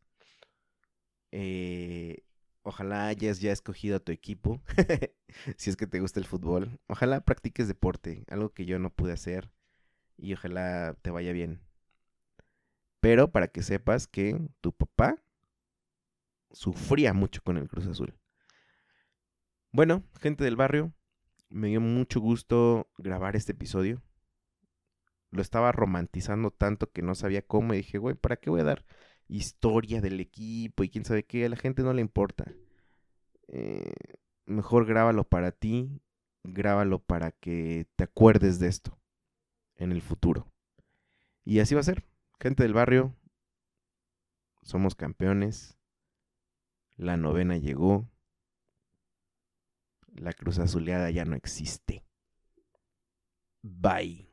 eh, 1.30 2.24
ojalá 2.62 3.08
hayas 3.08 3.40
ya 3.40 3.52
escogido 3.52 3.96
a 3.96 4.00
tu 4.00 4.12
equipo, 4.12 4.62
si 5.58 5.68
es 5.68 5.76
que 5.76 5.86
te 5.86 6.00
gusta 6.00 6.20
el 6.20 6.26
fútbol. 6.26 6.80
Ojalá 6.86 7.20
practiques 7.20 7.68
deporte, 7.68 8.24
algo 8.28 8.54
que 8.54 8.64
yo 8.64 8.78
no 8.78 8.90
pude 8.90 9.12
hacer, 9.12 9.50
y 10.16 10.32
ojalá 10.32 10.96
te 11.02 11.10
vaya 11.10 11.32
bien. 11.32 11.60
Pero 13.00 13.30
para 13.30 13.48
que 13.48 13.62
sepas 13.62 14.06
que 14.06 14.40
tu 14.62 14.72
papá 14.72 15.22
sufría 16.50 17.12
mucho 17.12 17.42
con 17.42 17.56
el 17.56 17.68
Cruz 17.68 17.86
Azul. 17.86 18.14
Bueno, 19.72 20.02
gente 20.20 20.44
del 20.44 20.56
barrio, 20.56 20.92
me 21.50 21.68
dio 21.68 21.80
mucho 21.80 22.20
gusto 22.20 22.90
grabar 22.98 23.36
este 23.36 23.52
episodio. 23.52 24.02
Lo 25.30 25.42
estaba 25.42 25.72
romantizando 25.72 26.50
tanto 26.50 26.90
que 26.90 27.02
no 27.02 27.14
sabía 27.14 27.42
cómo 27.42 27.74
y 27.74 27.78
dije, 27.78 27.98
güey, 27.98 28.14
¿para 28.14 28.36
qué 28.36 28.50
voy 28.50 28.60
a 28.60 28.64
dar 28.64 28.84
historia 29.28 30.00
del 30.00 30.20
equipo 30.20 30.82
y 30.82 30.88
quién 30.88 31.04
sabe 31.04 31.24
qué, 31.24 31.44
a 31.44 31.48
la 31.48 31.56
gente 31.56 31.82
no 31.82 31.92
le 31.92 32.00
importa. 32.00 32.52
Eh, 33.48 33.92
mejor 34.46 34.86
grábalo 34.86 35.24
para 35.24 35.52
ti, 35.52 36.02
grábalo 36.42 36.98
para 36.98 37.32
que 37.32 37.86
te 37.96 38.04
acuerdes 38.04 38.58
de 38.58 38.68
esto 38.68 38.98
en 39.76 39.92
el 39.92 40.02
futuro. 40.02 40.50
Y 41.44 41.60
así 41.60 41.74
va 41.74 41.82
a 41.82 41.84
ser. 41.84 42.04
Gente 42.40 42.62
del 42.62 42.74
barrio, 42.74 43.14
somos 44.62 44.94
campeones. 44.94 45.77
La 46.98 47.16
novena 47.16 47.56
llegó. 47.56 48.08
La 50.16 50.32
cruz 50.32 50.58
azuleada 50.58 51.10
ya 51.10 51.24
no 51.24 51.36
existe. 51.36 52.04
Bye. 53.62 54.28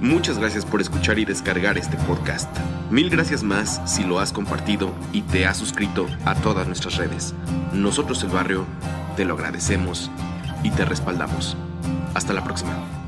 Muchas 0.00 0.38
gracias 0.38 0.64
por 0.64 0.80
escuchar 0.80 1.18
y 1.18 1.26
descargar 1.26 1.76
este 1.76 1.98
podcast. 1.98 2.48
Mil 2.90 3.10
gracias 3.10 3.42
más 3.42 3.82
si 3.84 4.04
lo 4.04 4.20
has 4.20 4.32
compartido 4.32 4.94
y 5.12 5.20
te 5.22 5.44
has 5.44 5.58
suscrito 5.58 6.06
a 6.24 6.34
todas 6.36 6.66
nuestras 6.66 6.96
redes. 6.96 7.34
Nosotros 7.74 8.22
el 8.22 8.30
barrio 8.30 8.64
te 9.16 9.26
lo 9.26 9.34
agradecemos 9.34 10.10
y 10.62 10.70
te 10.70 10.86
respaldamos. 10.86 11.58
Hasta 12.14 12.32
la 12.32 12.42
próxima. 12.42 13.07